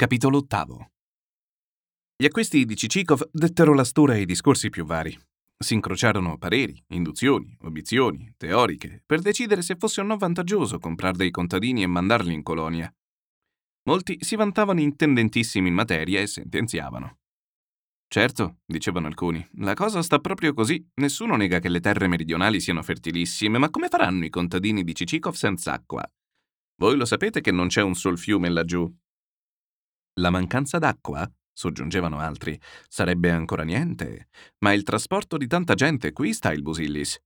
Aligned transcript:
Capitolo 0.00 0.36
ottavo. 0.36 0.92
Gli 2.16 2.24
acquisti 2.24 2.64
di 2.64 2.76
Cicikov 2.76 3.30
dettero 3.32 3.74
la 3.74 3.82
stura 3.82 4.12
ai 4.12 4.26
discorsi 4.26 4.70
più 4.70 4.84
vari. 4.84 5.18
Si 5.58 5.74
incrociarono 5.74 6.38
pareri, 6.38 6.80
induzioni, 6.90 7.58
obiezioni, 7.62 8.32
teoriche, 8.36 9.02
per 9.04 9.18
decidere 9.18 9.60
se 9.60 9.74
fosse 9.74 10.00
o 10.00 10.04
no 10.04 10.16
vantaggioso 10.16 10.78
comprare 10.78 11.16
dei 11.16 11.32
contadini 11.32 11.82
e 11.82 11.88
mandarli 11.88 12.32
in 12.32 12.44
colonia. 12.44 12.94
Molti 13.88 14.18
si 14.20 14.36
vantavano 14.36 14.78
intendentissimi 14.78 15.66
in 15.66 15.74
materia 15.74 16.20
e 16.20 16.28
sentenziavano. 16.28 17.18
Certo, 18.06 18.58
dicevano 18.66 19.08
alcuni, 19.08 19.44
la 19.54 19.74
cosa 19.74 20.00
sta 20.02 20.20
proprio 20.20 20.54
così. 20.54 20.80
Nessuno 21.00 21.34
nega 21.34 21.58
che 21.58 21.68
le 21.68 21.80
terre 21.80 22.06
meridionali 22.06 22.60
siano 22.60 22.84
fertilissime, 22.84 23.58
ma 23.58 23.68
come 23.68 23.88
faranno 23.88 24.24
i 24.24 24.30
contadini 24.30 24.84
di 24.84 24.94
Cicikov 24.94 25.34
senza 25.34 25.72
acqua? 25.72 26.08
Voi 26.76 26.96
lo 26.96 27.04
sapete 27.04 27.40
che 27.40 27.50
non 27.50 27.66
c'è 27.66 27.82
un 27.82 27.96
sol 27.96 28.16
fiume 28.16 28.48
laggiù. 28.48 28.88
La 30.18 30.30
mancanza 30.30 30.78
d'acqua, 30.78 31.30
soggiungevano 31.52 32.18
altri, 32.18 32.60
sarebbe 32.88 33.30
ancora 33.30 33.62
niente, 33.62 34.28
ma 34.58 34.72
il 34.72 34.82
trasporto 34.82 35.36
di 35.36 35.46
tanta 35.46 35.74
gente, 35.74 36.12
qui 36.12 36.32
sta 36.32 36.52
il 36.52 36.62
Busillis. 36.62 37.18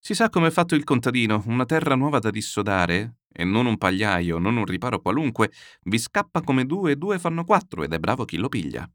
Si 0.00 0.14
sa 0.14 0.28
come 0.30 0.48
è 0.48 0.50
fatto 0.50 0.74
il 0.74 0.82
contadino, 0.82 1.44
una 1.46 1.64
terra 1.64 1.94
nuova 1.94 2.18
da 2.18 2.30
dissodare, 2.30 3.18
e 3.32 3.44
non 3.44 3.66
un 3.66 3.78
pagliaio, 3.78 4.38
non 4.38 4.56
un 4.56 4.64
riparo 4.64 5.00
qualunque, 5.00 5.52
vi 5.82 5.98
scappa 5.98 6.40
come 6.40 6.66
due 6.66 6.92
e 6.92 6.96
due 6.96 7.20
fanno 7.20 7.44
quattro 7.44 7.84
ed 7.84 7.92
è 7.92 7.98
bravo 7.98 8.24
chi 8.24 8.36
lo 8.36 8.48
piglia. 8.48 8.88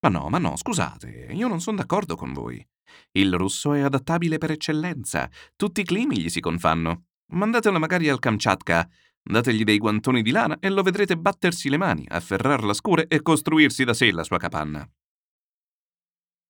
Ma 0.00 0.08
no, 0.08 0.28
ma 0.28 0.38
no, 0.38 0.56
scusate, 0.56 1.28
io 1.30 1.46
non 1.46 1.60
sono 1.60 1.76
d'accordo 1.76 2.16
con 2.16 2.32
voi. 2.32 2.66
Il 3.12 3.32
russo 3.34 3.72
è 3.74 3.80
adattabile 3.80 4.38
per 4.38 4.50
eccellenza, 4.50 5.30
tutti 5.54 5.82
i 5.82 5.84
climi 5.84 6.20
gli 6.20 6.28
si 6.28 6.40
confanno. 6.40 7.04
Mandatelo 7.32 7.78
magari 7.78 8.08
al 8.08 8.18
Kamchatka, 8.18 8.88
Dategli 9.26 9.64
dei 9.64 9.78
guantoni 9.78 10.20
di 10.20 10.30
lana 10.30 10.58
e 10.60 10.68
lo 10.68 10.82
vedrete 10.82 11.16
battersi 11.16 11.70
le 11.70 11.78
mani, 11.78 12.04
afferrar 12.06 12.62
la 12.62 12.74
scure 12.74 13.06
e 13.08 13.22
costruirsi 13.22 13.82
da 13.84 13.94
sé 13.94 14.12
la 14.12 14.22
sua 14.22 14.36
capanna. 14.36 14.86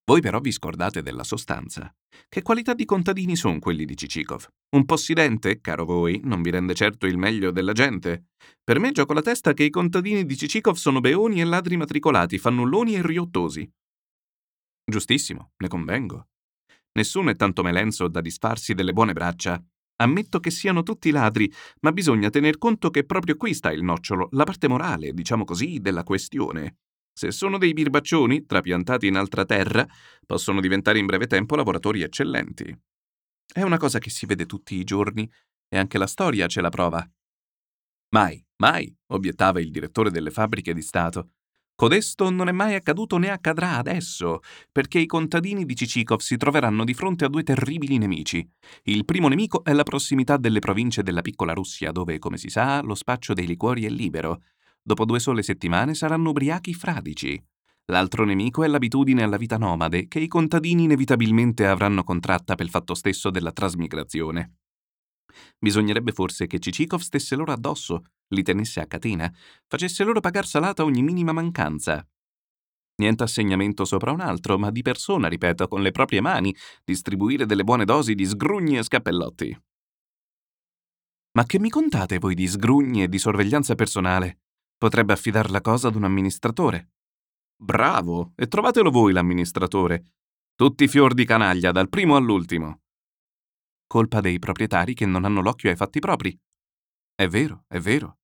Voi 0.07 0.21
però 0.21 0.41
vi 0.41 0.53
scordate 0.53 1.01
della 1.01 1.25
sostanza. 1.25 1.91
Che 2.29 2.43
qualità 2.43 2.75
di 2.75 2.85
contadini 2.85 3.37
sono 3.37 3.59
quelli 3.59 3.87
di 3.87 3.97
Cicikov? 3.97 4.47
Un 4.77 4.85
possidente, 4.85 5.61
caro 5.61 5.85
voi, 5.85 6.21
non 6.25 6.43
vi 6.43 6.51
rende 6.51 6.75
certo 6.75 7.07
il 7.07 7.17
meglio 7.17 7.53
della 7.53 7.73
gente. 7.73 8.27
Per 8.63 8.79
me 8.81 8.93
gioco 8.93 9.15
la 9.15 9.23
testa 9.23 9.55
che 9.55 9.65
i 9.65 9.71
contadini 9.71 10.27
di 10.27 10.37
Cicikov 10.37 10.75
sono 10.75 11.01
beoni 11.01 11.41
e 11.41 11.45
ladri 11.45 11.77
matricolati, 11.77 12.39
fannulloni 12.39 12.97
e 12.97 13.07
riottosi. 13.07 13.71
Giustissimo, 14.85 15.53
ne 15.57 15.69
convengo. 15.69 16.29
Nessuno 16.99 17.31
è 17.31 17.37
tanto 17.37 17.63
melenso 17.63 18.07
da 18.09 18.21
disfarsi 18.21 18.75
delle 18.75 18.93
buone 18.93 19.15
braccia. 19.15 19.63
Ammetto 19.97 20.41
che 20.41 20.51
siano 20.51 20.83
tutti 20.83 21.11
ladri, 21.11 21.51
ma 21.81 21.93
bisogna 21.93 22.31
tener 22.31 22.59
conto 22.59 22.91
che 22.91 23.05
proprio 23.05 23.37
qui 23.37 23.55
sta 23.55 23.71
il 23.71 23.83
nocciolo, 23.83 24.29
la 24.33 24.45
parte 24.45 24.69
morale, 24.69 25.13
diciamo 25.13 25.45
così, 25.45 25.79
della 25.81 26.03
questione. 26.03 26.79
Se 27.17 27.31
sono 27.31 27.59
dei 27.59 27.73
birbaccioni, 27.73 28.45
trapiantati 28.45 29.07
in 29.07 29.17
altra 29.17 29.45
terra, 29.45 29.87
possono 30.27 30.61
diventare 30.61 30.99
in 30.99 31.07
breve 31.07 31.29
tempo 31.29 31.55
lavoratori 31.55 32.03
eccellenti. 32.03 32.77
È 33.47 33.63
una 33.63 33.77
cosa 33.77 34.01
che 34.01 34.11
si 34.11 34.27
vede 34.27 34.47
tutti 34.47 34.75
i 34.75 34.85
giorni 34.85 35.31
e 35.69 35.79
anche 35.79 35.97
la 35.97 36.09
storia 36.09 36.49
ce 36.49 36.61
la 36.61 36.71
prova. 36.71 37.09
Mai, 38.15 38.45
mai, 38.57 38.93
obiettava 39.13 39.61
il 39.61 39.71
direttore 39.71 40.11
delle 40.11 40.31
fabbriche 40.31 40.75
di 40.75 40.83
Stato. 40.83 41.31
Codesto 41.77 42.31
non 42.31 42.47
è 42.47 42.53
mai 42.53 42.77
accaduto 42.77 43.19
né 43.19 43.31
accadrà 43.31 43.77
adesso, 43.77 44.41
perché 44.71 45.01
i 45.01 45.07
contadini 45.07 45.65
di 45.65 45.75
Cicikov 45.75 46.21
si 46.21 46.37
troveranno 46.37 46.85
di 46.85 46.95
fronte 46.95 47.25
a 47.25 47.29
due 47.29 47.43
terribili 47.43 47.99
nemici. 47.99 48.49
Il 48.85 49.05
primo 49.05 49.27
nemico 49.27 49.65
è 49.65 49.73
la 49.73 49.83
prossimità 49.83 50.37
delle 50.37 50.61
province 50.61 51.03
della 51.03 51.21
piccola 51.21 51.53
Russia, 51.53 51.91
dove, 51.91 52.21
come 52.21 52.39
si 52.39 52.49
sa, 52.49 52.81
lo 52.81 52.95
spaccio 52.95 53.33
dei 53.33 53.47
liquori 53.47 53.87
è 53.87 53.89
libero. 53.89 54.43
Dopo 54.81 55.05
due 55.05 55.19
sole 55.19 55.43
settimane 55.43 55.95
saranno 55.95 56.31
ubriachi 56.31 56.75
fradici. 56.75 57.45
L'altro 57.87 58.25
nemico 58.25 58.63
è 58.63 58.69
l'abitudine 58.69 59.25
alla 59.25 59.37
vita 59.37 59.59
nomade, 59.59 60.07
che 60.07 60.21
i 60.21 60.29
contadini 60.29 60.85
inevitabilmente 60.85 61.67
avranno 61.67 62.05
contratta 62.05 62.55
per 62.55 62.67
il 62.67 62.71
fatto 62.71 62.95
stesso 62.95 63.31
della 63.31 63.51
trasmigrazione. 63.53 64.59
Bisognerebbe 65.59 66.13
forse 66.13 66.47
che 66.47 66.61
Cicikov 66.61 67.01
stesse 67.01 67.35
loro 67.35 67.51
addosso, 67.51 68.05
li 68.29 68.43
tenesse 68.43 68.81
a 68.81 68.87
catena, 68.87 69.33
facesse 69.67 70.05
loro 70.05 70.21
pagar 70.21 70.47
salata 70.47 70.85
ogni 70.85 71.03
minima 71.03 71.33
mancanza. 71.33 72.07
Niente 72.97 73.25
assegnamento 73.25 73.85
sopra 73.85 74.13
un 74.13 74.21
altro, 74.21 74.57
ma 74.59 74.71
di 74.71 74.83
persona, 74.83 75.29
ripeto, 75.29 75.67
con 75.67 75.83
le 75.83 75.91
proprie 75.91 76.21
mani, 76.21 76.55
distribuire 76.85 77.45
delle 77.45 77.65
buone 77.65 77.85
dosi 77.85 78.15
di 78.15 78.25
sgrugni 78.25 78.79
e 78.79 78.85
scappellotti. 78.85 79.63
Ma 81.37 81.45
che 81.45 81.59
mi 81.59 81.69
contate 81.69 82.19
voi 82.19 82.35
di 82.35 82.47
sgrugni 82.47 83.03
e 83.03 83.09
di 83.09 83.19
sorveglianza 83.19 83.75
personale? 83.75 84.43
Potrebbe 84.79 85.13
affidare 85.13 85.49
la 85.49 85.61
cosa 85.61 85.89
ad 85.89 85.97
un 85.97 86.05
amministratore. 86.05 86.93
Bravo, 87.57 88.33
e 88.37 88.47
trovatelo 88.47 88.91
voi 88.91 89.13
l'amministratore. 89.13 90.15
Tutti 90.55 90.87
fior 90.87 91.15
di 91.15 91.25
canaglia, 91.25 91.73
dal 91.73 91.89
primo 91.89 92.15
all'ultimo. 92.15 92.83
Colpa 93.89 94.21
dei 94.21 94.39
proprietari 94.39 94.95
che 94.95 95.07
non 95.07 95.25
hanno 95.25 95.41
l'occhio 95.41 95.71
ai 95.71 95.77
fatti 95.77 95.99
propri. 95.99 96.39
È 97.17 97.29
vero, 97.29 97.65
è 97.69 97.79
vero. 97.79 98.19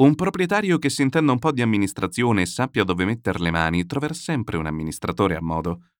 Un 0.00 0.16
proprietario 0.16 0.76
che 0.78 0.90
si 0.90 1.02
intenda 1.02 1.30
un 1.30 1.38
po' 1.38 1.52
di 1.52 1.62
amministrazione 1.62 2.42
e 2.42 2.46
sappia 2.46 2.82
dove 2.82 3.04
mettere 3.04 3.38
le 3.38 3.52
mani 3.52 3.86
troverà 3.86 4.12
sempre 4.12 4.56
un 4.56 4.66
amministratore 4.66 5.36
a 5.36 5.40
modo. 5.40 5.90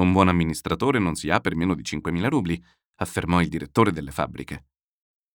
Un 0.00 0.10
buon 0.10 0.26
amministratore 0.26 0.98
non 0.98 1.14
si 1.14 1.30
ha 1.30 1.38
per 1.38 1.54
meno 1.54 1.76
di 1.76 1.82
5.000 1.82 2.28
rubli, 2.28 2.60
affermò 2.96 3.40
il 3.40 3.48
direttore 3.48 3.92
delle 3.92 4.10
fabbriche. 4.10 4.66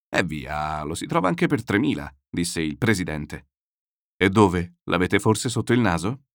E 0.09 0.23
via, 0.23 0.83
lo 0.83 0.93
si 0.93 1.05
trova 1.05 1.29
anche 1.29 1.47
per 1.47 1.61
3.000, 1.61 2.07
disse 2.29 2.61
il 2.61 2.77
presidente. 2.77 3.47
E 4.17 4.29
dove? 4.29 4.79
L'avete 4.89 5.19
forse 5.19 5.47
sotto 5.47 5.71
il 5.71 5.79
naso? 5.79 6.25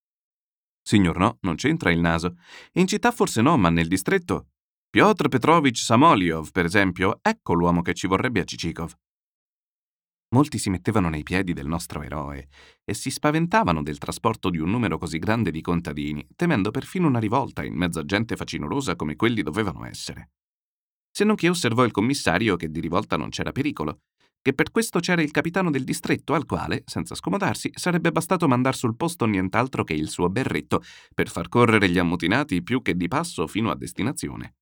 Signor 0.81 1.19
no, 1.19 1.37
non 1.43 1.57
c'entra 1.57 1.91
il 1.91 2.01
naso. 2.01 2.39
In 2.73 2.87
città 2.87 3.11
forse 3.11 3.43
no, 3.43 3.59
ma 3.59 3.69
nel 3.69 3.89
distretto 3.89 4.54
Piotr 4.95 5.27
Petrovich 5.27 5.79
Samolyov, 5.79 6.53
per 6.53 6.65
esempio, 6.65 7.19
ecco 7.21 7.53
l'uomo 7.53 7.83
che 7.83 7.95
ci 7.95 8.07
vorrebbe 8.07 8.39
a 8.39 8.45
Cicikov. 8.45 8.93
Molti 10.37 10.57
si 10.57 10.71
mettevano 10.71 11.09
nei 11.09 11.25
piedi 11.25 11.53
del 11.53 11.67
nostro 11.67 12.01
eroe 12.01 12.47
e 12.85 12.95
si 12.95 13.11
spaventavano 13.11 13.83
del 13.83 13.99
trasporto 13.99 14.51
di 14.51 14.59
un 14.59 14.71
numero 14.71 14.97
così 14.97 15.19
grande 15.19 15.51
di 15.51 15.61
contadini, 15.63 16.25
temendo 16.37 16.71
perfino 16.71 17.09
una 17.09 17.19
rivolta 17.19 17.65
in 17.65 17.75
mezzo 17.75 17.99
a 17.99 18.05
gente 18.05 18.37
facinorosa 18.37 18.95
come 18.95 19.17
quelli 19.17 19.43
dovevano 19.43 19.85
essere. 19.85 20.31
Se 21.11 21.25
non 21.25 21.35
che 21.35 21.49
osservò 21.49 21.83
il 21.83 21.91
commissario 21.91 22.55
che 22.55 22.71
di 22.71 22.79
rivolta 22.79 23.17
non 23.17 23.31
c'era 23.31 23.51
pericolo, 23.51 24.03
che 24.41 24.55
per 24.55 24.71
questo 24.71 25.01
c'era 25.01 25.23
il 25.23 25.33
capitano 25.33 25.73
del 25.73 25.83
distretto 25.83 26.35
al 26.35 26.47
quale, 26.47 26.85
senza 26.87 27.17
scomodarsi, 27.17 27.73
sarebbe 27.75 28.13
bastato 28.13 28.47
mandar 28.47 28.77
sul 28.77 28.95
posto 28.95 29.27
nient'altro 29.27 29.83
che 29.83 29.95
il 29.95 30.09
suo 30.09 30.29
berretto 30.29 30.85
per 31.13 31.29
far 31.29 31.49
correre 31.49 31.89
gli 31.89 31.99
ammutinati 31.99 32.63
più 32.63 32.81
che 32.81 32.95
di 32.95 33.09
passo 33.09 33.49
fino 33.49 33.73
a 33.73 33.77
destinazione. 33.77 34.55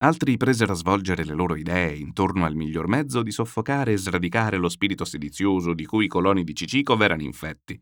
Altri 0.00 0.36
presero 0.36 0.72
a 0.72 0.76
svolgere 0.76 1.24
le 1.24 1.34
loro 1.34 1.56
idee 1.56 1.96
intorno 1.96 2.44
al 2.44 2.54
miglior 2.54 2.86
mezzo 2.86 3.20
di 3.20 3.32
soffocare 3.32 3.92
e 3.92 3.96
sradicare 3.96 4.56
lo 4.56 4.68
spirito 4.68 5.04
sedizioso 5.04 5.74
di 5.74 5.84
cui 5.86 6.04
i 6.04 6.08
coloni 6.08 6.44
di 6.44 6.54
Cicicov 6.54 7.02
erano 7.02 7.22
infetti. 7.22 7.80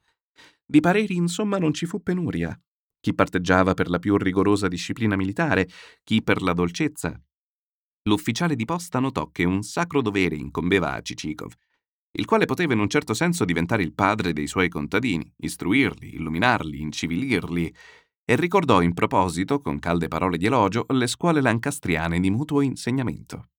Di 0.65 0.81
pareri, 0.81 1.15
insomma, 1.15 1.59
non 1.59 1.75
ci 1.75 1.85
fu 1.85 2.03
penuria. 2.03 2.59
Chi 3.01 3.13
parteggiava 3.15 3.75
per 3.75 3.91
la 3.91 3.99
più 3.99 4.17
rigorosa 4.17 4.67
disciplina 4.67 5.15
militare, 5.15 5.69
chi 6.03 6.23
per 6.23 6.41
la 6.41 6.55
dolcezza. 6.55 7.21
L'ufficiale 8.05 8.57
di 8.57 8.65
posta 8.65 8.99
notò 8.99 9.31
che 9.31 9.45
un 9.45 9.63
sacro 9.63 10.01
dovere 10.01 10.37
incombeva 10.37 10.95
a 10.95 11.03
Cicikov, 11.03 11.53
il 12.13 12.25
quale 12.25 12.47
poteva 12.47 12.73
in 12.73 12.79
un 12.79 12.89
certo 12.89 13.13
senso 13.13 13.45
diventare 13.45 13.83
il 13.83 13.93
padre 13.93 14.33
dei 14.33 14.47
suoi 14.47 14.71
contadini, 14.71 15.31
istruirli, 15.37 16.15
illuminarli, 16.15 16.81
incivilirli, 16.81 17.75
e 18.29 18.35
ricordò 18.35 18.83
in 18.83 18.93
proposito, 18.93 19.61
con 19.61 19.79
calde 19.79 20.09
parole 20.09 20.37
di 20.37 20.47
elogio, 20.47 20.85
le 20.89 21.07
scuole 21.07 21.41
lancastriane 21.41 22.19
di 22.19 22.29
mutuo 22.29 22.61
insegnamento. 22.61 23.51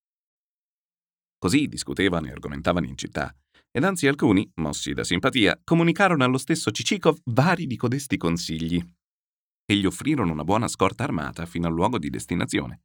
Così 1.38 1.68
discutevano 1.68 2.28
e 2.28 2.32
argomentavano 2.32 2.86
in 2.86 2.98
città, 2.98 3.34
ed 3.72 3.84
anzi 3.86 4.08
alcuni, 4.08 4.50
mossi 4.56 4.92
da 4.94 5.06
simpatia, 5.06 5.60
comunicarono 5.64 6.24
allo 6.26 6.38
stesso 6.38 6.72
Cicikov 6.72 7.18
vari 7.26 7.66
di 7.66 7.78
codesti 7.78 8.18
consigli 8.18 8.84
e 9.66 9.76
gli 9.76 9.86
offrirono 9.86 10.32
una 10.32 10.44
buona 10.44 10.68
scorta 10.68 11.04
armata 11.04 11.46
fino 11.46 11.68
al 11.68 11.74
luogo 11.74 11.98
di 11.98 12.10
destinazione. 12.10 12.82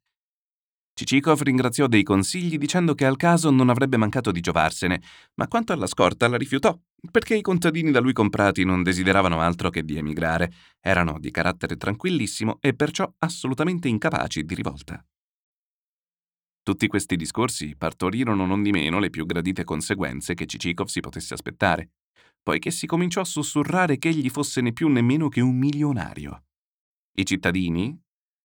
Cicikov 0.94 1.40
ringraziò 1.40 1.86
dei 1.86 2.02
consigli 2.02 2.58
dicendo 2.58 2.94
che 2.94 3.06
al 3.06 3.16
caso 3.16 3.50
non 3.50 3.70
avrebbe 3.70 3.96
mancato 3.96 4.30
di 4.30 4.40
giovarsene, 4.40 5.02
ma 5.34 5.48
quanto 5.48 5.72
alla 5.72 5.86
scorta 5.86 6.28
la 6.28 6.36
rifiutò, 6.36 6.78
perché 7.10 7.34
i 7.34 7.40
contadini 7.40 7.90
da 7.90 8.00
lui 8.00 8.12
comprati 8.12 8.64
non 8.64 8.82
desideravano 8.82 9.40
altro 9.40 9.70
che 9.70 9.84
di 9.84 9.96
emigrare, 9.96 10.52
erano 10.80 11.18
di 11.18 11.30
carattere 11.30 11.76
tranquillissimo 11.76 12.58
e 12.60 12.74
perciò 12.74 13.10
assolutamente 13.18 13.88
incapaci 13.88 14.44
di 14.44 14.54
rivolta. 14.54 15.04
Tutti 16.62 16.86
questi 16.86 17.16
discorsi 17.16 17.74
partorirono 17.74 18.46
non 18.46 18.62
di 18.62 18.70
meno 18.70 19.00
le 19.00 19.10
più 19.10 19.26
gradite 19.26 19.64
conseguenze 19.64 20.34
che 20.34 20.46
Cicikov 20.46 20.86
si 20.86 21.00
potesse 21.00 21.34
aspettare, 21.34 21.90
poiché 22.40 22.70
si 22.70 22.86
cominciò 22.86 23.22
a 23.22 23.24
sussurrare 23.24 23.98
che 23.98 24.10
egli 24.10 24.28
fosse 24.28 24.60
né 24.60 24.72
più 24.72 24.88
né 24.88 25.00
meno 25.00 25.28
che 25.28 25.40
un 25.40 25.56
milionario. 25.56 26.44
I 27.14 27.24
cittadini, 27.24 28.00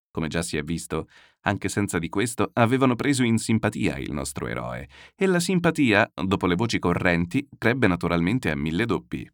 come 0.09 0.29
già 0.29 0.41
si 0.41 0.57
è 0.57 0.63
visto, 0.63 1.07
anche 1.47 1.69
senza 1.69 1.97
di 1.97 2.09
questo, 2.09 2.51
avevano 2.53 2.95
preso 2.95 3.23
in 3.23 3.37
simpatia 3.37 3.97
il 3.97 4.11
nostro 4.11 4.47
eroe, 4.47 4.87
e 5.15 5.25
la 5.25 5.39
simpatia, 5.39 6.11
dopo 6.13 6.45
le 6.45 6.55
voci 6.55 6.77
correnti, 6.77 7.47
crebbe 7.57 7.87
naturalmente 7.87 8.51
a 8.51 8.55
mille 8.55 8.85
doppi. 8.85 9.27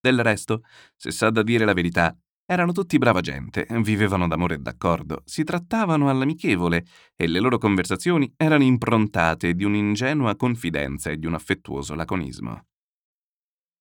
Del 0.00 0.22
resto, 0.22 0.62
se 0.94 1.10
sa 1.10 1.30
da 1.30 1.42
dire 1.42 1.64
la 1.64 1.72
verità, 1.72 2.16
erano 2.48 2.70
tutti 2.70 2.96
brava 2.96 3.20
gente, 3.20 3.66
vivevano 3.82 4.28
d'amore 4.28 4.54
e 4.54 4.58
d'accordo, 4.58 5.22
si 5.24 5.42
trattavano 5.42 6.08
all'amichevole 6.08 6.86
e 7.16 7.26
le 7.26 7.40
loro 7.40 7.58
conversazioni 7.58 8.32
erano 8.36 8.62
improntate 8.62 9.54
di 9.54 9.64
un'ingenua 9.64 10.36
confidenza 10.36 11.10
e 11.10 11.18
di 11.18 11.26
un 11.26 11.34
affettuoso 11.34 11.94
laconismo. 11.96 12.66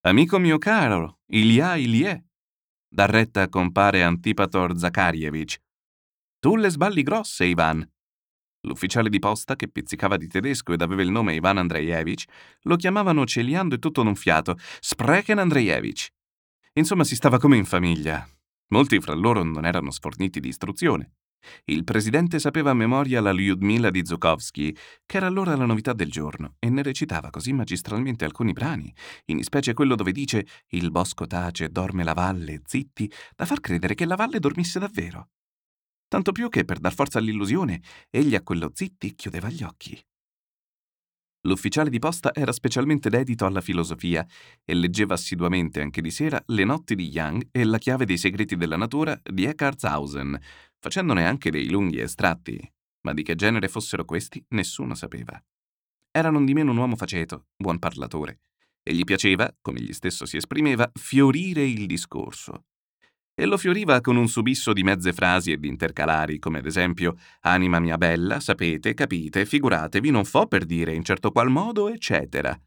Amico 0.01 0.39
mio 0.39 0.57
caro, 0.57 1.19
Ilya 1.27 1.75
Ilie, 1.75 2.25
dà 2.87 3.05
retta 3.05 3.43
a 3.43 3.49
compare 3.49 4.03
Antipator 4.03 4.77
Zakarievich. 4.77 5.61
Tu 6.45 6.55
le 6.57 6.69
sballi 6.69 7.01
grosse, 7.01 7.45
Ivan. 7.45 7.83
L'ufficiale 8.67 9.09
di 9.09 9.17
posta, 9.17 9.55
che 9.55 9.67
pizzicava 9.67 10.15
di 10.15 10.27
tedesco 10.27 10.73
ed 10.73 10.81
aveva 10.83 11.01
il 11.01 11.09
nome 11.09 11.33
Ivan 11.33 11.57
Andreevich, 11.57 12.25
lo 12.65 12.75
chiamavano 12.75 13.25
celiando 13.25 13.73
e 13.73 13.79
tutto 13.79 14.03
d'un 14.03 14.13
fiato, 14.13 14.55
Spreken 14.79 15.39
Andreevich. 15.39 16.07
Insomma, 16.73 17.03
si 17.03 17.15
stava 17.15 17.39
come 17.39 17.57
in 17.57 17.65
famiglia. 17.65 18.29
Molti 18.67 18.99
fra 18.99 19.15
loro 19.15 19.41
non 19.41 19.65
erano 19.65 19.89
sforniti 19.89 20.39
di 20.39 20.49
istruzione. 20.49 21.13
Il 21.63 21.83
presidente 21.83 22.37
sapeva 22.37 22.69
a 22.69 22.75
memoria 22.75 23.21
la 23.21 23.31
Lyudmila 23.31 23.89
di 23.89 24.05
Zukovsky, 24.05 24.71
che 25.03 25.17
era 25.17 25.25
allora 25.25 25.55
la 25.55 25.65
novità 25.65 25.93
del 25.93 26.11
giorno, 26.11 26.57
e 26.59 26.69
ne 26.69 26.83
recitava 26.83 27.31
così 27.31 27.53
magistralmente 27.53 28.23
alcuni 28.23 28.53
brani, 28.53 28.93
in 29.31 29.41
specie 29.41 29.73
quello 29.73 29.95
dove 29.95 30.11
dice 30.11 30.45
«Il 30.67 30.91
bosco 30.91 31.25
tace, 31.25 31.69
dorme 31.69 32.03
la 32.03 32.13
valle, 32.13 32.61
zitti», 32.63 33.11
da 33.35 33.47
far 33.47 33.59
credere 33.61 33.95
che 33.95 34.05
la 34.05 34.15
valle 34.15 34.37
dormisse 34.37 34.77
davvero. 34.77 35.29
Tanto 36.07 36.31
più 36.31 36.49
che, 36.49 36.65
per 36.65 36.79
dar 36.79 36.93
forza 36.93 37.19
all'illusione, 37.19 37.81
egli 38.09 38.35
a 38.35 38.41
quello 38.41 38.71
zitti 38.73 39.15
chiudeva 39.15 39.49
gli 39.49 39.63
occhi. 39.63 39.99
L'ufficiale 41.45 41.91
di 41.91 41.99
posta 41.99 42.33
era 42.33 42.51
specialmente 42.51 43.09
dedito 43.09 43.45
alla 43.45 43.61
filosofia 43.61 44.25
e 44.63 44.73
leggeva 44.73 45.13
assiduamente 45.13 45.79
anche 45.79 46.01
di 46.01 46.09
sera 46.09 46.41
Le 46.47 46.63
notti 46.63 46.95
di 46.95 47.07
Young 47.07 47.49
e 47.51 47.63
La 47.63 47.77
chiave 47.77 48.05
dei 48.05 48.17
segreti 48.17 48.55
della 48.55 48.77
natura 48.77 49.19
di 49.23 49.45
Eckartshausen, 49.45 50.39
facendone 50.79 51.25
anche 51.25 51.51
dei 51.51 51.69
lunghi 51.69 51.99
estratti, 51.99 52.59
ma 53.01 53.13
di 53.13 53.21
che 53.21 53.35
genere 53.35 53.67
fossero 53.67 54.05
questi 54.05 54.43
nessuno 54.49 54.95
sapeva. 54.95 55.39
Era 56.09 56.31
non 56.31 56.45
di 56.45 56.53
meno 56.53 56.71
un 56.71 56.77
uomo 56.77 56.95
faceto, 56.95 57.47
buon 57.55 57.77
parlatore, 57.77 58.39
e 58.81 58.93
gli 58.93 59.03
piaceva, 59.03 59.53
come 59.61 59.79
egli 59.79 59.93
stesso 59.93 60.25
si 60.25 60.37
esprimeva, 60.37 60.89
fiorire 60.93 61.63
il 61.63 61.85
discorso 61.85 62.65
e 63.35 63.45
lo 63.45 63.57
fioriva 63.57 63.99
con 63.99 64.15
un 64.15 64.29
subisso 64.29 64.71
di 64.71 64.81
mezze 64.81 65.11
frasi 65.11 65.51
e 65.51 65.57
di 65.57 65.67
intercalari, 65.67 66.39
come 66.39 66.59
ad 66.59 66.65
esempio 66.65 67.17
Anima 67.41 67.79
mia 67.79 67.97
bella, 67.97 68.39
sapete, 68.39 68.93
capite, 68.93 69.45
figuratevi, 69.45 70.09
non 70.09 70.23
fo 70.23 70.47
per 70.47 70.65
dire 70.65 70.95
in 70.95 71.03
certo 71.03 71.31
qual 71.31 71.49
modo, 71.49 71.89
eccetera. 71.89 72.57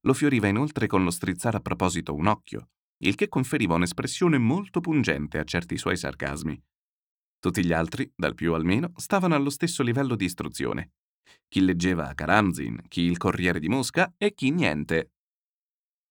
Lo 0.00 0.12
fioriva 0.12 0.48
inoltre 0.48 0.88
con 0.88 1.04
lo 1.04 1.10
strizzare 1.10 1.58
a 1.58 1.60
proposito 1.60 2.12
un 2.12 2.26
occhio, 2.26 2.70
il 3.04 3.14
che 3.14 3.28
conferiva 3.28 3.74
un'espressione 3.74 4.36
molto 4.36 4.80
pungente 4.80 5.38
a 5.38 5.44
certi 5.44 5.78
suoi 5.78 5.96
sarcasmi. 5.96 6.60
Tutti 7.38 7.64
gli 7.64 7.72
altri, 7.72 8.10
dal 8.16 8.34
più 8.34 8.52
al 8.54 8.64
meno, 8.64 8.92
stavano 8.96 9.36
allo 9.36 9.50
stesso 9.50 9.84
livello 9.84 10.16
di 10.16 10.24
istruzione. 10.24 10.94
Chi 11.46 11.60
leggeva 11.60 12.12
Karamzin, 12.14 12.82
chi 12.88 13.02
il 13.02 13.16
Corriere 13.16 13.60
di 13.60 13.68
Mosca 13.68 14.12
e 14.18 14.34
chi 14.34 14.50
niente. 14.50 15.12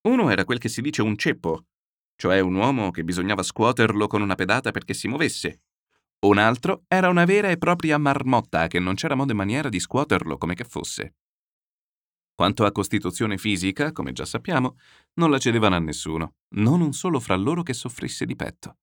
Uno 0.08 0.30
era 0.30 0.46
quel 0.46 0.60
che 0.60 0.70
si 0.70 0.82
dice 0.82 1.02
un 1.02 1.18
ceppo, 1.18 1.66
cioè 2.16 2.40
un 2.40 2.56
uomo 2.56 2.92
che 2.92 3.04
bisognava 3.04 3.44
scuoterlo 3.44 4.08
con 4.08 4.22
una 4.22 4.36
pedata 4.36 4.72
perché 4.72 4.94
si 4.94 5.08
muovesse. 5.08 5.62
Un 6.26 6.38
altro 6.38 6.84
era 6.88 7.10
una 7.10 7.26
vera 7.26 7.50
e 7.50 7.58
propria 7.58 7.98
marmotta 7.98 8.68
che 8.68 8.80
non 8.80 8.96
c'era 8.96 9.16
modo 9.16 9.32
e 9.32 9.36
maniera 9.36 9.70
di 9.70 9.80
scuoterlo 9.80 10.38
come 10.38 10.56
che 10.56 10.64
fosse. 10.64 11.16
Quanto 12.34 12.66
a 12.66 12.72
costituzione 12.72 13.38
fisica, 13.38 13.92
come 13.92 14.12
già 14.12 14.26
sappiamo, 14.26 14.78
non 15.16 15.30
la 15.30 15.38
cedevano 15.38 15.76
a 15.76 15.80
nessuno, 15.80 16.36
non 16.56 16.82
un 16.82 16.94
solo 16.94 17.20
fra 17.20 17.36
loro 17.36 17.64
che 17.64 17.74
soffrisse 17.74 18.26
di 18.26 18.36
petto. 18.36 18.78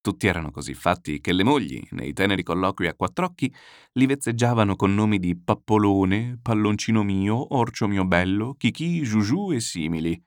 Tutti 0.00 0.26
erano 0.26 0.50
così 0.50 0.74
fatti 0.74 1.20
che 1.20 1.32
le 1.32 1.44
mogli, 1.44 1.82
nei 1.90 2.12
teneri 2.12 2.42
colloqui 2.42 2.86
a 2.86 2.94
quattro 2.94 3.26
occhi, 3.26 3.52
li 3.92 4.06
vezzeggiavano 4.06 4.76
con 4.76 4.94
nomi 4.94 5.18
di 5.18 5.36
pappolone, 5.36 6.38
palloncino 6.40 7.02
mio, 7.02 7.54
orcio 7.56 7.88
mio 7.88 8.04
bello, 8.04 8.54
chicchi, 8.54 9.02
giugiù 9.02 9.52
e 9.52 9.60
simili. 9.60 10.22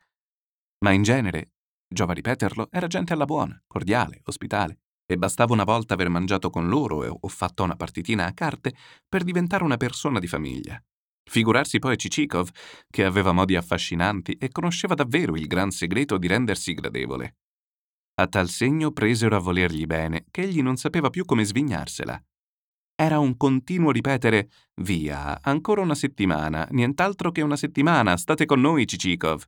Ma 0.80 0.92
in 0.92 1.04
genere 1.04 1.52
Giova 1.88 2.14
ripeterlo, 2.14 2.68
era 2.70 2.88
gente 2.88 3.14
alla 3.14 3.26
buona, 3.26 3.62
cordiale, 3.66 4.22
ospitale, 4.26 4.80
e 5.06 5.18
bastava 5.18 5.54
una 5.54 5.64
volta 5.64 5.94
aver 5.94 6.10
mangiato 6.10 6.50
con 6.50 6.68
loro 6.68 7.08
o 7.08 7.28
fatto 7.30 7.64
una 7.64 7.78
partitina 7.78 8.26
a 8.26 8.34
carte 8.34 8.76
per 9.08 9.24
diventare 9.24 9.64
una 9.64 9.78
persona 9.78 10.20
di 10.20 10.28
famiglia. 10.28 10.82
Figurarsi 11.30 11.80
poi 11.80 11.98
Cicikov, 11.98 12.50
che 12.90 13.04
aveva 13.04 13.32
modi 13.32 13.56
affascinanti 13.56 14.34
e 14.34 14.50
conosceva 14.50 14.96
davvero 14.96 15.36
il 15.36 15.48
gran 15.48 15.72
segreto 15.72 16.18
di 16.18 16.28
rendersi 16.28 16.74
gradevole. 16.74 17.38
A 18.20 18.28
tal 18.28 18.50
segno 18.50 18.92
presero 18.92 19.36
a 19.36 19.40
volergli 19.40 19.86
bene, 19.86 20.26
che 20.32 20.42
egli 20.42 20.62
non 20.62 20.78
sapeva 20.78 21.10
più 21.10 21.24
come 21.24 21.44
svignarsela. 21.44 22.22
Era 22.96 23.20
un 23.20 23.38
continuo 23.38 23.92
ripetere 23.92 24.50
Via, 24.82 25.40
ancora 25.42 25.82
una 25.82 25.96
settimana, 25.96 26.68
nient'altro 26.72 27.32
che 27.32 27.42
una 27.42 27.56
settimana, 27.56 28.18
state 28.18 28.46
con 28.46 28.60
noi, 28.60 28.88
Cicikov. 28.88 29.44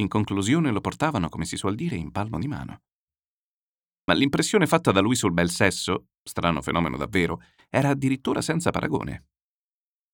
In 0.00 0.08
conclusione 0.08 0.72
lo 0.72 0.80
portavano, 0.80 1.28
come 1.28 1.44
si 1.44 1.56
suol 1.56 1.76
dire, 1.76 1.96
in 1.96 2.10
palmo 2.10 2.38
di 2.38 2.48
mano. 2.48 2.82
Ma 4.06 4.14
l'impressione 4.14 4.66
fatta 4.66 4.90
da 4.90 5.00
lui 5.00 5.14
sul 5.14 5.32
bel 5.32 5.50
sesso, 5.50 6.08
strano 6.22 6.60
fenomeno 6.62 6.96
davvero, 6.96 7.40
era 7.70 7.90
addirittura 7.90 8.42
senza 8.42 8.70
paragone. 8.70 9.26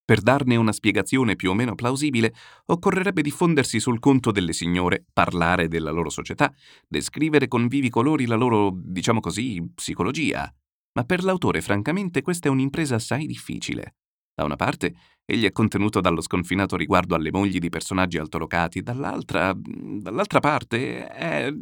Per 0.05 0.21
darne 0.21 0.57
una 0.57 0.73
spiegazione 0.73 1.37
più 1.37 1.51
o 1.51 1.55
meno 1.55 1.75
plausibile, 1.75 2.35
occorrerebbe 2.67 3.23
diffondersi 3.23 3.81
sul 3.81 4.01
conto 4.01 4.33
delle 4.33 4.53
signore, 4.53 5.07
parlare 5.13 5.69
della 5.69 5.93
loro 5.93 6.11
società, 6.11 6.53
descrivere 6.87 7.49
con 7.49 7.69
vivi 7.69 7.89
colori 7.91 8.27
la 8.27 8.35
loro, 8.35 8.73
diciamo 8.75 9.21
così, 9.21 9.63
psicologia. 9.73 10.53
Ma 10.93 11.05
per 11.05 11.23
l'autore, 11.23 11.61
francamente, 11.61 12.23
questa 12.23 12.49
è 12.49 12.51
un'impresa 12.51 12.97
assai 12.97 13.27
difficile. 13.27 13.95
Da 14.35 14.45
una 14.45 14.57
parte, 14.57 14.95
egli 15.31 15.45
è 15.45 15.53
contenuto 15.53 16.01
dallo 16.01 16.21
sconfinato 16.21 16.77
riguardo 16.77 17.15
alle 17.15 17.31
mogli 17.31 17.59
di 17.59 17.69
personaggi 17.69 18.19
altolocati, 18.19 18.83
dall'altra, 18.83 19.53
dall'altra 19.55 20.41
parte, 20.41 21.07
è, 21.07 21.53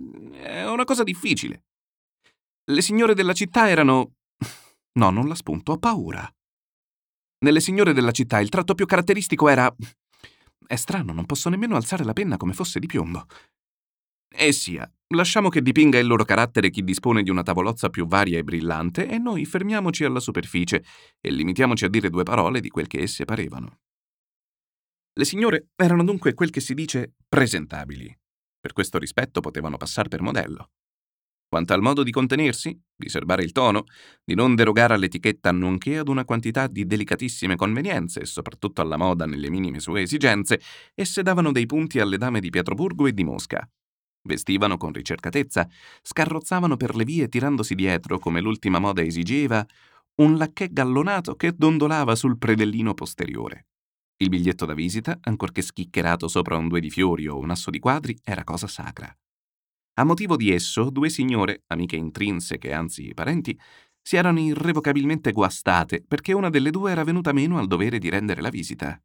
è 0.43 0.69
una 0.69 0.85
cosa 0.85 1.03
difficile. 1.03 1.65
Le 2.65 2.83
signore 2.83 3.15
della 3.15 3.33
città 3.33 3.69
erano... 3.69 4.15
No, 4.99 5.11
non 5.11 5.29
la 5.29 5.37
spunto, 5.37 5.73
ho 5.73 5.79
paura. 5.79 6.29
Nelle 7.45 7.61
signore 7.61 7.93
della 7.93 8.11
città 8.11 8.41
il 8.41 8.49
tratto 8.49 8.75
più 8.75 8.85
caratteristico 8.85 9.49
era... 9.49 9.73
È 10.67 10.75
strano, 10.75 11.13
non 11.13 11.25
posso 11.25 11.49
nemmeno 11.49 11.77
alzare 11.77 12.03
la 12.03 12.13
penna 12.13 12.37
come 12.37 12.53
fosse 12.53 12.81
di 12.81 12.87
piombo. 12.87 13.27
E 14.31 14.53
sia, 14.53 14.91
lasciamo 15.09 15.49
che 15.49 15.63
dipinga 15.63 15.99
il 15.99 16.07
loro 16.07 16.25
carattere 16.25 16.71
chi 16.71 16.85
dispone 16.85 17.23
di 17.23 17.31
una 17.31 17.43
tavolozza 17.43 17.89
più 17.89 18.07
varia 18.07 18.39
e 18.39 18.45
brillante 18.45 19.09
e 19.09 19.19
noi 19.19 19.45
fermiamoci 19.45 20.05
alla 20.05 20.21
superficie 20.21 20.85
e 21.21 21.31
limitiamoci 21.31 21.85
a 21.85 21.89
dire 21.89 22.11
due 22.11 22.23
parole 22.25 22.61
di 22.61 22.69
quel 22.69 22.87
che 22.87 23.01
esse 23.01 23.25
parevano. 23.25 23.81
Le 25.15 25.25
signore 25.25 25.71
erano 25.75 26.05
dunque 26.05 26.35
quel 26.35 26.51
che 26.51 26.61
si 26.61 26.75
dice 26.75 27.15
presentabili. 27.29 28.17
Per 28.61 28.73
questo 28.73 28.99
rispetto 28.99 29.41
potevano 29.41 29.77
passare 29.77 30.09
per 30.09 30.23
modello. 30.23 30.71
Quanto 31.49 31.73
al 31.73 31.81
modo 31.81 32.03
di 32.03 32.11
contenersi, 32.11 32.79
di 32.95 33.09
serbare 33.09 33.43
il 33.43 33.53
tono, 33.53 33.85
di 34.23 34.35
non 34.35 34.55
derogare 34.55 34.95
all'etichetta 34.95 35.51
nonché 35.51 35.97
ad 35.97 36.09
una 36.09 36.27
quantità 36.27 36.67
di 36.67 36.87
delicatissime 36.87 37.57
convenienze, 37.57 38.27
soprattutto 38.27 38.83
alla 38.83 38.99
moda 38.99 39.25
nelle 39.25 39.49
minime 39.49 39.81
sue 39.81 40.03
esigenze, 40.03 40.61
esse 40.95 41.23
davano 41.23 41.51
dei 41.51 41.65
punti 41.65 42.01
alle 42.01 42.19
dame 42.19 42.41
di 42.41 42.51
Pietroburgo 42.51 43.07
e 43.07 43.15
di 43.15 43.25
Mosca, 43.25 43.67
Vestivano 44.23 44.77
con 44.77 44.93
ricercatezza, 44.93 45.69
scarrozzavano 46.03 46.77
per 46.77 46.95
le 46.97 47.05
vie 47.05 47.29
tirandosi 47.29 47.75
dietro, 47.75 48.19
come 48.19 48.41
l'ultima 48.41 48.79
moda 48.79 49.03
esigeva, 49.03 49.67
un 50.17 50.37
lacchè 50.37 50.69
gallonato 50.71 51.37
che 51.37 51.53
dondolava 51.57 52.15
sul 52.15 52.39
predellino 52.39 52.95
posteriore. 52.95 53.67
Il 54.17 54.29
biglietto 54.29 54.65
da 54.67 54.75
visita, 54.75 55.19
ancorché 55.23 55.63
schiccherato 55.63 56.27
sopra 56.27 56.57
un 56.57 56.67
due 56.67 56.81
di 56.81 56.91
fiori 56.91 57.29
o 57.29 57.39
un 57.39 57.51
asso 57.51 57.71
di 57.71 57.79
quadri, 57.79 58.19
era 58.25 58.43
cosa 58.43 58.67
sacra. 58.67 59.17
A 59.95 60.05
motivo 60.05 60.37
di 60.37 60.53
esso, 60.53 60.91
due 60.91 61.09
signore, 61.09 61.63
amiche 61.69 61.97
intrinseche, 61.97 62.73
anzi 62.73 63.13
parenti, 63.15 63.59
si 64.01 64.17
erano 64.17 64.41
irrevocabilmente 64.41 65.33
guastate 65.33 66.03
perché 66.07 66.33
una 66.33 66.51
delle 66.51 66.71
due 66.71 66.91
era 66.91 67.05
venuta 67.05 67.33
meno 67.33 67.59
al 67.59 67.67
dovere 67.67 67.99
di 67.99 68.09
rendere 68.09 68.41
la 68.41 68.49
visita. 68.49 69.01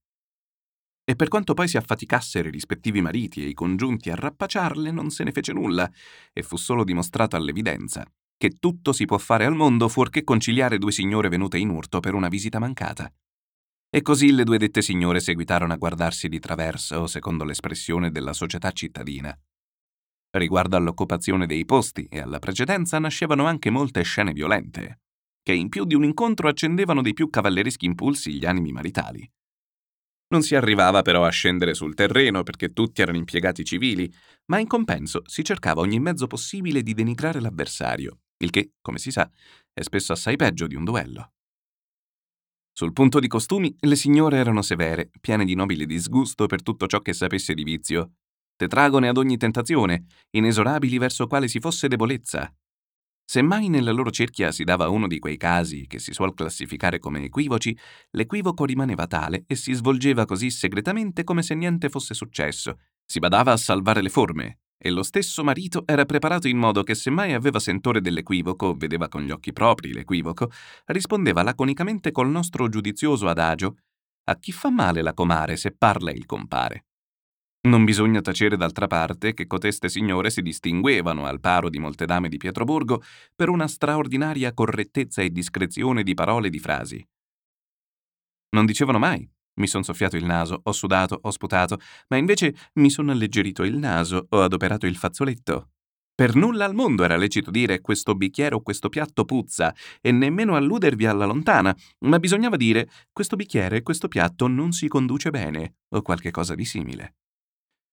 E 1.05 1.15
per 1.15 1.27
quanto 1.27 1.53
poi 1.53 1.67
si 1.67 1.77
affaticassero 1.77 2.47
i 2.47 2.51
rispettivi 2.51 3.01
mariti 3.01 3.43
e 3.43 3.47
i 3.47 3.53
congiunti 3.53 4.09
a 4.09 4.15
rappacciarle, 4.15 4.91
non 4.91 5.09
se 5.09 5.23
ne 5.23 5.31
fece 5.31 5.53
nulla, 5.53 5.89
e 6.31 6.43
fu 6.43 6.55
solo 6.55 6.83
dimostrato 6.83 7.35
all'evidenza 7.35 8.05
che 8.43 8.57
tutto 8.59 8.91
si 8.91 9.05
può 9.05 9.17
fare 9.17 9.45
al 9.45 9.55
mondo 9.55 9.87
fuorché 9.87 10.25
conciliare 10.25 10.77
due 10.77 10.91
signore 10.91 11.29
venute 11.29 11.57
in 11.57 11.69
urto 11.69 12.01
per 12.01 12.13
una 12.13 12.27
visita 12.27 12.59
mancata. 12.59 13.09
E 13.89 14.01
così 14.01 14.33
le 14.33 14.43
due 14.43 14.57
dette 14.57 14.81
signore 14.81 15.21
seguitarono 15.21 15.71
a 15.71 15.77
guardarsi 15.77 16.27
di 16.27 16.39
traverso, 16.39 17.07
secondo 17.07 17.45
l'espressione 17.45 18.11
della 18.11 18.33
società 18.33 18.71
cittadina. 18.71 19.33
Riguardo 20.31 20.75
all'occupazione 20.75 21.45
dei 21.45 21.63
posti 21.63 22.05
e 22.09 22.19
alla 22.19 22.39
precedenza 22.39 22.99
nascevano 22.99 23.45
anche 23.45 23.69
molte 23.69 24.01
scene 24.01 24.33
violente. 24.33 24.99
che 25.41 25.53
in 25.53 25.69
più 25.69 25.85
di 25.85 25.93
un 25.93 26.03
incontro 26.03 26.49
accendevano 26.49 27.01
dei 27.01 27.13
più 27.13 27.29
cavallereschi 27.29 27.85
impulsi 27.85 28.33
gli 28.33 28.45
animi 28.45 28.71
maritali. 28.71 29.29
Non 30.33 30.41
si 30.41 30.55
arrivava 30.55 31.03
però 31.03 31.25
a 31.25 31.29
scendere 31.29 31.75
sul 31.75 31.93
terreno 31.93 32.41
perché 32.41 32.73
tutti 32.73 33.03
erano 33.03 33.19
impiegati 33.19 33.63
civili, 33.63 34.11
ma 34.45 34.57
in 34.57 34.65
compenso 34.65 35.21
si 35.27 35.43
cercava 35.43 35.81
ogni 35.81 35.99
mezzo 35.99 36.25
possibile 36.25 36.81
di 36.81 36.95
denigrare 36.95 37.39
l'avversario, 37.39 38.21
il 38.37 38.49
che, 38.49 38.71
come 38.81 38.97
si 38.97 39.11
sa, 39.11 39.29
è 39.71 39.83
spesso 39.83 40.11
assai 40.11 40.35
peggio 40.35 40.65
di 40.65 40.73
un 40.73 40.85
duello. 40.85 41.33
Sul 42.71 42.93
punto 42.93 43.19
di 43.19 43.27
costumi, 43.27 43.75
le 43.81 43.95
signore 43.95 44.37
erano 44.37 44.63
severe, 44.63 45.11
piene 45.21 45.45
di 45.45 45.53
nobile 45.53 45.85
disgusto 45.85 46.47
per 46.47 46.63
tutto 46.63 46.87
ciò 46.87 46.99
che 47.01 47.13
sapesse 47.13 47.53
di 47.53 47.63
vizio, 47.63 48.13
tetragone 48.55 49.09
ad 49.09 49.17
ogni 49.17 49.37
tentazione, 49.37 50.05
inesorabili 50.31 50.97
verso 50.97 51.27
quale 51.27 51.47
si 51.47 51.59
fosse 51.59 51.87
debolezza, 51.87 52.51
se 53.25 53.41
mai 53.41 53.69
nella 53.69 53.91
loro 53.91 54.11
cerchia 54.11 54.51
si 54.51 54.63
dava 54.63 54.89
uno 54.89 55.07
di 55.07 55.19
quei 55.19 55.37
casi 55.37 55.87
che 55.87 55.99
si 55.99 56.13
suol 56.13 56.33
classificare 56.33 56.99
come 56.99 57.23
equivoci, 57.23 57.77
l'equivoco 58.11 58.65
rimaneva 58.65 59.07
tale 59.07 59.43
e 59.47 59.55
si 59.55 59.73
svolgeva 59.73 60.25
così 60.25 60.49
segretamente 60.49 61.23
come 61.23 61.41
se 61.41 61.55
niente 61.55 61.89
fosse 61.89 62.13
successo. 62.13 62.79
Si 63.05 63.19
badava 63.19 63.51
a 63.51 63.57
salvare 63.57 64.01
le 64.01 64.09
forme, 64.09 64.59
e 64.77 64.89
lo 64.89 65.01
stesso 65.01 65.43
marito 65.43 65.83
era 65.85 66.03
preparato 66.03 66.49
in 66.49 66.57
modo 66.57 66.83
che 66.83 66.93
se 66.93 67.09
mai 67.09 67.33
aveva 67.33 67.59
sentore 67.59 68.01
dell'equivoco, 68.01 68.73
vedeva 68.73 69.07
con 69.07 69.21
gli 69.21 69.31
occhi 69.31 69.53
propri 69.53 69.93
l'equivoco, 69.93 70.51
rispondeva 70.87 71.41
laconicamente 71.41 72.11
col 72.11 72.29
nostro 72.29 72.67
giudizioso 72.67 73.29
adagio 73.29 73.77
a 74.25 74.35
chi 74.37 74.51
fa 74.51 74.69
male 74.69 75.01
la 75.01 75.13
comare 75.13 75.55
se 75.55 75.71
parla 75.71 76.11
il 76.11 76.25
compare. 76.25 76.85
Non 77.65 77.85
bisogna 77.85 78.21
tacere 78.21 78.57
d'altra 78.57 78.87
parte 78.87 79.33
che 79.33 79.47
coteste 79.47 79.87
signore 79.87 80.29
si 80.29 80.41
distinguevano, 80.41 81.25
al 81.25 81.39
paro 81.39 81.69
di 81.69 81.79
molte 81.79 82.05
dame 82.05 82.27
di 82.27 82.37
Pietroburgo, 82.37 83.01
per 83.35 83.49
una 83.49 83.67
straordinaria 83.67 84.53
correttezza 84.53 85.21
e 85.21 85.31
discrezione 85.31 86.03
di 86.03 86.13
parole 86.13 86.47
e 86.47 86.49
di 86.49 86.59
frasi. 86.59 87.07
Non 88.49 88.65
dicevano 88.65 88.99
mai 88.99 89.27
mi 89.55 89.67
son 89.67 89.83
soffiato 89.83 90.15
il 90.17 90.25
naso, 90.25 90.61
ho 90.63 90.71
sudato, 90.71 91.19
ho 91.21 91.29
sputato, 91.29 91.79
ma 92.07 92.17
invece 92.17 92.55
mi 92.73 92.89
sono 92.89 93.11
alleggerito 93.11 93.63
il 93.63 93.77
naso, 93.77 94.25
ho 94.29 94.41
adoperato 94.41 94.85
il 94.85 94.95
fazzoletto. 94.95 95.69
Per 96.15 96.35
nulla 96.35 96.65
al 96.65 96.75
mondo 96.75 97.03
era 97.03 97.17
lecito 97.17 97.49
dire 97.49 97.81
questo 97.81 98.15
bicchiere 98.15 98.55
o 98.55 98.61
questo 98.61 98.87
piatto 98.87 99.25
puzza 99.25 99.73
e 99.99 100.11
nemmeno 100.11 100.55
alludervi 100.55 101.05
alla 101.05 101.25
lontana, 101.25 101.75
ma 102.05 102.19
bisognava 102.19 102.55
dire 102.55 102.89
questo 103.11 103.35
bicchiere 103.35 103.77
e 103.77 103.81
questo 103.83 104.07
piatto 104.07 104.47
non 104.47 104.71
si 104.71 104.87
conduce 104.87 105.31
bene 105.31 105.75
o 105.89 106.01
qualche 106.01 106.29
cosa 106.29 106.53
di 106.53 106.65
simile. 106.65 107.15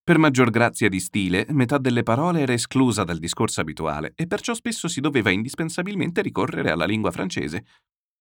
Per 0.02 0.18
maggior 0.18 0.50
grazia 0.50 0.88
di 0.88 0.98
stile, 0.98 1.46
metà 1.50 1.78
delle 1.78 2.02
parole 2.02 2.40
era 2.40 2.52
esclusa 2.52 3.04
dal 3.04 3.18
discorso 3.18 3.60
abituale 3.60 4.12
e 4.16 4.26
perciò 4.26 4.54
spesso 4.54 4.88
si 4.88 5.00
doveva 5.00 5.30
indispensabilmente 5.30 6.22
ricorrere 6.22 6.70
alla 6.70 6.86
lingua 6.86 7.10
francese. 7.10 7.64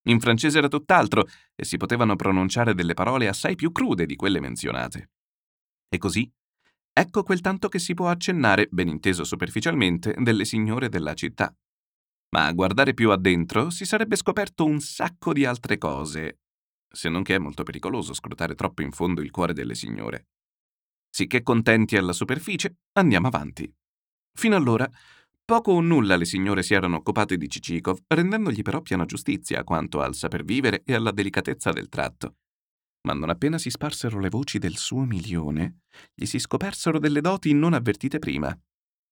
In 0.07 0.19
francese 0.19 0.57
era 0.57 0.67
tutt'altro 0.67 1.25
e 1.55 1.65
si 1.65 1.77
potevano 1.77 2.15
pronunciare 2.15 2.73
delle 2.73 2.93
parole 2.93 3.27
assai 3.27 3.55
più 3.55 3.71
crude 3.71 4.05
di 4.05 4.15
quelle 4.15 4.39
menzionate. 4.39 5.09
E 5.89 5.97
così, 5.97 6.29
ecco 6.93 7.23
quel 7.23 7.41
tanto 7.41 7.69
che 7.69 7.79
si 7.79 7.93
può 7.93 8.09
accennare, 8.09 8.67
ben 8.69 8.87
inteso 8.87 9.23
superficialmente, 9.23 10.15
delle 10.19 10.45
signore 10.45 10.89
della 10.89 11.13
città. 11.13 11.53
Ma 12.35 12.45
a 12.45 12.53
guardare 12.53 12.93
più 12.93 13.09
addentro 13.09 13.69
si 13.71 13.85
sarebbe 13.85 14.15
scoperto 14.15 14.65
un 14.65 14.79
sacco 14.79 15.33
di 15.33 15.45
altre 15.45 15.77
cose, 15.77 16.39
se 16.87 17.09
non 17.09 17.23
che 17.23 17.35
è 17.35 17.39
molto 17.39 17.63
pericoloso 17.63 18.13
scrutare 18.13 18.53
troppo 18.53 18.83
in 18.83 18.91
fondo 18.91 19.21
il 19.21 19.31
cuore 19.31 19.53
delle 19.53 19.75
signore. 19.75 20.27
Sicché 21.09 21.41
contenti 21.41 21.97
alla 21.97 22.13
superficie, 22.13 22.77
andiamo 22.93 23.27
avanti. 23.27 23.71
Fino 24.33 24.55
allora, 24.55 24.89
poco 25.43 25.71
o 25.71 25.81
nulla 25.81 26.15
le 26.15 26.25
signore 26.25 26.63
si 26.63 26.73
erano 26.73 26.97
occupate 26.97 27.35
di 27.35 27.49
Cicikov, 27.49 27.99
rendendogli 28.07 28.61
però 28.61 28.81
piena 28.81 29.05
giustizia 29.05 29.63
quanto 29.63 30.01
al 30.01 30.15
saper 30.15 30.43
vivere 30.43 30.83
e 30.85 30.93
alla 30.93 31.11
delicatezza 31.11 31.71
del 31.71 31.89
tratto. 31.89 32.35
Ma 33.07 33.13
non 33.13 33.29
appena 33.29 33.57
si 33.57 33.69
sparsero 33.69 34.19
le 34.19 34.29
voci 34.29 34.59
del 34.59 34.77
suo 34.77 35.03
milione, 35.03 35.79
gli 36.13 36.25
si 36.25 36.37
scopersero 36.37 36.99
delle 36.99 37.21
doti 37.21 37.53
non 37.53 37.73
avvertite 37.73 38.19
prima. 38.19 38.55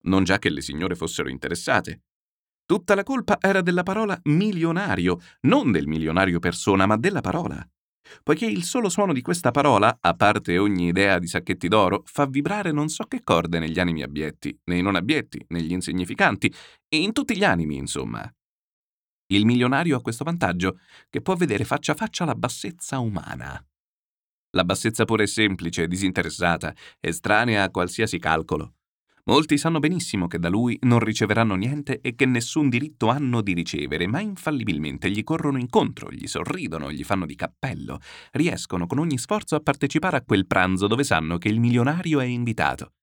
Non 0.03 0.23
già 0.23 0.37
che 0.37 0.49
le 0.49 0.61
signore 0.61 0.95
fossero 0.95 1.29
interessate. 1.29 2.03
Tutta 2.65 2.95
la 2.95 3.03
colpa 3.03 3.37
era 3.39 3.61
della 3.61 3.83
parola 3.83 4.19
milionario, 4.25 5.19
non 5.41 5.71
del 5.71 5.87
milionario 5.87 6.39
persona, 6.39 6.85
ma 6.85 6.97
della 6.97 7.21
parola 7.21 7.67
poiché 8.23 8.45
il 8.45 8.63
solo 8.63 8.89
suono 8.89 9.13
di 9.13 9.21
questa 9.21 9.51
parola, 9.51 9.97
a 9.99 10.13
parte 10.15 10.57
ogni 10.57 10.87
idea 10.87 11.19
di 11.19 11.27
sacchetti 11.27 11.67
d'oro, 11.67 12.03
fa 12.05 12.25
vibrare 12.25 12.71
non 12.71 12.89
so 12.89 13.05
che 13.05 13.21
corde 13.23 13.59
negli 13.59 13.79
animi 13.79 14.03
abietti, 14.03 14.57
nei 14.65 14.81
non 14.81 14.95
abietti, 14.95 15.43
negli 15.49 15.71
insignificanti, 15.71 16.53
e 16.87 16.97
in 16.97 17.13
tutti 17.13 17.35
gli 17.35 17.43
animi, 17.43 17.75
insomma. 17.75 18.29
Il 19.29 19.45
milionario 19.45 19.97
ha 19.97 20.01
questo 20.01 20.23
vantaggio, 20.23 20.79
che 21.09 21.21
può 21.21 21.35
vedere 21.35 21.65
faccia 21.65 21.91
a 21.91 21.95
faccia 21.95 22.23
la 22.23 22.35
bassezza 22.35 22.99
umana. 22.99 23.61
La 24.51 24.63
bassezza 24.63 25.03
pure 25.03 25.23
è 25.23 25.27
semplice, 25.27 25.87
disinteressata, 25.87 26.73
estranea 26.99 27.63
a 27.63 27.69
qualsiasi 27.69 28.17
calcolo. 28.19 28.76
Molti 29.27 29.57
sanno 29.57 29.79
benissimo 29.79 30.27
che 30.27 30.39
da 30.39 30.47
lui 30.47 30.77
non 30.83 30.99
riceveranno 30.99 31.55
niente 31.55 31.99
e 31.99 32.15
che 32.15 32.25
nessun 32.25 32.69
diritto 32.69 33.09
hanno 33.09 33.41
di 33.41 33.51
ricevere, 33.51 34.07
ma 34.07 34.21
infallibilmente 34.21 35.09
gli 35.09 35.21
corrono 35.23 35.57
incontro, 35.57 36.09
gli 36.09 36.27
sorridono, 36.27 36.93
gli 36.93 37.03
fanno 37.03 37.25
di 37.25 37.35
cappello, 37.35 37.99
riescono 38.31 38.87
con 38.87 38.99
ogni 38.99 39.17
sforzo 39.17 39.55
a 39.55 39.59
partecipare 39.59 40.15
a 40.15 40.23
quel 40.23 40.47
pranzo 40.47 40.87
dove 40.87 41.03
sanno 41.03 41.37
che 41.37 41.49
il 41.49 41.59
milionario 41.59 42.21
è 42.21 42.25
invitato. 42.25 42.93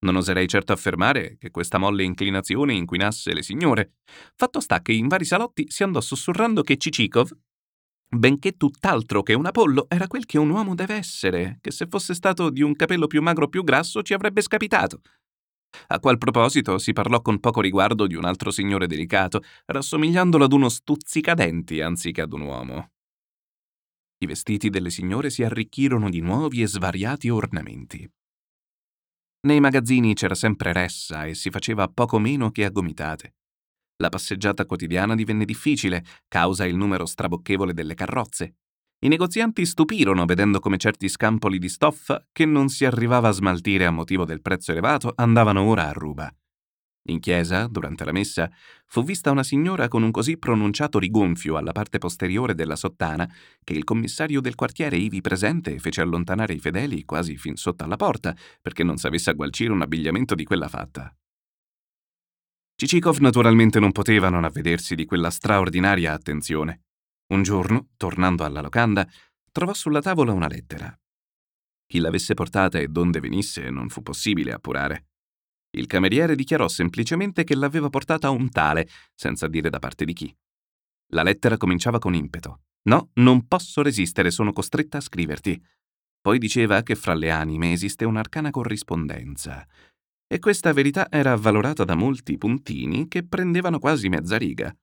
Non 0.00 0.16
oserei 0.16 0.46
certo 0.46 0.74
affermare 0.74 1.38
che 1.38 1.50
questa 1.50 1.78
molle 1.78 2.02
inclinazione 2.02 2.74
inquinasse 2.74 3.32
le 3.32 3.42
signore. 3.42 3.92
Fatto 4.34 4.60
sta 4.60 4.82
che 4.82 4.92
in 4.92 5.08
vari 5.08 5.24
salotti 5.24 5.64
si 5.70 5.84
andò 5.84 6.02
sussurrando 6.02 6.60
che 6.60 6.76
Cicikov, 6.76 7.30
benché 8.14 8.58
tutt'altro 8.58 9.22
che 9.22 9.32
un 9.32 9.46
Apollo, 9.46 9.86
era 9.88 10.06
quel 10.06 10.26
che 10.26 10.36
un 10.36 10.50
uomo 10.50 10.74
deve 10.74 10.96
essere, 10.96 11.56
che 11.62 11.70
se 11.70 11.86
fosse 11.88 12.12
stato 12.12 12.50
di 12.50 12.60
un 12.60 12.76
capello 12.76 13.06
più 13.06 13.22
magro 13.22 13.46
o 13.46 13.48
più 13.48 13.64
grasso 13.64 14.02
ci 14.02 14.12
avrebbe 14.12 14.42
scapitato. 14.42 15.00
A 15.88 16.00
qual 16.00 16.18
proposito 16.18 16.78
si 16.78 16.92
parlò 16.92 17.20
con 17.20 17.40
poco 17.40 17.60
riguardo 17.60 18.06
di 18.06 18.14
un 18.14 18.24
altro 18.24 18.50
signore 18.50 18.86
delicato, 18.86 19.42
rassomigliandolo 19.66 20.44
ad 20.44 20.52
uno 20.52 20.68
stuzzicadenti 20.68 21.80
anziché 21.80 22.22
ad 22.22 22.32
un 22.32 22.42
uomo. 22.42 22.90
I 24.18 24.26
vestiti 24.26 24.70
delle 24.70 24.90
signore 24.90 25.30
si 25.30 25.42
arricchirono 25.42 26.08
di 26.08 26.20
nuovi 26.20 26.62
e 26.62 26.66
svariati 26.66 27.28
ornamenti. 27.28 28.08
Nei 29.44 29.58
magazzini 29.58 30.14
c'era 30.14 30.36
sempre 30.36 30.72
ressa 30.72 31.24
e 31.24 31.34
si 31.34 31.50
faceva 31.50 31.88
poco 31.88 32.18
meno 32.20 32.50
che 32.50 32.64
a 32.64 32.70
gomitate. 32.70 33.34
La 33.96 34.08
passeggiata 34.08 34.64
quotidiana 34.64 35.16
divenne 35.16 35.44
difficile, 35.44 36.04
causa 36.28 36.64
il 36.64 36.76
numero 36.76 37.06
strabocchevole 37.06 37.74
delle 37.74 37.94
carrozze, 37.94 38.56
i 39.04 39.08
negozianti 39.08 39.66
stupirono 39.66 40.24
vedendo 40.26 40.60
come 40.60 40.76
certi 40.76 41.08
scampoli 41.08 41.58
di 41.58 41.68
stoffa, 41.68 42.24
che 42.30 42.46
non 42.46 42.68
si 42.68 42.84
arrivava 42.84 43.28
a 43.28 43.32
smaltire 43.32 43.84
a 43.84 43.90
motivo 43.90 44.24
del 44.24 44.40
prezzo 44.40 44.70
elevato, 44.70 45.12
andavano 45.16 45.62
ora 45.62 45.88
a 45.88 45.92
ruba. 45.92 46.32
In 47.06 47.18
chiesa, 47.18 47.66
durante 47.66 48.04
la 48.04 48.12
messa, 48.12 48.48
fu 48.86 49.02
vista 49.02 49.32
una 49.32 49.42
signora 49.42 49.88
con 49.88 50.04
un 50.04 50.12
così 50.12 50.38
pronunciato 50.38 51.00
rigonfio 51.00 51.56
alla 51.56 51.72
parte 51.72 51.98
posteriore 51.98 52.54
della 52.54 52.76
sottana 52.76 53.28
che 53.64 53.72
il 53.72 53.82
commissario 53.82 54.40
del 54.40 54.54
quartiere 54.54 54.98
ivi 54.98 55.20
presente 55.20 55.80
fece 55.80 56.00
allontanare 56.00 56.54
i 56.54 56.60
fedeli 56.60 57.04
quasi 57.04 57.36
fin 57.36 57.56
sotto 57.56 57.82
alla 57.82 57.96
porta 57.96 58.36
perché 58.60 58.84
non 58.84 58.98
sapesse 58.98 59.30
aggualcire 59.30 59.72
un 59.72 59.82
abbigliamento 59.82 60.36
di 60.36 60.44
quella 60.44 60.68
fatta. 60.68 61.12
Cicikov 62.76 63.18
naturalmente 63.18 63.80
non 63.80 63.90
poteva 63.90 64.28
non 64.28 64.44
avvedersi 64.44 64.94
di 64.94 65.06
quella 65.06 65.30
straordinaria 65.30 66.12
attenzione. 66.12 66.82
Un 67.32 67.42
giorno, 67.42 67.88
tornando 67.96 68.44
alla 68.44 68.60
locanda, 68.60 69.08
trovò 69.50 69.72
sulla 69.72 70.02
tavola 70.02 70.32
una 70.32 70.48
lettera. 70.48 70.94
Chi 71.86 71.98
l'avesse 71.98 72.34
portata 72.34 72.78
e 72.78 72.88
donde 72.88 73.20
venisse 73.20 73.70
non 73.70 73.88
fu 73.88 74.02
possibile 74.02 74.52
appurare. 74.52 75.06
Il 75.70 75.86
cameriere 75.86 76.34
dichiarò 76.34 76.68
semplicemente 76.68 77.44
che 77.44 77.54
l'aveva 77.54 77.88
portata 77.88 78.28
un 78.28 78.50
tale, 78.50 78.86
senza 79.14 79.48
dire 79.48 79.70
da 79.70 79.78
parte 79.78 80.04
di 80.04 80.12
chi. 80.12 80.36
La 81.12 81.22
lettera 81.22 81.56
cominciava 81.56 81.98
con 81.98 82.14
impeto. 82.14 82.64
No, 82.82 83.10
non 83.14 83.46
posso 83.48 83.80
resistere, 83.80 84.30
sono 84.30 84.52
costretta 84.52 84.98
a 84.98 85.02
scriverti. 85.02 85.58
Poi 86.20 86.38
diceva 86.38 86.82
che 86.82 86.94
fra 86.96 87.14
le 87.14 87.30
anime 87.30 87.72
esiste 87.72 88.04
un'arcana 88.04 88.50
corrispondenza. 88.50 89.66
E 90.26 90.38
questa 90.38 90.74
verità 90.74 91.08
era 91.10 91.32
avvalorata 91.32 91.84
da 91.84 91.94
molti 91.94 92.36
puntini 92.36 93.08
che 93.08 93.26
prendevano 93.26 93.78
quasi 93.78 94.10
mezza 94.10 94.36
riga. 94.36 94.74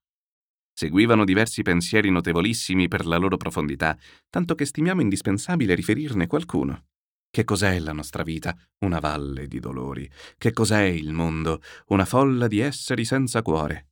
Seguivano 0.80 1.26
diversi 1.26 1.62
pensieri 1.62 2.10
notevolissimi 2.10 2.88
per 2.88 3.06
la 3.06 3.18
loro 3.18 3.36
profondità, 3.36 3.98
tanto 4.30 4.56
che 4.56 4.64
stimiamo 4.64 5.02
indispensabile 5.02 5.76
riferirne 5.76 6.26
qualcuno. 6.26 6.86
Che 7.30 7.44
cos'è 7.44 7.78
la 7.80 7.92
nostra 7.92 8.24
vita? 8.24 8.56
Una 8.86 9.00
valle 9.00 9.48
di 9.48 9.60
dolori. 9.60 10.10
Che 10.38 10.54
cos'è 10.54 10.84
il 10.84 11.12
mondo? 11.12 11.62
Una 11.88 12.06
folla 12.06 12.48
di 12.48 12.60
esseri 12.60 13.04
senza 13.04 13.42
cuore. 13.42 13.89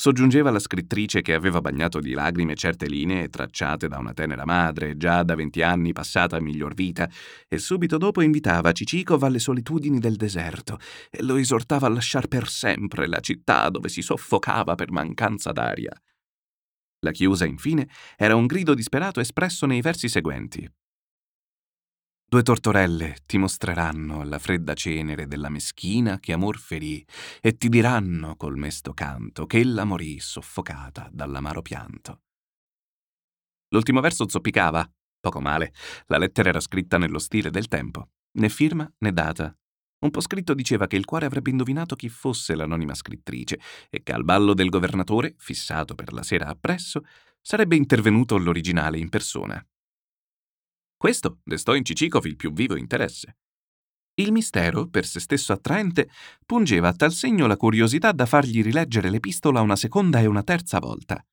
Soggiungeva 0.00 0.52
la 0.52 0.60
scrittrice 0.60 1.22
che 1.22 1.34
aveva 1.34 1.60
bagnato 1.60 1.98
di 1.98 2.12
lagrime 2.12 2.54
certe 2.54 2.86
linee 2.86 3.28
tracciate 3.28 3.88
da 3.88 3.98
una 3.98 4.14
tenera 4.14 4.44
madre, 4.44 4.96
già 4.96 5.24
da 5.24 5.34
venti 5.34 5.60
anni 5.60 5.92
passata 5.92 6.36
a 6.36 6.40
miglior 6.40 6.72
vita, 6.72 7.10
e 7.48 7.58
subito 7.58 7.98
dopo 7.98 8.20
invitava 8.20 8.70
Cicikov 8.70 9.24
alle 9.24 9.40
solitudini 9.40 9.98
del 9.98 10.14
deserto 10.14 10.78
e 11.10 11.24
lo 11.24 11.34
esortava 11.34 11.88
a 11.88 11.90
lasciar 11.90 12.28
per 12.28 12.46
sempre 12.48 13.08
la 13.08 13.18
città 13.18 13.68
dove 13.70 13.88
si 13.88 14.00
soffocava 14.00 14.76
per 14.76 14.92
mancanza 14.92 15.50
d'aria. 15.50 15.90
La 17.00 17.10
chiusa, 17.10 17.44
infine, 17.44 17.88
era 18.16 18.36
un 18.36 18.46
grido 18.46 18.74
disperato 18.74 19.18
espresso 19.18 19.66
nei 19.66 19.80
versi 19.80 20.08
seguenti. 20.08 20.64
Due 22.30 22.42
tortorelle 22.42 23.16
ti 23.24 23.38
mostreranno 23.38 24.22
la 24.22 24.38
fredda 24.38 24.74
cenere 24.74 25.26
della 25.26 25.48
meschina 25.48 26.18
che 26.18 26.34
amor 26.34 26.58
ferì 26.58 27.02
e 27.40 27.56
ti 27.56 27.70
diranno 27.70 28.36
col 28.36 28.58
mesto 28.58 28.92
canto 28.92 29.46
che 29.46 29.60
ella 29.60 29.84
morì 29.84 30.20
soffocata 30.20 31.08
dall'amaro 31.10 31.62
pianto. 31.62 32.20
L'ultimo 33.68 34.02
verso 34.02 34.28
zoppicava, 34.28 34.86
poco 35.18 35.40
male, 35.40 35.72
la 36.08 36.18
lettera 36.18 36.50
era 36.50 36.60
scritta 36.60 36.98
nello 36.98 37.18
stile 37.18 37.48
del 37.48 37.66
tempo, 37.66 38.10
né 38.32 38.50
firma 38.50 38.86
né 38.98 39.10
data. 39.10 39.56
Un 40.00 40.10
po' 40.10 40.20
scritto 40.20 40.52
diceva 40.52 40.86
che 40.86 40.96
il 40.96 41.06
cuore 41.06 41.24
avrebbe 41.24 41.48
indovinato 41.48 41.96
chi 41.96 42.10
fosse 42.10 42.54
l'anonima 42.54 42.92
scrittrice 42.92 43.58
e 43.88 44.02
che 44.02 44.12
al 44.12 44.24
ballo 44.24 44.52
del 44.52 44.68
governatore, 44.68 45.34
fissato 45.38 45.94
per 45.94 46.12
la 46.12 46.22
sera 46.22 46.48
appresso, 46.48 47.00
sarebbe 47.40 47.76
intervenuto 47.76 48.36
l'originale 48.36 48.98
in 48.98 49.08
persona. 49.08 49.66
Questo 50.98 51.38
destò 51.44 51.76
in 51.76 51.84
Cicikov 51.84 52.24
il 52.26 52.34
più 52.34 52.52
vivo 52.52 52.76
interesse. 52.76 53.36
Il 54.14 54.32
mistero, 54.32 54.88
per 54.88 55.06
se 55.06 55.20
stesso 55.20 55.52
attraente, 55.52 56.10
pungeva 56.44 56.88
a 56.88 56.92
tal 56.92 57.12
segno 57.12 57.46
la 57.46 57.56
curiosità 57.56 58.10
da 58.10 58.26
fargli 58.26 58.64
rileggere 58.64 59.08
l'epistola 59.08 59.60
una 59.60 59.76
seconda 59.76 60.18
e 60.18 60.26
una 60.26 60.42
terza 60.42 60.80
volta. 60.80 61.24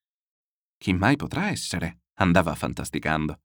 Chi 0.78 0.94
mai 0.94 1.16
potrà 1.16 1.50
essere? 1.50 2.02
andava 2.20 2.54
fantasticando. 2.54 3.40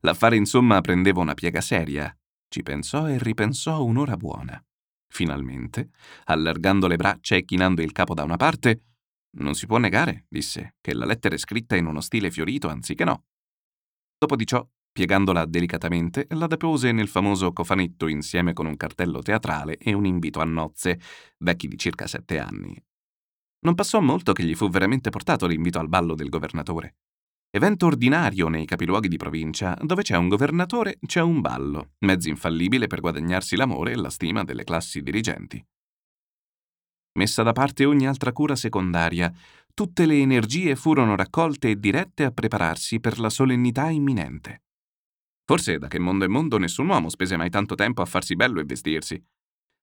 L'affare 0.00 0.36
insomma 0.36 0.80
prendeva 0.80 1.20
una 1.20 1.34
piega 1.34 1.60
seria. 1.60 2.16
Ci 2.48 2.62
pensò 2.62 3.06
e 3.06 3.18
ripensò 3.18 3.84
un'ora 3.84 4.16
buona. 4.16 4.58
Finalmente, 5.06 5.90
allargando 6.24 6.86
le 6.86 6.96
braccia 6.96 7.36
e 7.36 7.44
chinando 7.44 7.82
il 7.82 7.92
capo 7.92 8.14
da 8.14 8.22
una 8.22 8.36
parte, 8.36 8.80
non 9.36 9.54
si 9.54 9.66
può 9.66 9.76
negare, 9.76 10.24
disse, 10.30 10.76
che 10.80 10.94
la 10.94 11.04
lettera 11.04 11.34
è 11.34 11.38
scritta 11.38 11.76
in 11.76 11.84
uno 11.84 12.00
stile 12.00 12.30
fiorito 12.30 12.68
anziché 12.68 13.04
no. 13.04 13.24
Dopo 14.16 14.34
di 14.34 14.46
ciò 14.46 14.66
Piegandola 14.92 15.46
delicatamente, 15.46 16.26
la 16.30 16.46
depose 16.46 16.92
nel 16.92 17.08
famoso 17.08 17.50
cofanetto 17.54 18.08
insieme 18.08 18.52
con 18.52 18.66
un 18.66 18.76
cartello 18.76 19.20
teatrale 19.20 19.78
e 19.78 19.94
un 19.94 20.04
invito 20.04 20.40
a 20.40 20.44
nozze, 20.44 21.00
vecchi 21.38 21.66
di 21.66 21.78
circa 21.78 22.06
sette 22.06 22.38
anni. 22.38 22.76
Non 23.60 23.74
passò 23.74 24.00
molto 24.00 24.32
che 24.32 24.44
gli 24.44 24.54
fu 24.54 24.68
veramente 24.68 25.08
portato 25.08 25.46
l'invito 25.46 25.78
al 25.78 25.88
ballo 25.88 26.14
del 26.14 26.28
governatore. 26.28 26.96
Evento 27.50 27.86
ordinario 27.86 28.48
nei 28.48 28.66
capiluoghi 28.66 29.08
di 29.08 29.16
provincia, 29.16 29.78
dove 29.80 30.02
c'è 30.02 30.16
un 30.16 30.28
governatore, 30.28 30.98
c'è 31.06 31.22
un 31.22 31.40
ballo, 31.40 31.92
mezzo 32.00 32.28
infallibile 32.28 32.86
per 32.86 33.00
guadagnarsi 33.00 33.56
l'amore 33.56 33.92
e 33.92 33.96
la 33.96 34.10
stima 34.10 34.44
delle 34.44 34.64
classi 34.64 35.02
dirigenti. 35.02 35.64
Messa 37.14 37.42
da 37.42 37.52
parte 37.52 37.86
ogni 37.86 38.06
altra 38.06 38.32
cura 38.32 38.56
secondaria, 38.56 39.32
tutte 39.72 40.04
le 40.04 40.20
energie 40.20 40.76
furono 40.76 41.16
raccolte 41.16 41.70
e 41.70 41.78
dirette 41.78 42.24
a 42.24 42.30
prepararsi 42.30 43.00
per 43.00 43.18
la 43.18 43.30
solennità 43.30 43.88
imminente. 43.88 44.62
Forse 45.44 45.78
da 45.78 45.88
che 45.88 45.98
mondo 45.98 46.24
è 46.24 46.28
mondo 46.28 46.58
nessun 46.58 46.88
uomo 46.88 47.08
spese 47.08 47.36
mai 47.36 47.50
tanto 47.50 47.74
tempo 47.74 48.02
a 48.02 48.06
farsi 48.06 48.36
bello 48.36 48.60
e 48.60 48.64
vestirsi. 48.64 49.22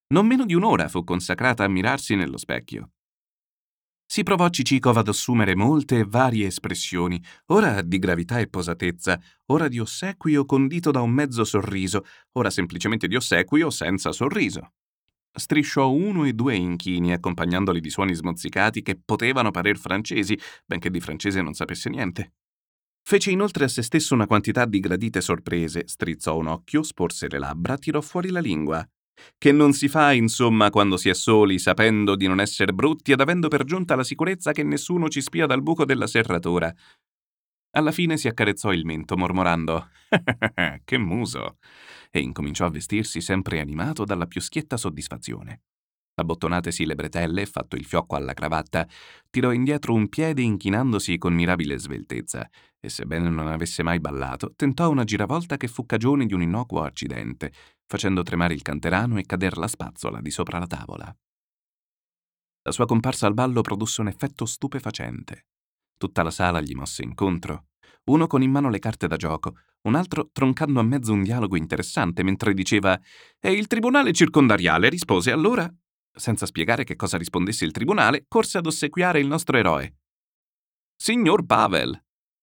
Non 0.08 0.26
meno 0.26 0.46
di 0.46 0.54
un'ora 0.54 0.88
fu 0.88 1.04
consacrata 1.04 1.64
a 1.64 1.68
mirarsi 1.68 2.16
nello 2.16 2.38
specchio. 2.38 2.92
Si 4.12 4.24
provò 4.24 4.50
Cicicov 4.50 4.98
ad 4.98 5.08
assumere 5.08 5.56
molte 5.56 6.00
e 6.00 6.04
varie 6.04 6.48
espressioni, 6.48 7.24
ora 7.48 7.84
di 7.84 8.00
gravità 8.00 8.40
e 8.40 8.48
posatezza, 8.48 9.22
ora 9.48 9.68
di 9.68 9.80
ossequio 9.80 10.46
condito 10.46 10.90
da 10.90 11.02
un 11.02 11.12
mezzo 11.12 11.44
sorriso, 11.44 12.04
ora 12.32 12.50
semplicemente 12.50 13.08
di 13.08 13.16
ossequio 13.16 13.70
senza 13.70 14.12
sorriso. 14.12 14.74
Strisciò 15.32 15.92
uno 15.92 16.26
e 16.26 16.34
due 16.34 16.56
inchini, 16.56 17.14
accompagnandoli 17.14 17.80
di 17.80 17.92
suoni 17.92 18.16
smozzicati 18.16 18.82
che 18.82 19.00
potevano 19.00 19.52
parer 19.52 19.78
francesi, 19.78 20.36
benché 20.66 20.90
di 20.90 21.00
francese 21.00 21.44
non 21.44 21.54
sapesse 21.54 21.90
niente. 21.90 22.34
Fece 23.10 23.32
inoltre 23.32 23.64
a 23.64 23.68
se 23.68 23.82
stesso 23.82 24.14
una 24.14 24.28
quantità 24.28 24.66
di 24.66 24.80
gradite 24.80 25.20
sorprese, 25.20 25.88
strizzò 25.88 26.38
un 26.38 26.46
occhio, 26.46 26.84
sporse 26.84 27.28
le 27.28 27.40
labbra, 27.40 27.76
tirò 27.76 28.02
fuori 28.02 28.30
la 28.30 28.40
lingua. 28.40 28.88
Che 29.36 29.52
non 29.52 29.74
si 29.74 29.88
fa, 29.88 30.14
insomma, 30.14 30.70
quando 30.70 30.96
si 30.96 31.10
è 31.10 31.16
soli, 31.16 31.58
sapendo 31.58 32.16
di 32.16 32.28
non 32.28 32.40
essere 32.40 32.72
brutti 32.72 33.12
ed 33.12 33.20
avendo 33.20 33.48
per 33.48 33.64
giunta 33.64 33.96
la 33.96 34.04
sicurezza 34.04 34.52
che 34.52 34.62
nessuno 34.62 35.10
ci 35.10 35.22
spia 35.22 35.48
dal 35.48 35.64
buco 35.64 35.86
della 35.86 36.06
serratura. 36.06 36.72
Alla 37.72 37.92
fine 37.92 38.16
si 38.16 38.28
accarezzò 38.28 38.72
il 38.74 38.86
mento, 38.86 39.18
mormorando 39.18 39.90
Che 40.86 40.98
muso! 41.00 41.58
e 42.12 42.20
incominciò 42.20 42.68
a 42.68 42.70
vestirsi 42.70 43.22
sempre 43.22 43.60
animato 43.60 44.04
dalla 44.04 44.28
più 44.28 44.40
schietta 44.40 44.78
soddisfazione. 44.78 45.62
Abbottonatesi 46.20 46.86
le 46.86 46.96
bretelle 46.96 47.42
e 47.42 47.46
fatto 47.46 47.76
il 47.76 47.86
fiocco 47.86 48.16
alla 48.16 48.34
cravatta, 48.34 48.88
tirò 49.30 49.52
indietro 49.52 49.94
un 49.94 50.10
piede 50.10 50.42
inchinandosi 50.42 51.18
con 51.18 51.34
mirabile 51.34 51.78
sveltezza 51.78 52.50
e, 52.80 52.90
sebbene 52.90 53.30
non 53.30 53.48
avesse 53.48 53.84
mai 53.84 54.00
ballato, 54.00 54.54
tentò 54.56 54.90
una 54.90 55.04
giravolta 55.04 55.58
che 55.58 55.68
fu 55.68 55.86
cagione 55.86 56.26
di 56.26 56.34
un 56.34 56.42
innocuo 56.42 56.82
accidente, 56.82 57.52
facendo 57.86 58.24
tremare 58.24 58.54
il 58.54 58.62
canterano 58.62 59.18
e 59.18 59.26
cader 59.26 59.58
la 59.58 59.68
spazzola 59.68 60.22
di 60.22 60.32
sopra 60.32 60.60
la 60.60 60.68
tavola. 60.68 61.18
La 62.62 62.72
sua 62.72 62.86
comparsa 62.86 63.26
al 63.26 63.34
ballo 63.34 63.62
produsse 63.62 64.02
un 64.02 64.08
effetto 64.08 64.46
stupefacente. 64.46 65.48
Tutta 65.98 66.24
la 66.24 66.32
sala 66.32 66.62
gli 66.62 66.74
mosse 66.74 67.04
incontro, 67.04 67.70
uno 68.06 68.28
con 68.28 68.42
in 68.42 68.52
mano 68.52 68.70
le 68.70 68.80
carte 68.80 69.08
da 69.08 69.18
gioco, 69.18 69.56
un 69.84 69.96
altro 69.96 70.30
troncando 70.32 70.80
a 70.80 70.84
mezzo 70.84 71.14
un 71.14 71.24
dialogo 71.24 71.56
interessante 71.56 72.24
mentre 72.24 72.54
diceva 72.54 73.00
E 73.40 73.52
il 73.52 73.68
tribunale 73.68 74.12
circondariale 74.14 74.90
rispose 74.90 75.32
allora 75.32 75.72
senza 76.20 76.46
spiegare 76.46 76.84
che 76.84 76.96
cosa 76.96 77.18
rispondesse 77.18 77.66
il 77.66 77.72
tribunale, 77.72 78.26
corse 78.28 78.60
ad 78.60 78.68
ossequiare 78.68 79.20
il 79.20 79.28
nostro 79.28 79.58
eroe. 79.58 79.98
Signor 80.96 81.46
Pavel! 81.46 82.00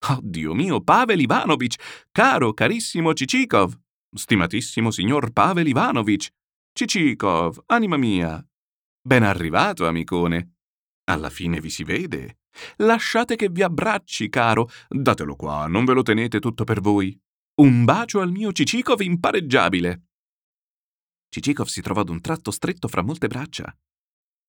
Oh 0.08 0.18
Dio 0.22 0.54
mio, 0.54 0.80
Pavel 0.80 1.20
Ivanovich! 1.20 1.76
Caro, 2.10 2.52
carissimo 2.52 3.12
Cicikov! 3.12 3.78
Stimatissimo 4.10 4.90
signor 4.90 5.32
Pavel 5.32 5.66
Ivanovich! 5.66 6.30
Cicikov, 6.72 7.62
anima 7.66 7.96
mia! 7.96 8.44
Ben 9.06 9.22
arrivato, 9.22 9.86
amicone! 9.86 10.56
Alla 11.08 11.30
fine 11.30 11.60
vi 11.60 11.70
si 11.70 11.84
vede. 11.84 12.38
Lasciate 12.78 13.36
che 13.36 13.48
vi 13.48 13.62
abbracci, 13.62 14.28
caro. 14.28 14.68
Datelo 14.88 15.36
qua, 15.36 15.66
non 15.66 15.84
ve 15.84 15.92
lo 15.92 16.02
tenete 16.02 16.40
tutto 16.40 16.64
per 16.64 16.80
voi. 16.80 17.16
Un 17.60 17.84
bacio 17.84 18.20
al 18.20 18.30
mio 18.30 18.52
Cicikov 18.52 19.00
impareggiabile. 19.00 20.05
Cicikov 21.28 21.66
si 21.66 21.80
trovò 21.80 22.00
ad 22.00 22.08
un 22.08 22.20
tratto 22.20 22.50
stretto 22.50 22.88
fra 22.88 23.02
molte 23.02 23.26
braccia. 23.26 23.76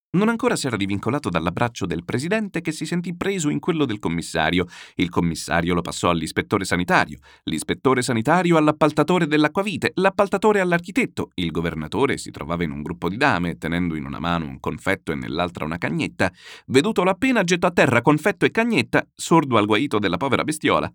Non 0.10 0.30
ancora 0.30 0.56
si 0.56 0.68
era 0.68 0.78
divincolato 0.78 1.30
dall'abbraccio 1.30 1.86
del 1.86 2.06
presidente 2.06 2.62
che 2.62 2.72
si 2.72 2.86
sentì 2.86 3.16
preso 3.16 3.50
in 3.50 3.60
quello 3.60 3.84
del 3.84 4.00
commissario. 4.00 4.66
Il 4.96 5.10
commissario 5.10 5.74
lo 5.74 5.82
passò 5.82 6.10
all'ispettore 6.10 6.64
sanitario, 6.64 7.20
l'ispettore 7.44 8.02
sanitario 8.02 8.56
all'appaltatore 8.56 9.28
dell'acquavite, 9.28 9.92
l'appaltatore 9.96 10.62
all'architetto. 10.62 11.32
Il 11.36 11.52
governatore 11.52 12.18
si 12.18 12.32
trovava 12.32 12.64
in 12.64 12.72
un 12.72 12.82
gruppo 12.82 13.10
di 13.10 13.18
dame, 13.18 13.58
tenendo 13.58 13.96
in 13.96 14.06
una 14.06 14.20
mano 14.20 14.46
un 14.46 14.62
confetto 14.62 15.12
e 15.12 15.16
nell'altra 15.16 15.66
una 15.66 15.78
cagnetta. 15.78 16.32
Vedutolo 16.68 17.10
appena 17.10 17.44
gettò 17.44 17.68
a 17.68 17.72
terra 17.72 18.02
confetto 18.02 18.46
e 18.46 18.52
cagnetta, 18.52 19.06
sordo 19.14 19.58
al 19.58 19.66
guaito 19.66 20.00
della 20.00 20.18
povera 20.18 20.46
bestiola. 20.46 20.92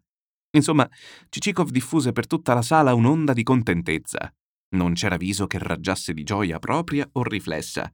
Insomma, 0.54 0.88
Cicikov 1.28 1.68
diffuse 1.68 2.12
per 2.12 2.26
tutta 2.26 2.54
la 2.54 2.62
sala 2.62 2.94
un'onda 2.94 3.34
di 3.34 3.42
contentezza. 3.42 4.32
Non 4.72 4.94
c'era 4.94 5.16
viso 5.16 5.46
che 5.46 5.58
raggiasse 5.58 6.14
di 6.14 6.22
gioia 6.22 6.58
propria 6.58 7.08
o 7.12 7.22
riflessa. 7.22 7.92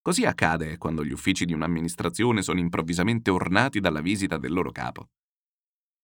Così 0.00 0.24
accade 0.24 0.76
quando 0.78 1.04
gli 1.04 1.12
uffici 1.12 1.44
di 1.44 1.52
un'amministrazione 1.52 2.42
sono 2.42 2.58
improvvisamente 2.58 3.30
ornati 3.30 3.80
dalla 3.80 4.00
visita 4.00 4.36
del 4.36 4.52
loro 4.52 4.72
capo. 4.72 5.08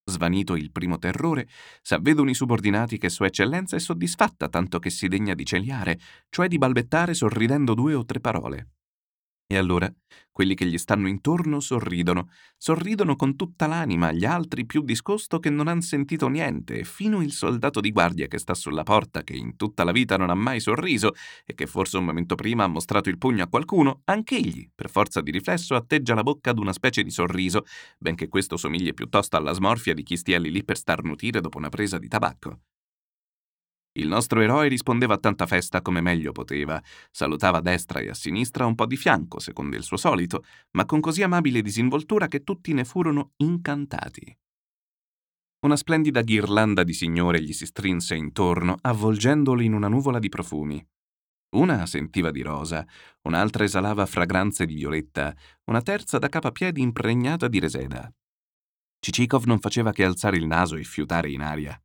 Svanito 0.09 0.57
il 0.57 0.73
primo 0.73 0.99
terrore, 0.99 1.49
s'avvedono 1.83 2.31
i 2.31 2.35
subordinati 2.35 2.97
che 2.97 3.11
Sua 3.11 3.27
Eccellenza 3.27 3.77
è 3.77 3.81
soddisfatta 3.81 4.49
tanto 4.49 4.79
che 4.79 4.89
si 4.89 5.09
degna 5.09 5.35
di 5.35 5.45
celiare, 5.45 5.99
cioè 6.31 6.49
di 6.49 6.57
balbettare 6.57 7.13
sorridendo 7.13 7.75
due 7.75 7.93
o 7.93 8.07
tre 8.07 8.21
parole. 8.21 8.69
E 9.51 9.57
allora 9.57 9.91
quelli 10.31 10.55
che 10.55 10.67
gli 10.67 10.77
stanno 10.79 11.09
intorno 11.09 11.59
sorridono, 11.59 12.29
sorridono 12.57 13.17
con 13.17 13.35
tutta 13.35 13.67
l'anima, 13.67 14.13
gli 14.13 14.25
altri 14.25 14.67
più 14.67 14.83
discosto 14.83 15.39
che 15.41 15.51
non 15.51 15.69
han 15.69 15.81
sentito 15.81 16.29
niente, 16.29 16.85
fino 16.85 17.23
il 17.23 17.33
soldato 17.33 17.81
di 17.81 17.91
guardia 17.91 18.27
che 18.29 18.39
sta 18.39 18.55
sulla 18.55 18.83
porta, 18.85 19.23
che 19.25 19.35
in 19.35 19.57
tutta 19.57 19.85
la 19.85 19.91
vita 19.91 20.17
non 20.17 20.31
ha 20.31 20.35
mai 20.35 20.61
sorriso 20.61 21.13
e 21.45 21.55
che 21.55 21.67
forse 21.67 21.97
un 21.97 22.05
momento 22.05 22.35
prima 22.35 22.65
ha 22.65 22.69
mostrato 22.69 23.09
il 23.09 23.19
pugno 23.19 23.43
a 23.43 23.49
qualcuno, 23.49 24.03
anch'egli, 24.05 24.71
per 24.75 24.91
forza 24.91 25.21
di 25.23 25.31
riflesso, 25.31 25.75
atteggia 25.75 26.15
la 26.15 26.23
bocca 26.23 26.51
ad 26.51 26.59
una 26.59 26.73
specie 26.73 27.03
di 27.03 27.11
sorriso, 27.11 27.65
benché 27.99 28.29
questo 28.29 28.57
somigli 28.59 28.93
piuttosto 28.95 29.37
alla 29.37 29.53
smorfia 29.55 29.95
di 29.95 30.03
chi 30.03 30.17
stia 30.17 30.39
lì 30.39 30.51
lì 30.53 30.63
per 30.63 30.77
starnutire 30.77 31.41
dopo 31.41 31.57
una 31.59 31.71
presa 31.71 31.99
di 31.99 32.07
tabacco. 32.09 32.61
Il 33.99 34.07
nostro 34.07 34.41
eroe 34.41 34.69
rispondeva 34.69 35.15
a 35.15 35.19
tanta 35.19 35.47
festa 35.47 35.83
come 35.83 36.01
meglio 36.01 36.31
poteva, 36.31 36.81
salutava 37.11 37.59
a 37.59 37.61
destra 37.61 37.99
e 37.99 38.09
a 38.09 38.15
sinistra 38.15 38.65
un 38.65 38.77
po' 38.77 38.87
di 38.87 38.97
fianco, 38.97 39.41
secondo 39.41 39.75
il 39.75 39.83
suo 39.83 39.97
solito, 39.97 40.45
ma 40.73 40.85
con 40.85 41.01
così 41.01 41.25
amabile 41.25 41.63
disinvoltura 41.63 42.29
che 42.29 42.45
tutti 42.45 42.73
ne 42.73 42.85
furono 42.85 43.33
incantati. 43.39 44.37
Una 45.67 45.75
splendida 45.75 46.23
ghirlanda 46.23 46.85
di 46.85 46.93
signore 46.93 47.43
gli 47.43 47.53
si 47.53 47.67
strinse 47.67 48.15
intorno, 48.15 48.77
avvolgendolo 48.81 49.63
in 49.63 49.73
una 49.73 49.89
nuvola 49.89 50.21
di 50.21 50.29
profumi. 50.29 50.87
Una 51.57 51.85
sentiva 51.87 52.31
di 52.31 52.43
rosa, 52.43 52.87
un'altra 53.23 53.65
esalava 53.65 54.07
fragranze 54.07 54.65
di 54.65 54.75
violetta, 54.75 55.35
una 55.65 55.83
terza 55.83 56.19
da 56.19 56.29
capo 56.29 56.47
a 56.47 56.53
piedi 56.53 56.83
impregnata 56.83 57.49
di 57.49 57.59
reseda. 57.59 58.09
Cicikov 59.01 59.45
non 59.47 59.59
faceva 59.59 59.91
che 59.91 60.05
alzare 60.05 60.37
il 60.37 60.47
naso 60.47 60.77
e 60.77 60.85
fiutare 60.85 61.31
in 61.31 61.41
aria. 61.41 61.81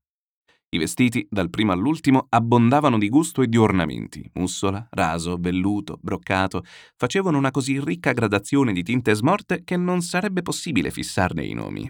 I 0.73 0.79
vestiti, 0.79 1.27
dal 1.29 1.51
primo 1.51 1.71
all'ultimo, 1.71 2.25
abbondavano 2.29 2.97
di 2.97 3.07
gusto 3.07 3.43
e 3.43 3.47
di 3.47 3.57
ornamenti. 3.57 4.27
Mussola, 4.33 4.87
raso, 4.89 5.37
velluto, 5.39 5.99
broccato, 6.01 6.63
facevano 6.95 7.37
una 7.37 7.51
così 7.51 7.79
ricca 7.79 8.11
gradazione 8.11 8.73
di 8.73 8.81
tinte 8.81 9.13
smorte 9.13 9.63
che 9.63 9.77
non 9.77 10.01
sarebbe 10.01 10.41
possibile 10.41 10.89
fissarne 10.89 11.45
i 11.45 11.53
nomi. 11.53 11.87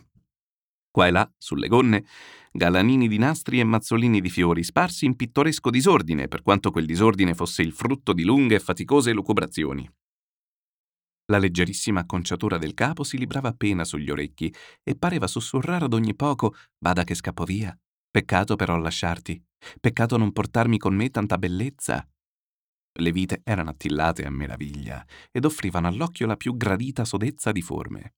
Qua 0.92 1.08
e 1.08 1.12
là, 1.12 1.32
sulle 1.38 1.70
gonne, 1.70 2.04
galanini 2.52 3.08
di 3.08 3.18
nastri 3.18 3.62
e 3.62 3.64
mazzolini 3.64 4.20
di 4.20 4.30
fiori 4.30 4.64
sparsi 4.64 5.06
in 5.06 5.16
pittoresco 5.16 5.70
disordine, 5.70 6.28
per 6.28 6.42
quanto 6.42 6.70
quel 6.70 6.86
disordine 6.86 7.34
fosse 7.36 7.62
il 7.62 7.72
frutto 7.72 8.12
di 8.12 8.26
lunghe 8.26 8.56
e 8.56 8.60
faticose 8.60 9.14
lucubrazioni. 9.14 9.90
La 11.28 11.38
leggerissima 11.38 12.02
acconciatura 12.02 12.58
del 12.58 12.74
capo 12.74 13.06
si 13.06 13.18
librava 13.18 13.48
appena 13.48 13.86
sugli 13.86 14.12
orecchi 14.12 14.54
e 14.84 14.98
pareva 14.98 15.26
sussurrare 15.26 15.86
ad 15.86 15.94
ogni 15.94 16.14
poco: 16.16 16.54
Vada 16.80 17.06
che 17.06 17.16
scappo 17.16 17.46
via, 17.46 17.76
Peccato 18.14 18.56
però 18.56 18.78
lasciarti. 18.78 19.44
Peccato 19.80 20.18
non 20.18 20.32
portarmi 20.32 20.78
con 20.78 20.94
me 20.94 21.10
tanta 21.10 21.40
bellezza. 21.40 22.08
Le 23.00 23.12
vite 23.12 23.42
erano 23.44 23.72
attillate 23.72 24.24
a 24.24 24.30
meraviglia 24.30 25.04
ed 25.32 25.46
offrivano 25.46 25.88
all'occhio 25.88 26.28
la 26.28 26.36
più 26.36 26.56
gradita 26.56 27.06
sodezza 27.06 27.52
di 27.52 27.64
forme. 27.64 28.14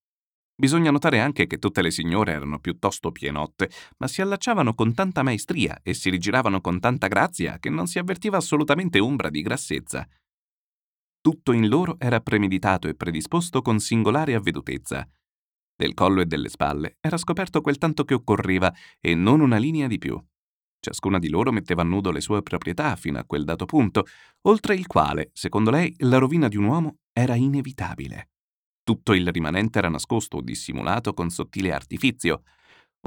Bisogna 0.54 0.92
notare 0.92 1.22
anche 1.22 1.48
che 1.48 1.60
tutte 1.60 1.82
le 1.82 1.92
signore 1.92 2.34
erano 2.34 2.60
piuttosto 2.60 3.14
pienotte, 3.14 3.70
ma 4.00 4.10
si 4.10 4.22
allacciavano 4.22 4.74
con 4.74 4.94
tanta 4.94 5.24
maestria 5.24 5.80
e 5.82 5.94
si 5.94 6.10
rigiravano 6.10 6.60
con 6.60 6.82
tanta 6.82 7.08
grazia 7.08 7.58
che 7.58 7.70
non 7.70 7.88
si 7.88 7.98
avvertiva 7.98 8.36
assolutamente 8.36 9.00
ombra 9.00 9.30
di 9.30 9.42
grassezza. 9.42 10.06
Tutto 11.22 11.54
in 11.54 11.70
loro 11.70 11.96
era 12.00 12.20
premeditato 12.20 12.90
e 12.90 12.96
predisposto 12.96 13.62
con 13.62 13.80
singolare 13.80 14.36
avvedutezza, 14.36 15.08
del 15.76 15.94
collo 15.94 16.22
e 16.22 16.26
delle 16.26 16.50
spalle 16.50 16.98
era 17.00 17.18
scoperto 17.18 17.62
quel 17.62 17.78
tanto 17.78 18.06
che 18.06 18.14
occorreva 18.14 18.74
e 19.00 19.16
non 19.16 19.42
una 19.42 19.58
linea 19.58 19.88
di 19.88 19.98
più. 19.98 20.22
Ciascuna 20.80 21.18
di 21.18 21.30
loro 21.30 21.52
metteva 21.52 21.82
a 21.82 21.86
nudo 21.86 22.12
le 22.12 22.22
sue 22.22 22.44
proprietà 22.44 22.96
fino 22.96 23.18
a 23.18 23.26
quel 23.26 23.44
dato 23.44 23.66
punto, 23.66 24.06
oltre 24.44 24.76
il 24.76 24.86
quale, 24.86 25.32
secondo 25.34 25.72
lei, 25.72 25.94
la 26.00 26.18
rovina 26.18 26.48
di 26.48 26.58
un 26.58 26.66
uomo 26.66 26.98
era 27.12 27.36
inevitabile. 27.36 28.30
Tutto 28.84 29.14
il 29.14 29.28
rimanente 29.32 29.80
era 29.80 29.90
nascosto 29.90 30.38
o 30.38 30.42
dissimulato 30.42 31.16
con 31.16 31.32
sottile 31.32 31.74
artifizio. 31.74 32.44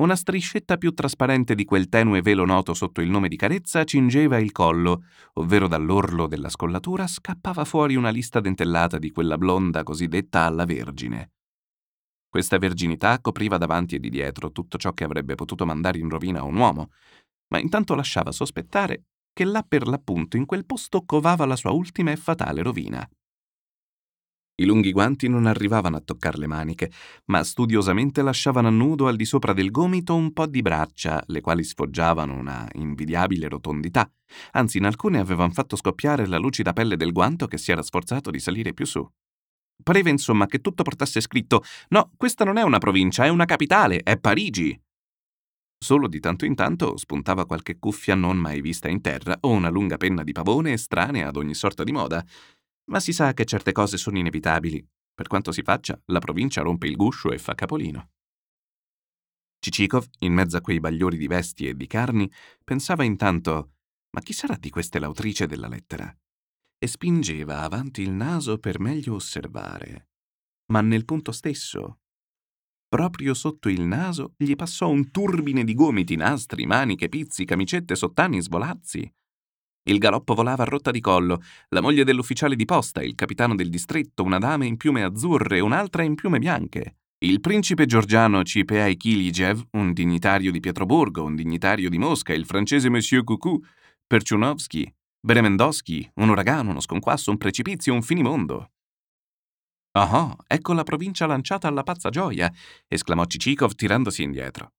Una 0.00 0.16
striscetta 0.16 0.76
più 0.76 0.92
trasparente 0.92 1.54
di 1.54 1.64
quel 1.64 1.88
tenue 1.88 2.20
velo 2.20 2.44
noto 2.44 2.74
sotto 2.74 3.00
il 3.00 3.10
nome 3.10 3.28
di 3.28 3.36
carezza 3.36 3.84
cingeva 3.84 4.38
il 4.38 4.50
collo, 4.50 5.04
ovvero 5.34 5.68
dall'orlo 5.68 6.26
della 6.26 6.48
scollatura 6.48 7.06
scappava 7.06 7.64
fuori 7.64 7.94
una 7.94 8.10
lista 8.10 8.40
dentellata 8.40 8.98
di 8.98 9.10
quella 9.12 9.38
blonda 9.38 9.84
cosiddetta 9.84 10.42
alla 10.42 10.64
vergine. 10.64 11.30
Questa 12.38 12.58
verginità 12.58 13.18
copriva 13.20 13.58
davanti 13.58 13.96
e 13.96 13.98
di 13.98 14.10
dietro 14.10 14.52
tutto 14.52 14.78
ciò 14.78 14.92
che 14.92 15.02
avrebbe 15.02 15.34
potuto 15.34 15.66
mandare 15.66 15.98
in 15.98 16.08
rovina 16.08 16.44
un 16.44 16.54
uomo, 16.54 16.92
ma 17.48 17.58
intanto 17.58 17.96
lasciava 17.96 18.30
sospettare 18.30 19.06
che 19.32 19.42
là 19.42 19.64
per 19.66 19.88
l'appunto 19.88 20.36
in 20.36 20.46
quel 20.46 20.64
posto 20.64 21.04
covava 21.04 21.46
la 21.46 21.56
sua 21.56 21.72
ultima 21.72 22.12
e 22.12 22.16
fatale 22.16 22.62
rovina. 22.62 23.04
I 24.54 24.64
lunghi 24.64 24.92
guanti 24.92 25.26
non 25.26 25.46
arrivavano 25.46 25.96
a 25.96 26.00
toccare 26.00 26.38
le 26.38 26.46
maniche, 26.46 26.92
ma 27.24 27.42
studiosamente 27.42 28.22
lasciavano 28.22 28.68
a 28.68 28.70
nudo 28.70 29.08
al 29.08 29.16
di 29.16 29.24
sopra 29.24 29.52
del 29.52 29.72
gomito 29.72 30.14
un 30.14 30.32
po' 30.32 30.46
di 30.46 30.62
braccia, 30.62 31.20
le 31.26 31.40
quali 31.40 31.64
sfoggiavano 31.64 32.38
una 32.38 32.68
invidiabile 32.74 33.48
rotondità. 33.48 34.08
Anzi, 34.52 34.78
in 34.78 34.84
alcune 34.84 35.18
avevano 35.18 35.50
fatto 35.50 35.74
scoppiare 35.74 36.28
la 36.28 36.38
lucida 36.38 36.72
pelle 36.72 36.96
del 36.96 37.10
guanto 37.10 37.48
che 37.48 37.58
si 37.58 37.72
era 37.72 37.82
sforzato 37.82 38.30
di 38.30 38.38
salire 38.38 38.72
più 38.72 38.86
su. 38.86 39.04
Pareva 39.82 40.10
insomma 40.10 40.46
che 40.46 40.60
tutto 40.60 40.82
portasse 40.82 41.20
scritto 41.20 41.62
No, 41.88 42.10
questa 42.16 42.44
non 42.44 42.56
è 42.58 42.62
una 42.62 42.78
provincia, 42.78 43.24
è 43.24 43.28
una 43.28 43.44
capitale, 43.44 44.00
è 44.02 44.18
Parigi. 44.18 44.78
Solo 45.80 46.08
di 46.08 46.18
tanto 46.18 46.44
in 46.44 46.56
tanto 46.56 46.96
spuntava 46.96 47.46
qualche 47.46 47.78
cuffia 47.78 48.16
non 48.16 48.36
mai 48.36 48.60
vista 48.60 48.88
in 48.88 49.00
terra 49.00 49.36
o 49.42 49.50
una 49.50 49.68
lunga 49.68 49.96
penna 49.96 50.24
di 50.24 50.32
pavone 50.32 50.72
estranea 50.72 51.28
ad 51.28 51.36
ogni 51.36 51.54
sorta 51.54 51.84
di 51.84 51.92
moda. 51.92 52.24
Ma 52.90 52.98
si 53.00 53.12
sa 53.12 53.32
che 53.32 53.44
certe 53.44 53.72
cose 53.72 53.96
sono 53.96 54.18
inevitabili. 54.18 54.84
Per 55.14 55.28
quanto 55.28 55.52
si 55.52 55.62
faccia, 55.62 56.00
la 56.06 56.18
provincia 56.18 56.62
rompe 56.62 56.86
il 56.86 56.96
guscio 56.96 57.30
e 57.30 57.38
fa 57.38 57.54
capolino. 57.54 58.10
Cicikov, 59.60 60.06
in 60.20 60.32
mezzo 60.32 60.56
a 60.56 60.60
quei 60.60 60.80
bagliori 60.80 61.16
di 61.16 61.26
vesti 61.26 61.66
e 61.66 61.74
di 61.74 61.86
carni, 61.86 62.30
pensava 62.64 63.04
intanto: 63.04 63.72
Ma 64.10 64.20
chi 64.20 64.32
sarà 64.32 64.56
di 64.56 64.70
queste 64.70 64.98
l'autrice 64.98 65.46
della 65.46 65.68
lettera? 65.68 66.14
E 66.78 66.86
spingeva 66.86 67.62
avanti 67.62 68.02
il 68.02 68.10
naso 68.10 68.58
per 68.58 68.78
meglio 68.80 69.14
osservare. 69.14 70.08
Ma 70.72 70.80
nel 70.80 71.04
punto 71.04 71.32
stesso, 71.32 71.98
proprio 72.88 73.34
sotto 73.34 73.68
il 73.68 73.82
naso, 73.82 74.34
gli 74.36 74.54
passò 74.54 74.88
un 74.88 75.10
turbine 75.10 75.64
di 75.64 75.74
gomiti, 75.74 76.16
nastri, 76.16 76.66
maniche, 76.66 77.08
pizzi, 77.08 77.44
camicette, 77.44 77.94
sottani, 77.94 78.40
svolazzi. 78.40 79.12
Il 79.88 79.98
galoppo 79.98 80.34
volava 80.34 80.64
a 80.64 80.66
rotta 80.66 80.90
di 80.90 81.00
collo, 81.00 81.42
la 81.68 81.80
moglie 81.80 82.04
dell'ufficiale 82.04 82.56
di 82.56 82.64
posta, 82.64 83.02
il 83.02 83.14
capitano 83.14 83.54
del 83.54 83.70
distretto, 83.70 84.22
una 84.22 84.38
dama 84.38 84.64
in 84.64 84.76
piume 84.76 85.02
azzurre 85.02 85.60
un'altra 85.60 86.02
in 86.02 86.14
piume 86.14 86.38
bianche. 86.38 86.96
Il 87.20 87.40
principe 87.40 87.86
georgiano 87.86 88.42
Cipei 88.44 88.96
Kilijev, 88.96 89.66
un 89.72 89.92
dignitario 89.92 90.52
di 90.52 90.60
Pietroburgo, 90.60 91.24
un 91.24 91.34
dignitario 91.34 91.88
di 91.88 91.98
Mosca, 91.98 92.32
il 92.32 92.46
francese 92.46 92.90
Monsieur 92.90 93.24
Coucou, 93.24 93.60
Perchunovsky, 94.06 94.94
Beremendowski, 95.20 96.12
un 96.14 96.28
uragano, 96.28 96.70
uno 96.70 96.80
sconquasso, 96.80 97.30
un 97.30 97.38
precipizio, 97.38 97.92
un 97.92 98.02
finimondo. 98.02 98.70
Ah, 99.92 100.36
ecco 100.46 100.72
la 100.74 100.84
provincia 100.84 101.26
lanciata 101.26 101.66
alla 101.66 101.82
pazza 101.82 102.08
gioia, 102.08 102.52
esclamò 102.86 103.24
Cicikov 103.24 103.74
tirandosi 103.74 104.22
indietro. 104.22 104.74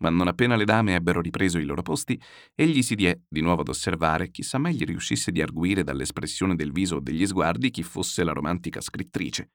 Ma 0.00 0.10
non 0.10 0.28
appena 0.28 0.56
le 0.56 0.64
dame 0.64 0.94
ebbero 0.94 1.20
ripreso 1.20 1.58
i 1.58 1.64
loro 1.64 1.82
posti, 1.82 2.20
egli 2.54 2.82
si 2.82 2.94
diè 2.94 3.18
di 3.26 3.40
nuovo 3.40 3.62
ad 3.62 3.68
osservare, 3.68 4.30
chissà 4.30 4.58
mai 4.58 4.74
gli 4.74 4.84
riuscisse 4.84 5.32
di 5.32 5.40
arguire 5.40 5.82
dall'espressione 5.82 6.54
del 6.54 6.70
viso 6.70 6.96
o 6.96 7.00
degli 7.00 7.26
sguardi 7.26 7.70
chi 7.70 7.82
fosse 7.82 8.22
la 8.24 8.32
romantica 8.32 8.80
scrittrice. 8.80 9.52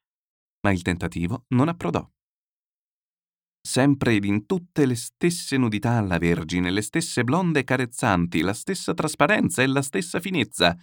Ma 0.62 0.72
il 0.72 0.82
tentativo 0.82 1.46
non 1.50 1.70
approdò 1.70 2.10
sempre 3.66 4.16
ed 4.16 4.26
in 4.26 4.46
tutte 4.46 4.86
le 4.86 4.96
stesse 4.96 5.58
nudità 5.58 5.92
alla 5.92 6.18
Vergine, 6.18 6.70
le 6.70 6.82
stesse 6.82 7.24
blonde 7.24 7.64
carezzanti, 7.64 8.42
la 8.42 8.54
stessa 8.54 8.94
trasparenza 8.94 9.64
e 9.64 9.68
la 9.68 9.82
stessa 9.82 10.20
finezza. 10.20 10.78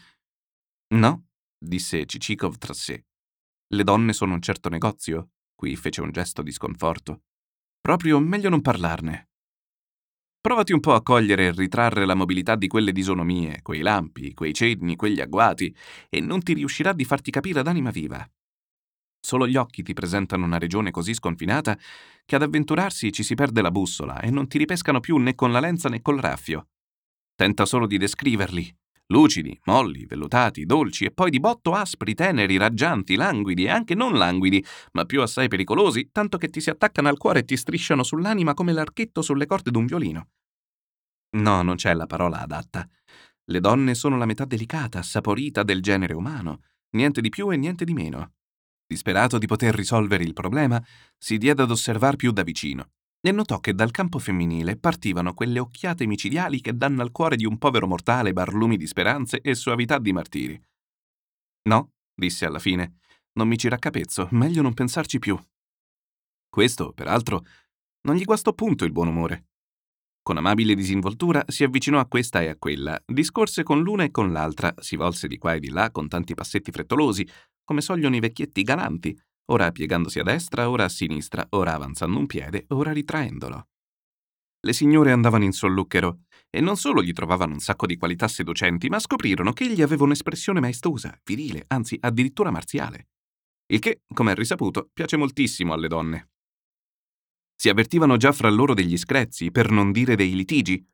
No, 0.94 1.26
disse 1.58 2.06
Cicikov 2.06 2.56
tra 2.56 2.72
sé. 2.72 3.04
Le 3.72 3.84
donne 3.84 4.14
sono 4.14 4.32
un 4.32 4.40
certo 4.40 4.70
negozio? 4.70 5.32
Qui 5.54 5.76
fece 5.76 6.00
un 6.00 6.10
gesto 6.10 6.42
di 6.42 6.52
sconforto. 6.52 7.24
Proprio 7.80 8.18
meglio 8.18 8.48
non 8.48 8.62
parlarne. 8.62 9.28
Provati 10.40 10.72
un 10.72 10.80
po' 10.80 10.94
a 10.94 11.02
cogliere 11.02 11.48
e 11.48 11.52
ritrarre 11.52 12.06
la 12.06 12.14
mobilità 12.14 12.56
di 12.56 12.66
quelle 12.66 12.92
disonomie, 12.92 13.60
quei 13.60 13.82
lampi, 13.82 14.32
quei 14.32 14.54
cenni, 14.54 14.96
quegli 14.96 15.20
agguati, 15.20 15.74
e 16.08 16.20
non 16.20 16.42
ti 16.42 16.54
riuscirà 16.54 16.94
di 16.94 17.04
farti 17.04 17.30
capire 17.30 17.60
ad 17.60 17.66
anima 17.66 17.90
viva. 17.90 18.26
Solo 19.20 19.46
gli 19.46 19.56
occhi 19.56 19.82
ti 19.82 19.92
presentano 19.92 20.44
una 20.44 20.58
regione 20.58 20.90
così 20.90 21.12
sconfinata 21.14 21.78
che 22.24 22.36
ad 22.36 22.42
avventurarsi 22.42 23.12
ci 23.12 23.22
si 23.22 23.34
perde 23.34 23.60
la 23.60 23.70
bussola 23.70 24.20
e 24.20 24.30
non 24.30 24.48
ti 24.48 24.58
ripescano 24.58 25.00
più 25.00 25.16
né 25.18 25.34
con 25.34 25.52
la 25.52 25.60
lenza 25.60 25.88
né 25.88 26.00
col 26.00 26.18
raffio. 26.18 26.68
Tenta 27.34 27.66
solo 27.66 27.86
di 27.86 27.98
descriverli. 27.98 28.76
Lucidi, 29.10 29.58
molli, 29.64 30.06
vellutati, 30.06 30.64
dolci 30.64 31.04
e 31.04 31.10
poi 31.10 31.30
di 31.30 31.40
botto 31.40 31.72
aspri, 31.72 32.14
teneri, 32.14 32.56
raggianti, 32.56 33.16
languidi 33.16 33.64
e 33.64 33.70
anche 33.70 33.96
non 33.96 34.16
languidi, 34.16 34.64
ma 34.92 35.04
più 35.04 35.20
assai 35.20 35.48
pericolosi, 35.48 36.10
tanto 36.12 36.38
che 36.38 36.48
ti 36.48 36.60
si 36.60 36.70
attaccano 36.70 37.08
al 37.08 37.18
cuore 37.18 37.40
e 37.40 37.44
ti 37.44 37.56
strisciano 37.56 38.04
sull'anima 38.04 38.54
come 38.54 38.72
l'archetto 38.72 39.20
sulle 39.20 39.46
corde 39.46 39.72
d'un 39.72 39.86
violino. 39.86 40.28
No, 41.38 41.62
non 41.62 41.74
c'è 41.74 41.92
la 41.92 42.06
parola 42.06 42.40
adatta. 42.40 42.88
Le 43.44 43.60
donne 43.60 43.94
sono 43.94 44.16
la 44.16 44.26
metà 44.26 44.44
delicata, 44.44 45.02
saporita 45.02 45.64
del 45.64 45.82
genere 45.82 46.14
umano, 46.14 46.62
niente 46.90 47.20
di 47.20 47.30
più 47.30 47.50
e 47.50 47.56
niente 47.56 47.84
di 47.84 47.92
meno. 47.92 48.34
Disperato 48.90 49.38
di 49.38 49.46
poter 49.46 49.72
risolvere 49.72 50.24
il 50.24 50.32
problema, 50.32 50.84
si 51.16 51.38
diede 51.38 51.62
ad 51.62 51.70
osservar 51.70 52.16
più 52.16 52.32
da 52.32 52.42
vicino 52.42 52.90
e 53.20 53.30
notò 53.30 53.60
che 53.60 53.72
dal 53.72 53.92
campo 53.92 54.18
femminile 54.18 54.76
partivano 54.76 55.32
quelle 55.32 55.60
occhiate 55.60 56.06
micidiali 56.06 56.60
che 56.60 56.76
danno 56.76 57.02
al 57.02 57.12
cuore 57.12 57.36
di 57.36 57.46
un 57.46 57.56
povero 57.56 57.86
mortale 57.86 58.32
barlumi 58.32 58.76
di 58.76 58.88
speranze 58.88 59.40
e 59.42 59.54
suavità 59.54 60.00
di 60.00 60.12
martiri. 60.12 60.60
No, 61.68 61.92
disse 62.12 62.44
alla 62.46 62.58
fine, 62.58 62.96
non 63.34 63.46
mi 63.46 63.56
ci 63.56 63.68
raccapezzo, 63.68 64.26
meglio 64.32 64.60
non 64.60 64.74
pensarci 64.74 65.20
più. 65.20 65.38
Questo, 66.48 66.92
peraltro, 66.92 67.44
non 68.08 68.16
gli 68.16 68.24
guastò 68.24 68.52
punto 68.54 68.84
il 68.84 68.90
buon 68.90 69.06
umore. 69.06 69.50
Con 70.22 70.36
amabile 70.36 70.74
disinvoltura 70.74 71.44
si 71.46 71.64
avvicinò 71.64 71.98
a 71.98 72.06
questa 72.06 72.42
e 72.42 72.48
a 72.48 72.56
quella, 72.56 73.00
discorse 73.06 73.62
con 73.62 73.82
l'una 73.82 74.04
e 74.04 74.10
con 74.10 74.32
l'altra, 74.32 74.74
si 74.78 74.96
volse 74.96 75.28
di 75.28 75.38
qua 75.38 75.54
e 75.54 75.60
di 75.60 75.70
là 75.70 75.90
con 75.90 76.08
tanti 76.08 76.34
passetti 76.34 76.70
frettolosi, 76.70 77.26
come 77.70 77.82
sogliono 77.82 78.16
i 78.16 78.18
vecchietti 78.18 78.64
galanti, 78.64 79.16
ora 79.52 79.70
piegandosi 79.70 80.18
a 80.18 80.24
destra, 80.24 80.68
ora 80.68 80.86
a 80.86 80.88
sinistra, 80.88 81.46
ora 81.50 81.72
avanzando 81.72 82.18
un 82.18 82.26
piede, 82.26 82.64
ora 82.70 82.90
ritraendolo. 82.90 83.68
Le 84.66 84.72
signore 84.72 85.12
andavano 85.12 85.44
in 85.44 85.52
solluchero 85.52 86.22
e 86.50 86.60
non 86.60 86.76
solo 86.76 87.00
gli 87.00 87.12
trovavano 87.12 87.52
un 87.52 87.60
sacco 87.60 87.86
di 87.86 87.96
qualità 87.96 88.26
seducenti, 88.26 88.88
ma 88.88 88.98
scoprirono 88.98 89.52
che 89.52 89.66
egli 89.66 89.82
aveva 89.82 90.02
un'espressione 90.02 90.58
maestosa, 90.58 91.16
virile, 91.22 91.62
anzi 91.68 91.96
addirittura 92.00 92.50
marziale. 92.50 93.10
Il 93.66 93.78
che, 93.78 94.02
come 94.12 94.32
è 94.32 94.34
risaputo, 94.34 94.90
piace 94.92 95.16
moltissimo 95.16 95.72
alle 95.72 95.86
donne. 95.86 96.30
Si 97.54 97.68
avvertivano 97.68 98.16
già 98.16 98.32
fra 98.32 98.50
loro 98.50 98.74
degli 98.74 98.96
screzi, 98.96 99.52
per 99.52 99.70
non 99.70 99.92
dire 99.92 100.16
dei 100.16 100.34
litigi. 100.34 100.84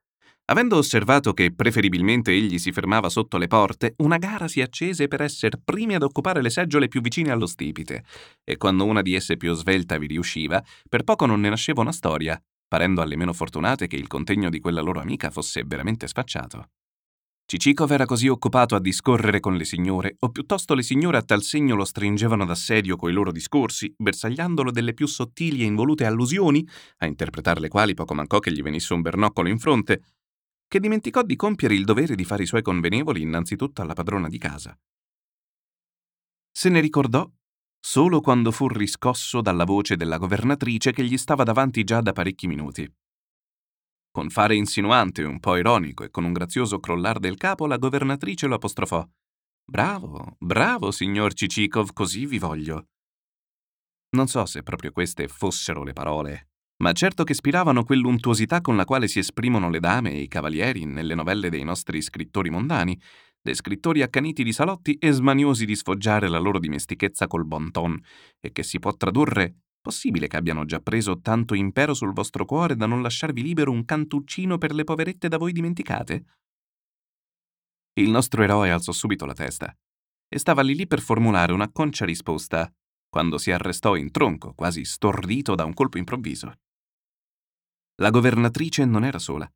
Avendo 0.49 0.77
osservato 0.77 1.33
che 1.33 1.53
preferibilmente 1.53 2.31
egli 2.31 2.59
si 2.59 2.71
fermava 2.71 3.09
sotto 3.09 3.37
le 3.37 3.49
porte, 3.49 3.95
una 3.99 4.17
gara 4.17 4.47
si 4.47 4.61
accese 4.61 5.09
per 5.09 5.21
essere 5.21 5.61
primi 5.63 5.97
ad 5.97 6.05
occupare 6.05 6.41
le 6.41 6.51
seggiole 6.51 6.87
più 6.87 7.01
vicine 7.01 7.33
allo 7.33 7.47
stipite, 7.47 8.05
e 8.45 8.57
quando 8.57 8.85
una 8.85 9.03
di 9.03 9.15
esse 9.15 9.37
più 9.37 9.53
svelta 9.55 9.99
vi 9.99 10.07
riusciva, 10.07 10.63
per 10.89 11.03
poco 11.03 11.27
non 11.27 11.41
ne 11.41 11.49
nasceva 11.49 11.81
una 11.81 11.91
storia, 11.91 12.41
parendo 12.69 13.03
alle 13.03 13.17
meno 13.17 13.33
fortunate 13.33 13.89
che 13.89 13.97
il 13.97 14.07
contegno 14.07 14.49
di 14.49 14.61
quella 14.61 14.81
loro 14.81 15.01
amica 15.01 15.31
fosse 15.31 15.65
veramente 15.67 16.07
sfacciato. 16.07 16.69
Cicikov 17.45 17.91
era 17.91 18.07
così 18.07 18.29
occupato 18.29 18.77
a 18.77 18.81
discorrere 18.81 19.41
con 19.41 19.57
le 19.57 19.65
signore, 19.65 20.15
o 20.21 20.31
piuttosto 20.31 20.75
le 20.75 20.83
signore 20.83 21.17
a 21.17 21.23
tal 21.23 21.43
segno 21.43 21.75
lo 21.75 21.85
stringevano 21.85 22.45
d'assedio 22.45 22.97
coi 22.97 23.13
loro 23.13 23.33
discorsi, 23.33 23.93
bersagliandolo 23.97 24.71
delle 24.71 24.95
più 24.95 25.07
sottili 25.07 25.63
e 25.63 25.67
involute 25.67 26.05
allusioni, 26.05 26.65
a 26.99 27.07
interpretar 27.07 27.59
le 27.59 27.69
quali 27.69 27.95
poco 27.95 28.15
mancò 28.15 28.39
che 28.39 28.53
gli 28.53 28.63
venisse 28.63 28.95
un 28.95 29.01
bernoccolo 29.01 29.49
in 29.49 29.59
fronte, 29.59 30.03
che 30.69 30.81
dimenticò 30.81 31.23
di 31.23 31.37
compiere 31.37 31.75
il 31.75 31.85
dovere 31.85 32.15
di 32.15 32.25
fare 32.25 32.43
i 32.43 32.47
suoi 32.47 32.63
convenevoli 32.63 33.23
innanzitutto 33.23 33.83
alla 33.83 33.95
padrona 33.95 34.29
di 34.29 34.39
casa. 34.39 34.79
Se 36.51 36.69
ne 36.69 36.81
ricordò 36.81 37.31
solo 37.79 38.21
quando 38.21 38.51
fu 38.51 38.67
riscosso 38.67 39.41
dalla 39.41 39.65
voce 39.65 39.97
della 39.97 40.19
governatrice 40.19 40.93
che 40.93 41.05
gli 41.05 41.17
stava 41.17 41.45
davanti 41.45 41.85
già 41.85 42.01
da 42.01 42.13
parecchi 42.13 42.49
minuti. 42.49 42.91
Con 44.11 44.31
fare 44.31 44.57
insinuante, 44.57 45.23
un 45.23 45.39
po' 45.39 45.57
ironico 45.57 46.03
e 46.03 46.11
con 46.11 46.25
un 46.25 46.33
grazioso 46.33 46.81
crollar 46.81 47.19
del 47.19 47.37
capo, 47.37 47.67
la 47.67 47.77
governatrice 47.77 48.47
lo 48.47 48.55
apostrofò. 48.55 49.07
Bravo, 49.65 50.37
bravo, 50.39 50.91
signor 50.91 51.35
Cicikov, 51.35 51.93
così 51.93 52.27
vi 52.27 52.39
voglio. 52.39 52.89
Non 54.17 54.27
so 54.27 54.47
se 54.47 54.63
proprio 54.63 54.91
queste 54.91 55.29
fossero 55.29 55.83
le 55.85 55.93
parole, 55.93 56.49
ma 56.79 56.93
certo 56.93 57.25
che 57.25 57.33
ispiravano 57.33 57.85
quell'untuosità 57.85 58.61
con 58.61 58.77
la 58.77 58.85
quale 58.85 59.09
si 59.09 59.19
esprimono 59.19 59.71
le 59.71 59.81
dame 59.81 60.13
e 60.13 60.21
i 60.21 60.29
cavalieri 60.29 60.85
nelle 60.85 61.15
novelle 61.15 61.49
dei 61.49 61.65
nostri 61.65 62.01
scrittori 62.03 62.51
mondani, 62.51 63.01
descrittori 63.41 64.03
accaniti 64.03 64.43
di 64.43 64.53
salotti 64.53 64.95
e 64.95 65.13
smaniosi 65.13 65.65
di 65.65 65.77
sfoggiare 65.77 66.29
la 66.29 66.39
loro 66.39 66.59
dimestichezza 66.59 67.27
col 67.27 67.47
bon 67.47 67.71
ton, 67.71 67.99
e 68.41 68.53
che 68.53 68.63
si 68.63 68.79
può 68.79 68.95
tradurre 68.95 69.57
Possibile 69.87 70.27
che 70.27 70.37
abbiano 70.37 70.65
già 70.65 70.81
preso 70.81 71.21
tanto 71.21 71.55
impero 71.55 71.95
sul 71.95 72.13
vostro 72.13 72.45
cuore 72.45 72.75
da 72.75 72.87
non 72.87 73.03
lasciarvi 73.03 73.41
libero 73.41 73.71
un 73.71 73.85
cantuccino 73.85 74.59
per 74.59 74.75
le 74.75 74.83
poverette 74.83 75.29
da 75.29 75.39
voi 75.39 75.53
dimenticate? 75.53 76.25
Il 78.01 78.11
nostro 78.11 78.43
eroe 78.43 78.73
alzò 78.73 78.91
subito 78.91 79.27
la 79.27 79.33
testa 79.33 79.73
e 80.29 80.39
stava 80.41 80.63
lì 80.63 80.75
lì 80.75 80.89
per 80.89 81.01
formulare 81.01 81.53
una 81.53 81.71
concia 81.71 82.05
risposta 82.05 82.69
quando 83.09 83.39
si 83.39 83.53
arrestò 83.53 83.95
in 83.95 84.11
tronco, 84.11 84.55
quasi 84.55 84.85
stordito 84.85 85.55
da 85.55 85.65
un 85.65 85.73
colpo 85.73 85.99
improvviso. 85.99 86.53
La 87.97 88.11
governatrice 88.11 88.85
non 88.85 89.05
era 89.05 89.19
sola. 89.19 89.51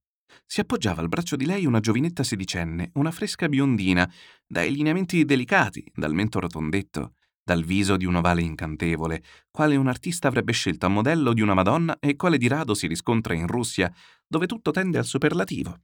Si 0.46 0.60
appoggiava 0.60 1.02
al 1.02 1.08
braccio 1.08 1.36
di 1.36 1.44
lei 1.44 1.66
una 1.66 1.80
giovinetta 1.80 2.22
sedicenne, 2.22 2.90
una 2.94 3.10
fresca 3.10 3.48
biondina, 3.48 4.10
dai 4.46 4.72
lineamenti 4.72 5.24
delicati, 5.26 5.84
dal 5.94 6.14
mento 6.14 6.40
rotondetto, 6.40 7.12
dal 7.42 7.64
viso 7.64 7.98
di 7.98 8.06
un 8.06 8.14
ovale 8.14 8.40
incantevole, 8.40 9.22
quale 9.50 9.76
un 9.76 9.88
artista 9.88 10.28
avrebbe 10.28 10.52
scelto 10.52 10.86
a 10.86 10.88
modello 10.88 11.34
di 11.34 11.42
una 11.42 11.52
Madonna 11.52 11.98
e 11.98 12.16
quale 12.16 12.38
di 12.38 12.48
rado 12.48 12.72
si 12.74 12.86
riscontra 12.86 13.34
in 13.34 13.46
Russia, 13.46 13.92
dove 14.26 14.46
tutto 14.46 14.70
tende 14.70 14.96
al 14.96 15.04
superlativo. 15.04 15.78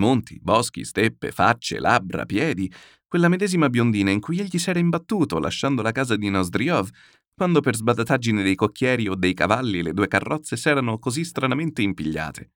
Monti, 0.00 0.38
boschi, 0.42 0.84
steppe, 0.84 1.32
facce, 1.32 1.78
labbra, 1.78 2.26
piedi, 2.26 2.70
quella 3.06 3.28
medesima 3.28 3.68
biondina 3.68 4.10
in 4.10 4.20
cui 4.20 4.40
egli 4.40 4.58
s'era 4.58 4.78
imbattuto 4.78 5.38
lasciando 5.38 5.82
la 5.82 5.92
casa 5.92 6.16
di 6.16 6.28
Nozdriov, 6.28 6.88
quando 7.42 7.60
per 7.60 7.74
sbadataggine 7.74 8.40
dei 8.44 8.54
cocchieri 8.54 9.08
o 9.08 9.16
dei 9.16 9.34
cavalli 9.34 9.82
le 9.82 9.92
due 9.92 10.06
carrozze 10.06 10.56
s'erano 10.56 11.00
così 11.00 11.24
stranamente 11.24 11.82
impigliate. 11.82 12.52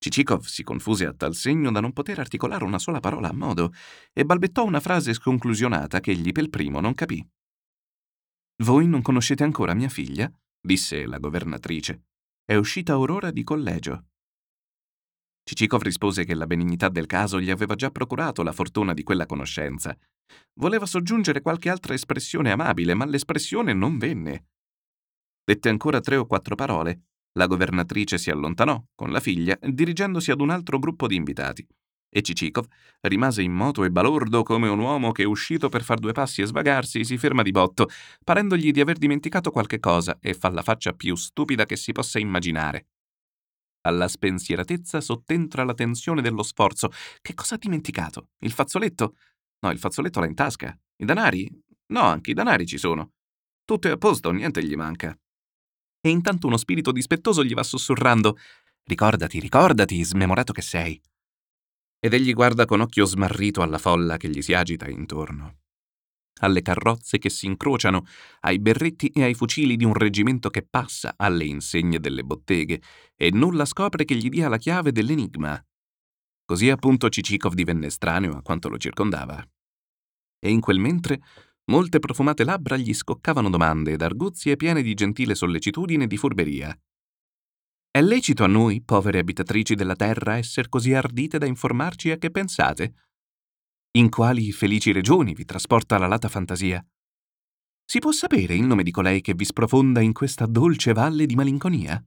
Cicikov 0.00 0.42
si 0.42 0.64
confuse 0.64 1.06
a 1.06 1.12
tal 1.12 1.36
segno 1.36 1.70
da 1.70 1.78
non 1.78 1.92
poter 1.92 2.18
articolare 2.18 2.64
una 2.64 2.80
sola 2.80 2.98
parola 2.98 3.28
a 3.28 3.32
modo 3.32 3.72
e 4.12 4.24
balbettò 4.24 4.64
una 4.64 4.80
frase 4.80 5.14
sconclusionata 5.14 6.00
che 6.00 6.10
egli 6.10 6.32
per 6.32 6.48
primo 6.48 6.80
non 6.80 6.94
capì. 6.94 7.24
Voi 8.64 8.88
non 8.88 9.02
conoscete 9.02 9.44
ancora 9.44 9.72
mia 9.72 9.88
figlia? 9.88 10.28
disse 10.60 11.06
la 11.06 11.18
governatrice. 11.18 12.06
È 12.44 12.56
uscita 12.56 12.94
aurora 12.94 13.30
di 13.30 13.44
collegio. 13.44 14.06
Cicikov 15.48 15.82
rispose 15.82 16.24
che 16.24 16.34
la 16.34 16.46
benignità 16.46 16.88
del 16.88 17.06
caso 17.06 17.40
gli 17.40 17.50
aveva 17.50 17.76
già 17.76 17.90
procurato 17.90 18.42
la 18.42 18.50
fortuna 18.50 18.92
di 18.92 19.04
quella 19.04 19.26
conoscenza. 19.26 19.96
Voleva 20.54 20.86
soggiungere 20.86 21.40
qualche 21.40 21.70
altra 21.70 21.94
espressione 21.94 22.50
amabile, 22.50 22.94
ma 22.94 23.04
l'espressione 23.04 23.72
non 23.72 23.96
venne. 23.96 24.46
Dette 25.44 25.68
ancora 25.68 26.00
tre 26.00 26.16
o 26.16 26.26
quattro 26.26 26.56
parole 26.56 27.02
la 27.36 27.46
governatrice 27.46 28.18
si 28.18 28.30
allontanò, 28.30 28.82
con 28.94 29.12
la 29.12 29.20
figlia, 29.20 29.58
dirigendosi 29.60 30.30
ad 30.30 30.40
un 30.40 30.50
altro 30.50 30.78
gruppo 30.78 31.06
di 31.06 31.16
invitati. 31.16 31.66
E 32.08 32.22
Cicikov 32.22 32.66
rimase 33.02 33.42
immoto 33.42 33.84
e 33.84 33.90
balordo 33.90 34.42
come 34.42 34.68
un 34.68 34.78
uomo 34.78 35.12
che, 35.12 35.24
uscito 35.24 35.68
per 35.68 35.82
far 35.82 35.98
due 35.98 36.12
passi 36.12 36.40
e 36.40 36.46
svagarsi, 36.46 37.04
si 37.04 37.18
ferma 37.18 37.42
di 37.42 37.50
botto, 37.50 37.88
parendogli 38.24 38.70
di 38.70 38.80
aver 38.80 38.96
dimenticato 38.96 39.50
qualche 39.50 39.78
cosa 39.78 40.16
e 40.18 40.32
fa 40.32 40.48
la 40.48 40.62
faccia 40.62 40.92
più 40.92 41.14
stupida 41.14 41.66
che 41.66 41.76
si 41.76 41.92
possa 41.92 42.18
immaginare. 42.18 42.86
Alla 43.86 44.08
spensieratezza 44.08 45.00
sottentra 45.00 45.64
la 45.64 45.74
tensione 45.74 46.22
dello 46.22 46.42
sforzo. 46.42 46.90
Che 47.20 47.34
cosa 47.34 47.54
ha 47.54 47.58
dimenticato? 47.58 48.30
Il 48.38 48.52
fazzoletto? 48.52 49.16
No, 49.60 49.70
il 49.70 49.78
fazzoletto 49.78 50.20
l'ha 50.20 50.26
in 50.26 50.34
tasca. 50.34 50.78
I 50.96 51.04
danari? 51.04 51.50
No, 51.88 52.02
anche 52.02 52.32
i 52.32 52.34
danari 52.34 52.66
ci 52.66 52.78
sono. 52.78 53.12
Tutto 53.64 53.88
è 53.88 53.90
a 53.90 53.96
posto, 53.96 54.30
niente 54.30 54.64
gli 54.64 54.74
manca 54.76 55.16
e 56.06 56.10
intanto 56.10 56.46
uno 56.46 56.56
spirito 56.56 56.92
dispettoso 56.92 57.42
gli 57.42 57.54
va 57.54 57.62
sussurrando 57.62 58.38
Ricordati, 58.88 59.40
ricordati, 59.40 60.04
smemorato 60.04 60.52
che 60.52 60.62
sei. 60.62 61.00
Ed 61.98 62.14
egli 62.14 62.32
guarda 62.32 62.66
con 62.66 62.80
occhio 62.80 63.04
smarrito 63.04 63.60
alla 63.60 63.78
folla 63.78 64.16
che 64.16 64.28
gli 64.28 64.40
si 64.42 64.54
agita 64.54 64.88
intorno, 64.88 65.62
alle 66.40 66.62
carrozze 66.62 67.18
che 67.18 67.30
si 67.30 67.46
incrociano, 67.46 68.04
ai 68.40 68.58
berretti 68.58 69.08
e 69.08 69.22
ai 69.24 69.34
fucili 69.34 69.76
di 69.76 69.84
un 69.84 69.94
reggimento 69.94 70.50
che 70.50 70.66
passa, 70.68 71.14
alle 71.16 71.44
insegne 71.44 71.98
delle 71.98 72.24
botteghe, 72.24 72.80
e 73.14 73.30
nulla 73.30 73.64
scopre 73.64 74.04
che 74.04 74.14
gli 74.14 74.28
dia 74.28 74.48
la 74.48 74.58
chiave 74.58 74.92
dell'enigma. 74.92 75.62
Così 76.44 76.70
appunto 76.70 77.08
Cicikov 77.08 77.54
divenne 77.54 77.86
estraneo 77.86 78.36
a 78.36 78.42
quanto 78.42 78.68
lo 78.68 78.78
circondava. 78.78 79.44
E 80.38 80.50
in 80.50 80.60
quel 80.60 80.78
mentre 80.78 81.20
Molte 81.68 81.98
profumate 81.98 82.44
labbra 82.44 82.76
gli 82.76 82.94
scoccavano 82.94 83.50
domande 83.50 83.92
ed 83.92 84.02
arguzie 84.02 84.56
piene 84.56 84.82
di 84.82 84.94
gentile 84.94 85.34
sollecitudine 85.34 86.04
e 86.04 86.06
di 86.06 86.16
furberia. 86.16 86.78
È 87.90 88.00
lecito 88.00 88.44
a 88.44 88.46
noi, 88.46 88.82
povere 88.82 89.18
abitatrici 89.18 89.74
della 89.74 89.96
terra, 89.96 90.36
essere 90.36 90.68
così 90.68 90.94
ardite 90.94 91.38
da 91.38 91.46
informarci 91.46 92.12
a 92.12 92.18
che 92.18 92.30
pensate? 92.30 93.05
In 93.96 94.10
quali 94.10 94.52
felici 94.52 94.92
regioni 94.92 95.32
vi 95.32 95.46
trasporta 95.46 95.96
la 95.96 96.06
lata 96.06 96.28
fantasia? 96.28 96.86
Si 97.82 97.98
può 97.98 98.12
sapere 98.12 98.54
il 98.54 98.66
nome 98.66 98.82
di 98.82 98.90
colei 98.90 99.22
che 99.22 99.32
vi 99.32 99.46
sprofonda 99.46 100.02
in 100.02 100.12
questa 100.12 100.44
dolce 100.44 100.92
valle 100.92 101.24
di 101.24 101.34
malinconia? 101.34 102.04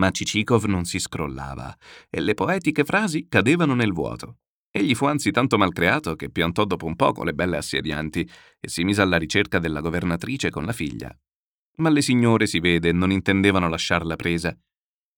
Ma 0.00 0.10
Cicikov 0.12 0.66
non 0.66 0.84
si 0.84 1.00
scrollava 1.00 1.76
e 2.08 2.20
le 2.20 2.34
poetiche 2.34 2.84
frasi 2.84 3.26
cadevano 3.26 3.74
nel 3.74 3.92
vuoto. 3.92 4.36
Egli 4.70 4.94
fu 4.94 5.06
anzi 5.06 5.32
tanto 5.32 5.58
malcreato 5.58 6.14
che 6.14 6.30
piantò 6.30 6.64
dopo 6.64 6.86
un 6.86 6.94
poco 6.94 7.24
le 7.24 7.34
belle 7.34 7.56
assedianti 7.56 8.20
e 8.60 8.68
si 8.68 8.84
mise 8.84 9.02
alla 9.02 9.16
ricerca 9.16 9.58
della 9.58 9.80
governatrice 9.80 10.50
con 10.50 10.64
la 10.64 10.72
figlia. 10.72 11.12
Ma 11.78 11.88
le 11.88 12.02
signore, 12.02 12.46
si 12.46 12.60
vede, 12.60 12.92
non 12.92 13.10
intendevano 13.10 13.68
lasciarla 13.68 14.14
presa. 14.14 14.56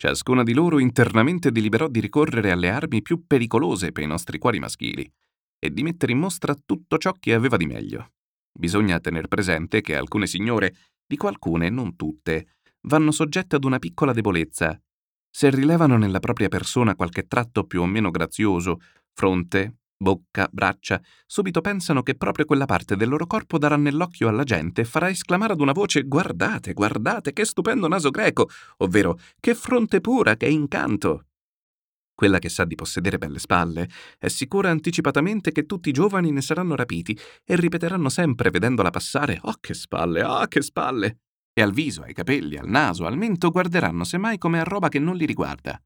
Ciascuna 0.00 0.44
di 0.44 0.52
loro 0.52 0.78
internamente 0.78 1.50
deliberò 1.50 1.88
di 1.88 1.98
ricorrere 1.98 2.52
alle 2.52 2.70
armi 2.70 3.02
più 3.02 3.26
pericolose 3.26 3.90
per 3.90 4.04
i 4.04 4.06
nostri 4.06 4.38
cuori 4.38 4.60
maschili 4.60 5.12
e 5.58 5.72
di 5.72 5.82
mettere 5.82 6.12
in 6.12 6.18
mostra 6.18 6.54
tutto 6.54 6.98
ciò 6.98 7.12
che 7.18 7.34
aveva 7.34 7.56
di 7.56 7.66
meglio. 7.66 8.12
Bisogna 8.56 9.00
tener 9.00 9.26
presente 9.26 9.80
che 9.80 9.96
alcune 9.96 10.28
signore, 10.28 10.72
dico 11.04 11.26
alcune, 11.26 11.68
non 11.68 11.96
tutte, 11.96 12.58
vanno 12.82 13.10
soggette 13.10 13.56
ad 13.56 13.64
una 13.64 13.80
piccola 13.80 14.12
debolezza. 14.12 14.80
Se 15.28 15.50
rilevano 15.50 15.98
nella 15.98 16.20
propria 16.20 16.46
persona 16.46 16.94
qualche 16.94 17.26
tratto 17.26 17.64
più 17.64 17.80
o 17.80 17.86
meno 17.86 18.12
grazioso 18.12 18.78
Fronte, 19.12 19.78
bocca, 19.98 20.48
braccia, 20.50 21.02
subito 21.26 21.60
pensano 21.60 22.02
che 22.02 22.14
proprio 22.14 22.44
quella 22.44 22.64
parte 22.64 22.96
del 22.96 23.08
loro 23.08 23.26
corpo 23.26 23.58
darà 23.58 23.76
nell'occhio 23.76 24.28
alla 24.28 24.44
gente 24.44 24.82
e 24.82 24.84
farà 24.84 25.10
esclamare 25.10 25.52
ad 25.52 25.60
una 25.60 25.72
voce 25.72 26.02
guardate, 26.02 26.72
guardate, 26.72 27.32
che 27.32 27.44
stupendo 27.44 27.88
naso 27.88 28.10
greco, 28.10 28.48
ovvero 28.78 29.18
che 29.40 29.54
fronte 29.54 30.00
pura, 30.00 30.36
che 30.36 30.46
incanto. 30.46 31.24
Quella 32.14 32.40
che 32.40 32.48
sa 32.48 32.64
di 32.64 32.74
possedere 32.74 33.18
belle 33.18 33.38
spalle 33.38 33.88
è 34.18 34.26
sicura 34.26 34.70
anticipatamente 34.70 35.52
che 35.52 35.66
tutti 35.66 35.88
i 35.88 35.92
giovani 35.92 36.32
ne 36.32 36.40
saranno 36.40 36.74
rapiti 36.74 37.16
e 37.44 37.54
ripeteranno 37.54 38.08
sempre 38.08 38.50
vedendola 38.50 38.90
passare 38.90 39.38
Oh 39.42 39.54
che 39.60 39.72
spalle, 39.74 40.22
ah 40.22 40.40
oh, 40.40 40.46
che 40.46 40.62
spalle! 40.62 41.18
E 41.52 41.62
al 41.62 41.72
viso, 41.72 42.02
ai 42.02 42.14
capelli, 42.14 42.56
al 42.56 42.68
naso, 42.68 43.06
al 43.06 43.16
mento 43.16 43.50
guarderanno 43.50 44.02
semmai 44.02 44.36
come 44.36 44.58
a 44.58 44.64
roba 44.64 44.88
che 44.88 44.98
non 44.98 45.14
li 45.16 45.26
riguarda. 45.26 45.80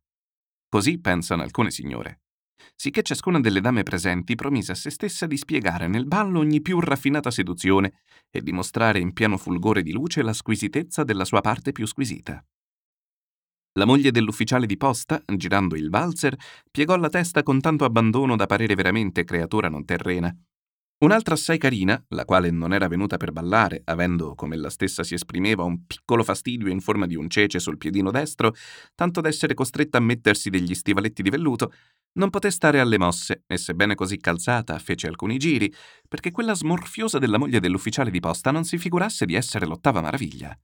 Così 0.68 0.98
pensano 0.98 1.42
alcune 1.42 1.70
signore. 1.70 2.21
Sicché 2.74 3.02
ciascuna 3.02 3.40
delle 3.40 3.60
dame 3.60 3.82
presenti 3.82 4.34
promise 4.34 4.72
a 4.72 4.74
se 4.74 4.90
stessa 4.90 5.26
di 5.26 5.36
spiegare 5.36 5.88
nel 5.88 6.06
ballo 6.06 6.38
ogni 6.38 6.60
più 6.60 6.80
raffinata 6.80 7.30
seduzione 7.30 8.00
e 8.30 8.42
di 8.42 8.52
mostrare 8.52 8.98
in 8.98 9.12
pieno 9.12 9.36
fulgore 9.36 9.82
di 9.82 9.92
luce 9.92 10.22
la 10.22 10.32
squisitezza 10.32 11.04
della 11.04 11.24
sua 11.24 11.40
parte 11.40 11.72
più 11.72 11.86
squisita. 11.86 12.44
La 13.78 13.86
moglie 13.86 14.10
dell'ufficiale 14.10 14.66
di 14.66 14.76
posta, 14.76 15.22
girando 15.34 15.76
il 15.76 15.88
valzer, 15.88 16.36
piegò 16.70 16.96
la 16.96 17.08
testa 17.08 17.42
con 17.42 17.60
tanto 17.60 17.86
abbandono 17.86 18.36
da 18.36 18.44
parere 18.44 18.74
veramente 18.74 19.24
creatura 19.24 19.68
non 19.68 19.86
terrena. 19.86 20.34
Un'altra 21.02 21.34
assai 21.34 21.58
carina, 21.58 22.00
la 22.10 22.24
quale 22.24 22.50
non 22.50 22.72
era 22.72 22.86
venuta 22.86 23.16
per 23.16 23.32
ballare, 23.32 23.80
avendo, 23.86 24.36
come 24.36 24.54
ella 24.54 24.70
stessa 24.70 25.02
si 25.02 25.14
esprimeva, 25.14 25.64
un 25.64 25.84
piccolo 25.84 26.22
fastidio 26.22 26.68
in 26.68 26.80
forma 26.80 27.06
di 27.06 27.16
un 27.16 27.28
cece 27.28 27.58
sul 27.58 27.76
piedino 27.76 28.12
destro, 28.12 28.54
tanto 28.94 29.20
da 29.20 29.28
essere 29.28 29.54
costretta 29.54 29.98
a 29.98 30.00
mettersi 30.00 30.48
degli 30.48 30.74
stivaletti 30.74 31.22
di 31.22 31.30
velluto, 31.30 31.72
non 32.14 32.30
poté 32.30 32.50
stare 32.50 32.80
alle 32.80 32.98
mosse 32.98 33.44
e, 33.46 33.56
sebbene 33.56 33.94
così 33.94 34.18
calzata, 34.18 34.78
fece 34.78 35.06
alcuni 35.06 35.38
giri, 35.38 35.72
perché 36.06 36.30
quella 36.30 36.54
smorfiosa 36.54 37.18
della 37.18 37.38
moglie 37.38 37.60
dell'ufficiale 37.60 38.10
di 38.10 38.20
posta 38.20 38.50
non 38.50 38.64
si 38.64 38.76
figurasse 38.76 39.24
di 39.24 39.34
essere 39.34 39.66
l'ottava 39.66 40.00
maraviglia. 40.00 40.56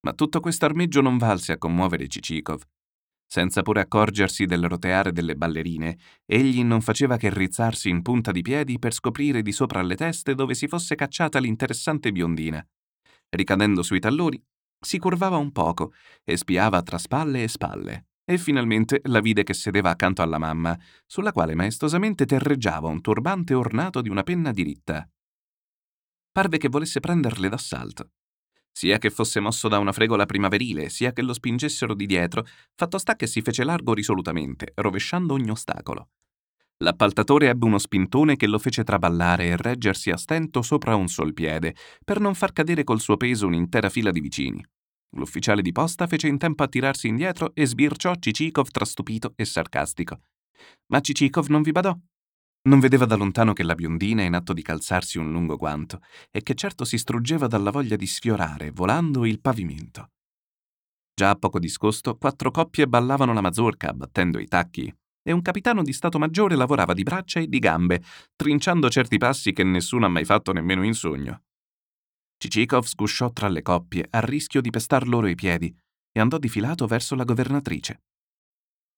Ma 0.00 0.12
tutto 0.12 0.40
questo 0.40 0.64
armeggio 0.64 1.00
non 1.00 1.18
valse 1.18 1.52
a 1.52 1.58
commuovere 1.58 2.06
Cicikov. 2.06 2.62
Senza 3.28 3.62
pure 3.62 3.80
accorgersi 3.80 4.46
del 4.46 4.68
roteare 4.68 5.10
delle 5.10 5.34
ballerine, 5.34 5.98
egli 6.24 6.62
non 6.62 6.80
faceva 6.80 7.16
che 7.16 7.28
rizzarsi 7.28 7.88
in 7.88 8.02
punta 8.02 8.30
di 8.30 8.40
piedi 8.40 8.78
per 8.78 8.94
scoprire 8.94 9.42
di 9.42 9.50
sopra 9.50 9.80
alle 9.80 9.96
teste 9.96 10.34
dove 10.34 10.54
si 10.54 10.68
fosse 10.68 10.94
cacciata 10.94 11.40
l'interessante 11.40 12.12
biondina. 12.12 12.64
Ricadendo 13.28 13.82
sui 13.82 13.98
talloni, 13.98 14.40
si 14.78 14.98
curvava 14.98 15.36
un 15.36 15.50
poco 15.50 15.92
e 16.22 16.36
spiava 16.36 16.82
tra 16.82 16.98
spalle 16.98 17.42
e 17.42 17.48
spalle, 17.48 18.06
e 18.26 18.36
finalmente 18.36 19.00
la 19.04 19.20
vide 19.20 19.44
che 19.44 19.54
sedeva 19.54 19.88
accanto 19.88 20.20
alla 20.20 20.36
mamma, 20.36 20.78
sulla 21.06 21.32
quale 21.32 21.54
maestosamente 21.54 22.26
terreggiava 22.26 22.88
un 22.88 23.00
turbante 23.00 23.54
ornato 23.54 24.02
di 24.02 24.10
una 24.10 24.22
penna 24.22 24.50
diritta. 24.50 25.08
Parve 26.30 26.58
che 26.58 26.68
volesse 26.68 27.00
prenderle 27.00 27.48
d'assalto 27.48 28.10
sia 28.76 28.98
che 28.98 29.08
fosse 29.08 29.40
mosso 29.40 29.68
da 29.68 29.78
una 29.78 29.90
fregola 29.90 30.26
primaverile, 30.26 30.90
sia 30.90 31.14
che 31.14 31.22
lo 31.22 31.32
spingessero 31.32 31.94
di 31.94 32.04
dietro, 32.04 32.44
fatto 32.74 32.98
sta 32.98 33.16
che 33.16 33.26
si 33.26 33.40
fece 33.40 33.64
largo 33.64 33.94
risolutamente, 33.94 34.72
rovesciando 34.74 35.32
ogni 35.32 35.48
ostacolo. 35.48 36.10
L'appaltatore 36.84 37.48
ebbe 37.48 37.64
uno 37.64 37.78
spintone 37.78 38.36
che 38.36 38.46
lo 38.46 38.58
fece 38.58 38.84
traballare 38.84 39.46
e 39.46 39.56
reggersi 39.56 40.10
a 40.10 40.18
stento 40.18 40.60
sopra 40.60 40.94
un 40.94 41.08
sol 41.08 41.32
piede, 41.32 41.74
per 42.04 42.20
non 42.20 42.34
far 42.34 42.52
cadere 42.52 42.84
col 42.84 43.00
suo 43.00 43.16
peso 43.16 43.46
un'intera 43.46 43.88
fila 43.88 44.10
di 44.10 44.20
vicini. 44.20 44.62
L'ufficiale 45.10 45.62
di 45.62 45.72
posta 45.72 46.06
fece 46.06 46.28
in 46.28 46.38
tempo 46.38 46.62
a 46.62 46.68
tirarsi 46.68 47.08
indietro 47.08 47.54
e 47.54 47.66
sbirciò 47.66 48.14
Cicikov 48.18 48.68
tra 48.68 48.84
stupito 48.84 49.32
e 49.36 49.44
sarcastico. 49.44 50.20
Ma 50.86 51.00
Cicikov 51.00 51.48
non 51.48 51.62
vi 51.62 51.72
badò. 51.72 51.96
Non 52.68 52.80
vedeva 52.80 53.04
da 53.04 53.14
lontano 53.14 53.52
che 53.52 53.62
la 53.62 53.74
biondina 53.74 54.22
in 54.22 54.34
atto 54.34 54.52
di 54.52 54.62
calzarsi 54.62 55.18
un 55.18 55.30
lungo 55.30 55.56
guanto 55.56 56.00
e 56.30 56.42
che 56.42 56.54
certo 56.54 56.84
si 56.84 56.98
struggeva 56.98 57.46
dalla 57.46 57.70
voglia 57.70 57.94
di 57.94 58.06
sfiorare, 58.06 58.72
volando, 58.72 59.24
il 59.24 59.40
pavimento. 59.40 60.10
Già 61.14 61.30
a 61.30 61.36
poco 61.36 61.58
discosto, 61.58 62.16
quattro 62.16 62.50
coppie 62.50 62.88
ballavano 62.88 63.32
la 63.32 63.40
mazurka, 63.40 63.92
battendo 63.92 64.38
i 64.38 64.48
tacchi, 64.48 64.92
e 65.22 65.32
un 65.32 65.42
capitano 65.42 65.82
di 65.82 65.92
Stato 65.92 66.18
Maggiore 66.18 66.56
lavorava 66.56 66.92
di 66.92 67.04
braccia 67.04 67.40
e 67.40 67.48
di 67.48 67.58
gambe, 67.58 68.02
trinciando 68.34 68.90
certi 68.90 69.16
passi 69.16 69.52
che 69.52 69.64
nessuno 69.64 70.06
ha 70.06 70.10
mai 70.10 70.24
fatto 70.24 70.52
nemmeno 70.52 70.84
in 70.84 70.92
sogno. 70.92 71.45
Cicikov 72.38 72.84
sgusciò 72.84 73.32
tra 73.32 73.48
le 73.48 73.62
coppie, 73.62 74.06
a 74.10 74.20
rischio 74.20 74.60
di 74.60 74.70
pestar 74.70 75.08
loro 75.08 75.26
i 75.26 75.34
piedi, 75.34 75.74
e 76.12 76.20
andò 76.20 76.38
difilato 76.38 76.86
verso 76.86 77.14
la 77.14 77.24
governatrice. 77.24 78.02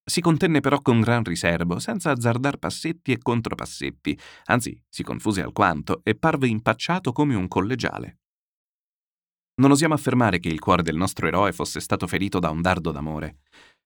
Si 0.09 0.21
contenne 0.21 0.61
però 0.61 0.81
con 0.81 1.01
gran 1.01 1.23
riservo, 1.23 1.79
senza 1.79 2.11
azzardar 2.11 2.57
passetti 2.57 3.13
e 3.13 3.19
contropassetti, 3.19 4.19
anzi 4.47 4.81
si 4.89 5.03
confuse 5.03 5.43
alquanto 5.43 6.01
e 6.03 6.15
parve 6.15 6.49
impacciato 6.49 7.13
come 7.13 7.35
un 7.35 7.47
collegiale. 7.47 8.21
Non 9.61 9.73
osiamo 9.73 9.95
affermare 9.95 10.39
che 10.39 10.49
il 10.49 10.61
cuore 10.61 10.83
del 10.83 10.97
nostro 10.97 11.27
eroe 11.27 11.53
fosse 11.53 11.81
stato 11.81 12.07
ferito 12.07 12.39
da 12.39 12.49
un 12.49 12.63
dardo 12.63 12.91
d'amore. 12.91 13.41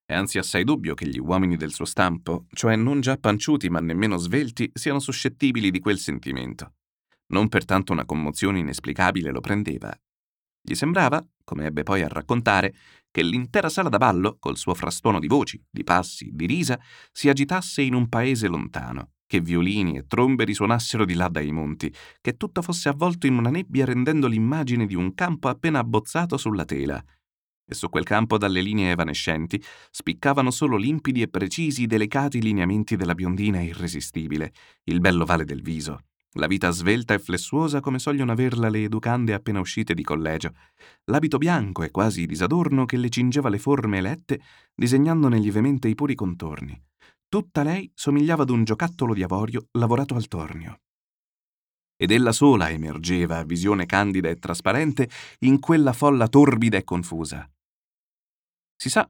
È 0.04 0.14
anzi 0.14 0.38
assai 0.38 0.64
dubbio 0.64 0.94
che 0.94 1.08
gli 1.08 1.18
uomini 1.18 1.56
del 1.56 1.72
suo 1.72 1.86
stampo, 1.86 2.46
cioè 2.52 2.76
non 2.76 3.00
già 3.00 3.16
panciuti 3.16 3.68
ma 3.70 3.80
nemmeno 3.80 4.16
svelti, 4.16 4.70
siano 4.74 5.00
suscettibili 5.00 5.70
di 5.70 5.80
quel 5.80 5.98
sentimento. 5.98 6.74
Non 7.32 7.48
pertanto 7.48 7.92
una 7.92 8.04
commozione 8.04 8.58
inesplicabile 8.58 9.30
lo 9.30 9.40
prendeva. 9.40 9.92
Gli 10.64 10.74
sembrava, 10.74 11.24
come 11.42 11.66
ebbe 11.66 11.82
poi 11.82 12.02
a 12.02 12.08
raccontare, 12.08 12.74
che 13.10 13.22
l'intera 13.22 13.68
sala 13.68 13.88
da 13.88 13.98
ballo, 13.98 14.36
col 14.38 14.56
suo 14.56 14.74
frastuono 14.74 15.18
di 15.18 15.26
voci, 15.26 15.62
di 15.68 15.82
passi, 15.82 16.30
di 16.32 16.46
risa, 16.46 16.78
si 17.10 17.28
agitasse 17.28 17.82
in 17.82 17.94
un 17.94 18.08
paese 18.08 18.46
lontano, 18.46 19.12
che 19.26 19.40
violini 19.40 19.96
e 19.96 20.06
trombe 20.06 20.44
risuonassero 20.44 21.04
di 21.04 21.14
là 21.14 21.28
dai 21.28 21.50
monti, 21.50 21.92
che 22.20 22.36
tutto 22.36 22.62
fosse 22.62 22.88
avvolto 22.88 23.26
in 23.26 23.36
una 23.36 23.50
nebbia 23.50 23.86
rendendo 23.86 24.28
l'immagine 24.28 24.86
di 24.86 24.94
un 24.94 25.14
campo 25.14 25.48
appena 25.48 25.80
abbozzato 25.80 26.36
sulla 26.36 26.64
tela. 26.64 27.02
E 27.64 27.74
su 27.74 27.88
quel 27.88 28.04
campo 28.04 28.38
dalle 28.38 28.60
linee 28.60 28.90
evanescenti 28.90 29.62
spiccavano 29.90 30.50
solo 30.50 30.76
limpidi 30.76 31.22
e 31.22 31.28
precisi 31.28 31.82
i 31.82 31.86
delicati 31.86 32.40
lineamenti 32.42 32.94
della 32.96 33.14
biondina 33.14 33.60
irresistibile, 33.60 34.52
il 34.84 35.00
bello 35.00 35.24
vale 35.24 35.44
del 35.44 35.62
viso, 35.62 36.04
la 36.34 36.46
vita 36.46 36.70
svelta 36.70 37.14
e 37.14 37.18
flessuosa 37.18 37.80
come 37.80 37.98
sogliono 37.98 38.32
averla 38.32 38.68
le 38.68 38.84
educande 38.84 39.34
appena 39.34 39.60
uscite 39.60 39.94
di 39.94 40.02
collegio, 40.02 40.54
l'abito 41.04 41.38
bianco 41.38 41.82
e 41.82 41.90
quasi 41.90 42.26
disadorno 42.26 42.86
che 42.86 42.96
le 42.96 43.10
cingeva 43.10 43.48
le 43.48 43.58
forme 43.58 43.98
elette, 43.98 44.40
disegnandone 44.74 45.38
lievemente 45.38 45.88
i 45.88 45.94
puri 45.94 46.14
contorni. 46.14 46.80
Tutta 47.28 47.62
lei 47.62 47.90
somigliava 47.94 48.42
ad 48.42 48.50
un 48.50 48.64
giocattolo 48.64 49.14
di 49.14 49.22
avorio 49.22 49.68
lavorato 49.72 50.14
al 50.14 50.28
tornio. 50.28 50.80
Ed 51.96 52.10
ella 52.10 52.32
sola 52.32 52.70
emergeva, 52.70 53.44
visione 53.44 53.86
candida 53.86 54.28
e 54.28 54.38
trasparente, 54.38 55.08
in 55.40 55.60
quella 55.60 55.92
folla 55.92 56.28
torbida 56.28 56.76
e 56.76 56.84
confusa. 56.84 57.48
Si 58.76 58.90
sa, 58.90 59.08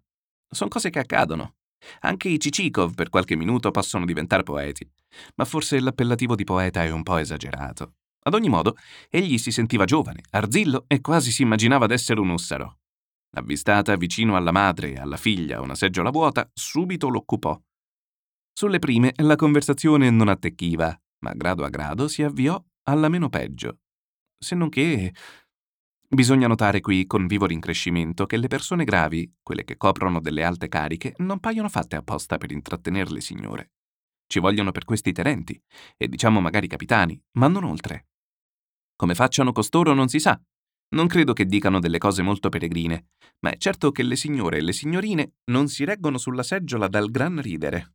sono 0.48 0.68
cose 0.68 0.90
che 0.90 0.98
accadono. 0.98 1.54
Anche 2.00 2.28
i 2.28 2.38
Cicikov 2.38 2.94
per 2.94 3.08
qualche 3.08 3.36
minuto 3.36 3.70
possono 3.70 4.04
diventare 4.04 4.42
poeti, 4.42 4.88
ma 5.36 5.44
forse 5.44 5.80
l'appellativo 5.80 6.34
di 6.34 6.44
poeta 6.44 6.82
è 6.84 6.90
un 6.90 7.02
po' 7.02 7.16
esagerato. 7.16 7.94
Ad 8.24 8.34
ogni 8.34 8.48
modo, 8.48 8.76
egli 9.08 9.38
si 9.38 9.50
sentiva 9.50 9.84
giovane, 9.84 10.22
arzillo 10.30 10.84
e 10.86 11.00
quasi 11.00 11.32
si 11.32 11.42
immaginava 11.42 11.86
d'essere 11.86 12.20
un 12.20 12.30
ussaro. 12.30 12.78
Avvistata 13.34 13.96
vicino 13.96 14.36
alla 14.36 14.52
madre 14.52 14.92
e 14.92 14.98
alla 14.98 15.16
figlia 15.16 15.60
una 15.60 15.74
seggiola 15.74 16.10
vuota, 16.10 16.48
subito 16.52 17.08
l'occupò. 17.08 17.58
Sulle 18.52 18.78
prime 18.78 19.12
la 19.16 19.36
conversazione 19.36 20.10
non 20.10 20.28
attecchiva, 20.28 20.96
ma 21.20 21.32
grado 21.34 21.64
a 21.64 21.68
grado 21.68 22.08
si 22.08 22.22
avviò 22.22 22.62
alla 22.84 23.08
meno 23.08 23.28
peggio. 23.28 23.78
Se 24.38 24.54
non 24.54 24.68
che 24.68 25.14
Bisogna 26.14 26.46
notare 26.46 26.82
qui, 26.82 27.06
con 27.06 27.26
vivo 27.26 27.46
rincrescimento, 27.46 28.26
che 28.26 28.36
le 28.36 28.46
persone 28.46 28.84
gravi, 28.84 29.32
quelle 29.42 29.64
che 29.64 29.78
coprono 29.78 30.20
delle 30.20 30.44
alte 30.44 30.68
cariche, 30.68 31.14
non 31.18 31.40
paiono 31.40 31.70
fatte 31.70 31.96
apposta 31.96 32.36
per 32.36 32.52
intrattenere 32.52 33.10
le 33.10 33.22
signore. 33.22 33.70
Ci 34.26 34.38
vogliono 34.38 34.72
per 34.72 34.84
questi 34.84 35.12
tenenti, 35.12 35.58
e 35.96 36.08
diciamo 36.08 36.38
magari 36.38 36.66
capitani, 36.66 37.18
ma 37.38 37.48
non 37.48 37.64
oltre. 37.64 38.08
Come 38.94 39.14
facciano 39.14 39.52
costoro 39.52 39.94
non 39.94 40.08
si 40.08 40.20
sa. 40.20 40.38
Non 40.90 41.06
credo 41.06 41.32
che 41.32 41.46
dicano 41.46 41.80
delle 41.80 41.96
cose 41.96 42.20
molto 42.20 42.50
peregrine, 42.50 43.12
ma 43.38 43.48
è 43.48 43.56
certo 43.56 43.90
che 43.90 44.02
le 44.02 44.16
signore 44.16 44.58
e 44.58 44.60
le 44.60 44.74
signorine 44.74 45.36
non 45.44 45.68
si 45.68 45.84
reggono 45.84 46.18
sulla 46.18 46.42
seggiola 46.42 46.88
dal 46.88 47.10
gran 47.10 47.40
ridere. 47.40 47.94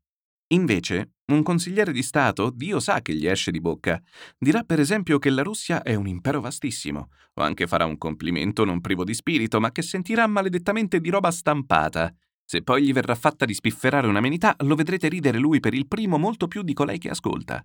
Invece, 0.51 1.15
un 1.25 1.43
consigliere 1.43 1.91
di 1.91 2.01
Stato, 2.01 2.49
Dio 2.49 2.79
sa 2.79 3.01
che 3.01 3.13
gli 3.13 3.27
esce 3.27 3.51
di 3.51 3.60
bocca, 3.60 4.01
dirà 4.38 4.63
per 4.63 4.79
esempio 4.79 5.19
che 5.19 5.29
la 5.29 5.41
Russia 5.41 5.81
è 5.81 5.93
un 5.93 6.07
impero 6.07 6.39
vastissimo, 6.39 7.10
o 7.33 7.41
anche 7.41 7.67
farà 7.67 7.83
un 7.83 7.97
complimento 7.97 8.63
non 8.63 8.79
privo 8.79 9.03
di 9.03 9.13
spirito, 9.13 9.60
ma 9.60 9.71
che 9.71 9.81
sentirà 9.81 10.25
maledettamente 10.25 11.01
di 11.01 11.10
roba 11.10 11.31
stampata. 11.31 12.13
Se 12.45 12.63
poi 12.63 12.83
gli 12.83 12.93
verrà 12.93 13.15
fatta 13.15 13.43
di 13.43 13.53
spifferare 13.53 14.07
un'amenità, 14.07 14.55
lo 14.60 14.75
vedrete 14.75 15.10
ridere 15.10 15.38
lui 15.38 15.60
per 15.60 15.73
il 15.73 15.86
primo 15.86 16.17
molto 16.17 16.47
più 16.47 16.62
di 16.62 16.73
colei 16.73 16.97
che 16.97 17.10
ascolta. 17.10 17.62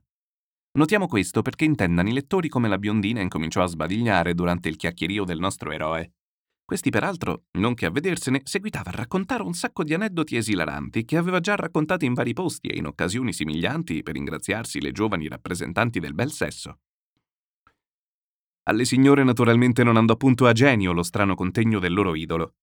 Notiamo 0.72 1.06
questo 1.06 1.42
perché 1.42 1.64
intendano 1.64 2.08
i 2.08 2.12
lettori 2.12 2.48
come 2.48 2.66
la 2.66 2.78
biondina 2.78 3.20
incominciò 3.20 3.62
a 3.62 3.66
sbadigliare 3.66 4.34
durante 4.34 4.68
il 4.68 4.74
chiacchierio 4.74 5.22
del 5.22 5.38
nostro 5.38 5.70
eroe. 5.70 6.14
Questi, 6.72 6.88
peraltro, 6.88 7.42
non 7.58 7.74
che 7.74 7.85
a 7.85 7.90
vedersene, 7.90 8.40
seguitava 8.44 8.88
a 8.88 8.94
raccontare 8.94 9.42
un 9.42 9.52
sacco 9.52 9.85
di 9.85 9.92
aneddoti 9.92 10.37
esilaranti 10.37 11.04
che 11.04 11.18
aveva 11.18 11.38
già 11.38 11.54
raccontati 11.54 12.06
in 12.06 12.14
vari 12.14 12.33
posti 12.33 12.68
e 12.68 12.79
in 12.79 12.87
occasioni 12.87 13.35
similianti 13.35 14.02
per 14.02 14.14
ringraziarsi 14.14 14.81
le 14.81 14.90
giovani 14.90 15.29
rappresentanti 15.29 16.00
del 16.00 16.14
bel 16.14 16.33
sesso. 16.33 16.79
Alle 18.62 18.87
signore 18.87 19.23
naturalmente 19.23 19.85
non 19.85 19.98
andò 19.98 20.16
punto 20.16 20.46
a 20.46 20.52
genio 20.52 20.94
lo 20.94 21.02
strano 21.02 21.35
contegno 21.35 21.79
del 21.79 21.92
loro 21.92 22.14
idolo. 22.14 22.54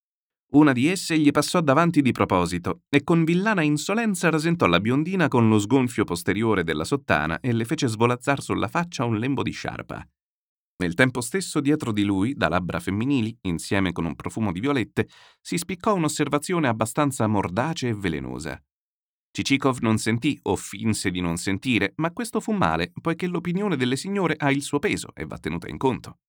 Una 0.54 0.72
di 0.72 0.88
esse 0.88 1.16
gli 1.20 1.30
passò 1.30 1.62
davanti 1.62 2.02
di 2.02 2.12
proposito 2.12 2.86
e 2.90 3.04
con 3.04 3.24
villana 3.24 3.62
insolenza 3.62 4.32
rasentò 4.32 4.66
la 4.66 4.80
biondina 4.80 5.28
con 5.28 5.48
lo 5.48 5.60
sgonfio 5.60 6.04
posteriore 6.04 6.64
della 6.64 6.84
sottana 6.84 7.40
e 7.42 7.54
le 7.54 7.64
fece 7.64 7.86
svolazzar 7.86 8.42
sulla 8.42 8.70
faccia 8.70 9.06
un 9.06 9.20
lembo 9.20 9.44
di 9.44 9.52
sciarpa. 9.52 10.04
Nel 10.82 10.94
tempo 10.94 11.20
stesso, 11.20 11.60
dietro 11.60 11.92
di 11.92 12.04
lui, 12.04 12.34
da 12.36 12.48
labbra 12.48 12.80
femminili, 12.80 13.38
insieme 13.42 13.92
con 13.92 14.06
un 14.06 14.16
profumo 14.16 14.54
di 14.54 14.62
violette, 14.62 15.10
si 15.42 15.58
spiccò 15.58 15.94
un'osservazione 15.94 16.70
abbastanza 16.70 17.28
mordace 17.28 17.90
e 17.90 17.94
velenosa. 17.94 18.62
Cicikov 19.32 19.80
non 19.80 19.98
sentì 19.98 20.40
o 20.44 20.56
finse 20.56 21.12
di 21.12 21.20
non 21.20 21.36
sentire, 21.36 21.92
ma 21.98 22.12
questo 22.12 22.40
fu 22.40 22.54
male, 22.54 22.94
poiché 23.02 23.28
l'opinione 23.28 23.76
delle 23.76 23.98
signore 23.98 24.36
ha 24.38 24.52
il 24.52 24.62
suo 24.62 24.80
peso 24.80 25.14
e 25.14 25.26
va 25.26 25.38
tenuta 25.38 25.68
in 25.68 25.78
conto. 25.78 26.20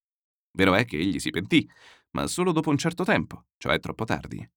Vero 0.52 0.74
è 0.74 0.84
che 0.84 0.98
egli 0.98 1.20
si 1.20 1.30
pentì, 1.30 1.68
ma 2.10 2.26
solo 2.26 2.50
dopo 2.50 2.70
un 2.70 2.76
certo 2.76 3.04
tempo, 3.04 3.44
cioè 3.56 3.78
troppo 3.78 4.04
tardi. 4.04 4.50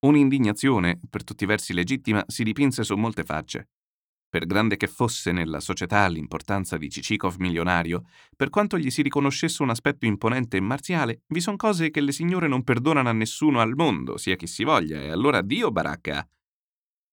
Un'indignazione, 0.00 1.00
per 1.08 1.24
tutti 1.24 1.44
i 1.44 1.46
versi 1.46 1.72
legittima, 1.72 2.22
si 2.26 2.44
dipinse 2.44 2.84
su 2.84 2.94
molte 2.96 3.24
facce. 3.24 3.70
Per 4.34 4.46
grande 4.46 4.76
che 4.76 4.88
fosse 4.88 5.30
nella 5.30 5.60
società 5.60 6.08
l'importanza 6.08 6.76
di 6.76 6.90
Cicikov 6.90 7.36
milionario, 7.38 8.02
per 8.34 8.50
quanto 8.50 8.76
gli 8.76 8.90
si 8.90 9.00
riconoscesse 9.00 9.62
un 9.62 9.70
aspetto 9.70 10.06
imponente 10.06 10.56
e 10.56 10.60
marziale, 10.60 11.22
vi 11.28 11.40
son 11.40 11.54
cose 11.54 11.90
che 11.90 12.00
le 12.00 12.10
signore 12.10 12.48
non 12.48 12.64
perdonano 12.64 13.08
a 13.08 13.12
nessuno 13.12 13.60
al 13.60 13.76
mondo, 13.76 14.16
sia 14.16 14.34
chi 14.34 14.48
si 14.48 14.64
voglia, 14.64 15.00
e 15.00 15.10
allora 15.10 15.40
Dio 15.40 15.70
baracca. 15.70 16.28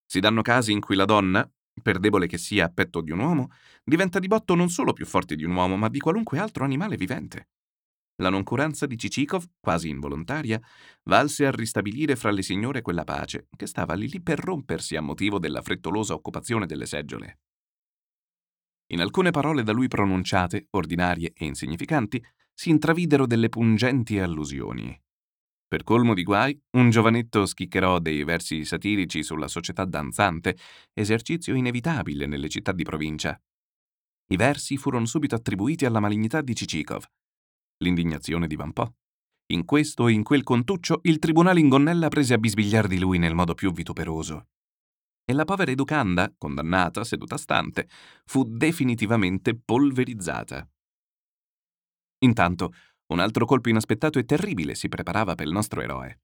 Si 0.04 0.20
danno 0.20 0.42
casi 0.42 0.72
in 0.72 0.80
cui 0.80 0.96
la 0.96 1.06
donna, 1.06 1.48
per 1.84 2.00
debole 2.00 2.26
che 2.26 2.40
sia 2.40 2.66
a 2.66 2.72
petto 2.74 3.02
di 3.02 3.12
un 3.12 3.20
uomo, 3.20 3.52
diventa 3.84 4.18
di 4.18 4.26
botto 4.26 4.56
non 4.56 4.70
solo 4.70 4.92
più 4.92 5.06
forte 5.06 5.36
di 5.36 5.44
un 5.44 5.54
uomo, 5.54 5.78
ma 5.78 5.90
di 5.90 6.00
qualunque 6.00 6.40
altro 6.40 6.64
animale 6.64 6.98
vivente. 6.98 7.50
La 8.22 8.30
noncuranza 8.30 8.86
di 8.86 9.00
Cicikov, 9.00 9.44
quasi 9.60 9.90
involontaria, 9.90 10.62
valse 11.06 11.48
a 11.48 11.52
ristabilire 11.52 12.16
fra 12.16 12.30
le 12.30 12.44
signore 12.44 12.84
quella 12.84 13.04
pace 13.04 13.48
che 13.56 13.66
stava 13.66 13.96
lì 13.96 14.08
lì 14.08 14.22
per 14.22 14.40
rompersi 14.40 14.96
a 14.96 15.02
motivo 15.02 15.40
della 15.40 15.64
frettolosa 15.64 16.14
occupazione 16.14 16.68
delle 16.68 16.86
seggiole. 16.86 17.40
In 18.92 19.02
alcune 19.02 19.32
parole 19.32 19.64
da 19.64 19.72
lui 19.72 19.88
pronunciate, 19.88 20.68
ordinarie 20.72 21.32
e 21.34 21.46
insignificanti, 21.46 22.24
si 22.54 22.70
intravidero 22.70 23.26
delle 23.26 23.50
pungenti 23.50 24.20
allusioni. 24.20 24.96
Per 25.68 25.84
colmo 25.84 26.14
di 26.14 26.22
guai, 26.22 26.62
un 26.78 26.92
giovanetto 26.92 27.48
schiccherò 27.48 27.98
dei 27.98 28.24
versi 28.24 28.66
satirici 28.66 29.24
sulla 29.24 29.48
società 29.48 29.84
danzante, 29.86 30.58
esercizio 30.94 31.56
inevitabile 31.56 32.28
nelle 32.28 32.50
città 32.50 32.72
di 32.72 32.84
provincia. 32.84 33.42
I 34.28 34.36
versi 34.36 34.78
furono 34.78 35.06
subito 35.06 35.34
attribuiti 35.34 35.86
alla 35.86 36.00
malignità 36.00 36.42
di 36.42 36.54
Cicikov, 36.54 37.06
L'indignazione 37.82 38.48
divampò. 38.48 38.90
In 39.52 39.66
questo 39.66 40.08
e 40.08 40.14
in 40.14 40.24
quel 40.24 40.44
contuccio 40.44 41.00
il 41.04 41.20
tribunale 41.20 41.60
in 41.60 41.68
gonnella 41.68 42.08
prese 42.08 42.34
a 42.34 42.38
bisbigliar 42.38 42.88
di 42.88 43.00
lui 43.00 43.18
nel 43.18 43.36
modo 43.36 43.54
più 43.54 43.72
vituperoso. 43.72 44.48
E 45.26 45.34
la 45.34 45.46
povera 45.46 45.72
educanda, 45.72 46.34
condannata, 46.38 47.04
seduta 47.04 47.38
stante, 47.38 47.88
fu 48.26 48.44
definitivamente 48.44 49.58
polverizzata. 49.58 50.68
Intanto, 52.20 52.72
un 53.08 53.20
altro 53.20 53.46
colpo 53.46 53.70
inaspettato 53.70 54.20
e 54.20 54.26
terribile 54.26 54.76
si 54.76 54.88
preparava 54.88 55.36
per 55.36 55.48
il 55.48 55.54
nostro 55.54 55.82
eroe. 55.82 56.22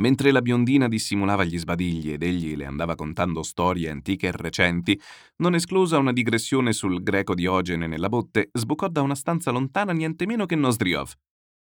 Mentre 0.00 0.30
la 0.30 0.42
biondina 0.42 0.86
dissimulava 0.86 1.42
gli 1.42 1.58
sbadigli 1.58 2.12
ed 2.12 2.22
egli 2.22 2.54
le 2.54 2.66
andava 2.66 2.94
contando 2.94 3.42
storie 3.42 3.90
antiche 3.90 4.28
e 4.28 4.32
recenti, 4.32 5.00
non 5.38 5.56
esclusa 5.56 5.98
una 5.98 6.12
digressione 6.12 6.72
sul 6.72 7.02
greco 7.02 7.34
Diogene 7.34 7.88
nella 7.88 8.08
botte, 8.08 8.50
sbucò 8.52 8.86
da 8.86 9.02
una 9.02 9.16
stanza 9.16 9.50
lontana 9.50 9.92
niente 9.92 10.24
meno 10.24 10.46
che 10.46 10.54
Nosdriov. 10.54 11.12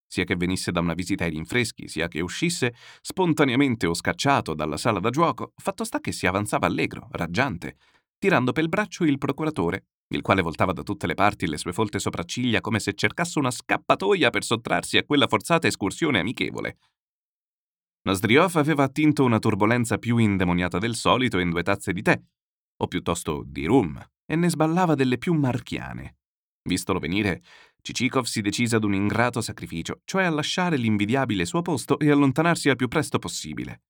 Sia 0.08 0.26
che 0.26 0.36
venisse 0.36 0.72
da 0.72 0.80
una 0.80 0.94
visita 0.94 1.24
ai 1.24 1.32
rinfreschi, 1.32 1.88
sia 1.88 2.08
che 2.08 2.22
uscisse 2.22 2.76
spontaneamente 3.02 3.88
o 3.88 3.96
scacciato 3.96 4.54
dalla 4.54 4.78
sala 4.78 5.00
da 5.00 5.10
gioco, 5.10 5.54
fatto 5.56 5.84
sta 5.84 6.00
che 6.00 6.12
si 6.12 6.28
avanzava 6.28 6.68
allegro, 6.68 7.08
raggiante, 7.12 7.78
tirando 8.20 8.52
pel 8.52 8.70
braccio 8.70 9.06
il 9.06 9.18
procuratore, 9.18 9.86
il 10.10 10.22
quale 10.22 10.44
voltava 10.44 10.72
da 10.72 10.84
tutte 10.84 11.08
le 11.08 11.16
parti 11.16 11.48
le 11.48 11.58
sue 11.58 11.74
folte 11.74 11.98
sopracciglia 11.98 12.62
come 12.62 12.80
se 12.80 12.94
cercasse 12.94 13.40
una 13.40 13.52
scappatoia 13.52 14.30
per 14.30 14.44
sottrarsi 14.44 14.98
a 14.98 15.04
quella 15.04 15.28
forzata 15.28 15.66
escursione 15.66 16.20
amichevole. 16.20 16.78
Nosdriov 18.10 18.56
aveva 18.56 18.86
attinto 18.86 19.24
una 19.24 19.38
turbolenza 19.38 20.00
più 20.00 20.18
indemoniata 20.18 20.80
del 20.80 20.96
solito 20.96 21.38
in 21.38 21.52
due 21.52 21.62
tazze 21.62 21.94
di 21.94 22.02
tè, 22.02 22.20
o 22.78 22.88
piuttosto 22.88 23.44
di 23.46 23.66
rum, 23.66 24.04
e 24.26 24.36
ne 24.36 24.50
sballava 24.50 24.96
delle 24.96 25.20
più 25.20 25.34
marchiane. 25.34 26.18
Vistolo 26.64 26.98
venire, 26.98 27.44
Cicikov 27.84 28.26
si 28.26 28.42
decise 28.42 28.78
ad 28.78 28.84
un 28.84 28.96
ingrato 28.96 29.42
sacrificio, 29.42 30.02
cioè 30.06 30.24
a 30.24 30.32
lasciare 30.32 30.76
l'invidiabile 30.76 31.46
suo 31.46 31.62
posto 31.62 32.00
e 32.00 32.10
allontanarsi 32.10 32.70
al 32.70 32.78
più 32.78 32.88
presto 32.88 33.20
possibile. 33.20 33.84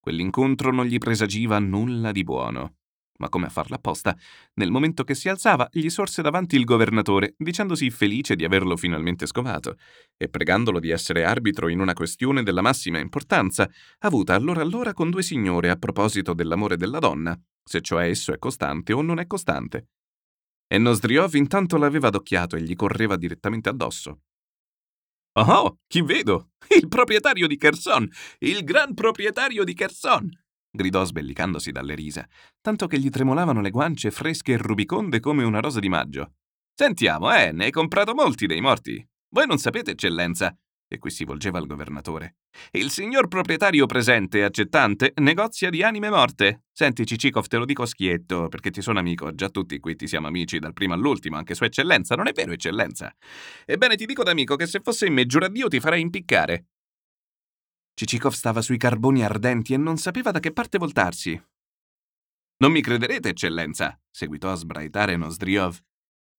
Quell'incontro 0.00 0.72
non 0.72 0.86
gli 0.86 0.98
presagiva 0.98 1.60
nulla 1.60 2.10
di 2.10 2.24
buono 2.24 2.78
ma 3.18 3.28
come 3.28 3.46
a 3.46 3.50
farla 3.50 3.76
apposta, 3.76 4.16
nel 4.54 4.70
momento 4.70 5.04
che 5.04 5.14
si 5.14 5.28
alzava 5.28 5.68
gli 5.70 5.88
sorse 5.88 6.22
davanti 6.22 6.56
il 6.56 6.64
governatore, 6.64 7.34
dicendosi 7.36 7.90
felice 7.90 8.36
di 8.36 8.44
averlo 8.44 8.76
finalmente 8.76 9.26
scovato, 9.26 9.76
e 10.16 10.28
pregandolo 10.28 10.80
di 10.80 10.90
essere 10.90 11.24
arbitro 11.24 11.68
in 11.68 11.80
una 11.80 11.92
questione 11.94 12.42
della 12.42 12.62
massima 12.62 12.98
importanza, 12.98 13.68
avuta 14.00 14.34
allora 14.34 14.60
allora 14.60 14.92
con 14.92 15.10
due 15.10 15.22
signore 15.22 15.70
a 15.70 15.76
proposito 15.76 16.32
dell'amore 16.32 16.76
della 16.76 16.98
donna, 16.98 17.38
se 17.62 17.80
cioè 17.80 18.08
esso 18.08 18.32
è 18.32 18.38
costante 18.38 18.92
o 18.92 19.02
non 19.02 19.18
è 19.18 19.26
costante. 19.26 19.88
E 20.66 20.78
Nosdriov 20.78 21.34
intanto 21.34 21.76
l'aveva 21.76 22.08
adocchiato 22.08 22.56
e 22.56 22.62
gli 22.62 22.74
correva 22.74 23.16
direttamente 23.16 23.68
addosso. 23.68 24.20
Oh, 25.34 25.78
chi 25.86 26.02
vedo? 26.02 26.50
Il 26.78 26.88
proprietario 26.88 27.46
di 27.46 27.56
Kherson! 27.56 28.08
Il 28.38 28.64
gran 28.64 28.94
proprietario 28.94 29.64
di 29.64 29.74
Kherson! 29.74 30.41
Gridò 30.72 31.04
sbellicandosi 31.04 31.70
dalle 31.70 31.94
risa, 31.94 32.26
tanto 32.60 32.86
che 32.86 32.98
gli 32.98 33.10
tremolavano 33.10 33.60
le 33.60 33.70
guance 33.70 34.10
fresche 34.10 34.54
e 34.54 34.56
rubiconde 34.56 35.20
come 35.20 35.44
una 35.44 35.60
rosa 35.60 35.78
di 35.78 35.88
maggio. 35.88 36.32
Sentiamo, 36.74 37.32
eh, 37.32 37.52
ne 37.52 37.66
hai 37.66 37.70
comprato 37.70 38.14
molti 38.14 38.46
dei 38.46 38.60
morti. 38.60 39.06
Voi 39.28 39.46
non 39.46 39.58
sapete, 39.58 39.92
eccellenza, 39.92 40.56
e 40.92 40.98
qui 40.98 41.10
si 41.10 41.24
volgeva 41.24 41.58
al 41.58 41.66
governatore. 41.66 42.36
Il 42.72 42.90
signor 42.90 43.28
proprietario 43.28 43.86
presente 43.86 44.38
e 44.38 44.42
accettante 44.42 45.12
negozia 45.16 45.70
di 45.70 45.82
anime 45.82 46.10
morte. 46.10 46.64
Senti, 46.70 47.06
Cicikov, 47.06 47.46
te 47.46 47.56
lo 47.56 47.64
dico 47.64 47.86
schietto, 47.86 48.48
perché 48.48 48.70
ti 48.70 48.82
sono 48.82 48.98
amico, 48.98 49.34
già 49.34 49.48
tutti 49.48 49.78
qui 49.80 49.96
ti 49.96 50.06
siamo 50.06 50.26
amici 50.26 50.58
dal 50.58 50.74
primo 50.74 50.92
all'ultimo, 50.92 51.36
anche 51.36 51.54
sua 51.54 51.66
eccellenza, 51.66 52.14
non 52.14 52.26
è 52.26 52.32
vero, 52.32 52.52
eccellenza? 52.52 53.14
Ebbene, 53.64 53.96
ti 53.96 54.04
dico 54.04 54.22
d'amico 54.22 54.56
che 54.56 54.66
se 54.66 54.80
fosse 54.82 55.06
in 55.06 55.14
me, 55.14 55.24
giuradio 55.24 55.68
ti 55.68 55.80
farei 55.80 56.02
impiccare. 56.02 56.66
Cicikov 57.94 58.32
stava 58.32 58.62
sui 58.62 58.78
carboni 58.78 59.24
ardenti 59.24 59.74
e 59.74 59.76
non 59.76 59.96
sapeva 59.96 60.30
da 60.30 60.40
che 60.40 60.52
parte 60.52 60.78
voltarsi. 60.78 61.40
Non 62.58 62.72
mi 62.72 62.80
crederete, 62.80 63.30
eccellenza, 63.30 63.98
seguitò 64.10 64.50
a 64.50 64.54
sbraitare 64.54 65.16
Nosdriov. 65.16 65.78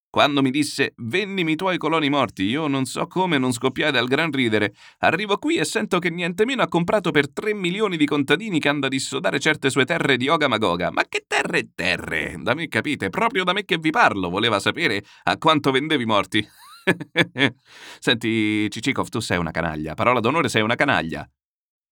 Quando 0.10 0.44
mi 0.44 0.52
disse 0.52 0.94
vennimi 0.98 1.54
i 1.54 1.56
tuoi 1.56 1.80
coloni 1.80 2.08
morti, 2.08 2.44
io 2.44 2.68
non 2.68 2.86
so 2.86 3.08
come 3.08 3.40
non 3.40 3.52
scoppiai 3.52 3.92
dal 3.92 4.08
gran 4.08 4.32
ridere. 4.32 4.76
Arrivo 5.00 5.38
qui 5.38 5.56
e 5.58 5.66
sento 5.66 5.98
che 5.98 6.12
niente 6.12 6.46
meno 6.46 6.62
ha 6.62 6.68
comprato 6.68 7.10
per 7.10 7.32
tre 7.32 7.56
milioni 7.56 7.98
di 7.98 8.06
contadini 8.06 8.60
che 8.60 8.70
hanno 8.70 8.86
a 8.86 8.90
dissodare 8.90 9.40
certe 9.40 9.72
sue 9.72 9.86
terre 9.86 10.16
di 10.16 10.30
Oga 10.30 10.48
Magoga. 10.48 10.92
Ma 10.92 11.04
che 11.10 11.26
terre 11.28 11.58
e 11.58 11.70
terre? 11.74 12.38
Da 12.40 12.54
me 12.54 12.68
capite, 12.68 13.10
proprio 13.10 13.44
da 13.44 13.54
me 13.54 13.66
che 13.66 13.80
vi 13.80 13.90
parlo, 13.90 14.30
voleva 14.30 14.60
sapere 14.60 15.04
a 15.24 15.38
quanto 15.38 15.72
vendevi 15.72 16.06
morti. 16.06 16.48
Senti, 18.00 18.70
Cicikov, 18.70 19.10
tu 19.10 19.20
sei 19.20 19.40
una 19.40 19.52
canaglia. 19.52 19.96
Parola 19.96 20.20
d'onore, 20.20 20.48
sei 20.48 20.62
una 20.62 20.76
canaglia. 20.76 21.28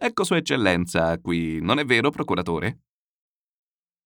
Ecco 0.03 0.23
Sua 0.23 0.37
Eccellenza 0.37 1.19
qui, 1.19 1.59
non 1.61 1.77
è 1.77 1.85
vero, 1.85 2.09
procuratore? 2.09 2.79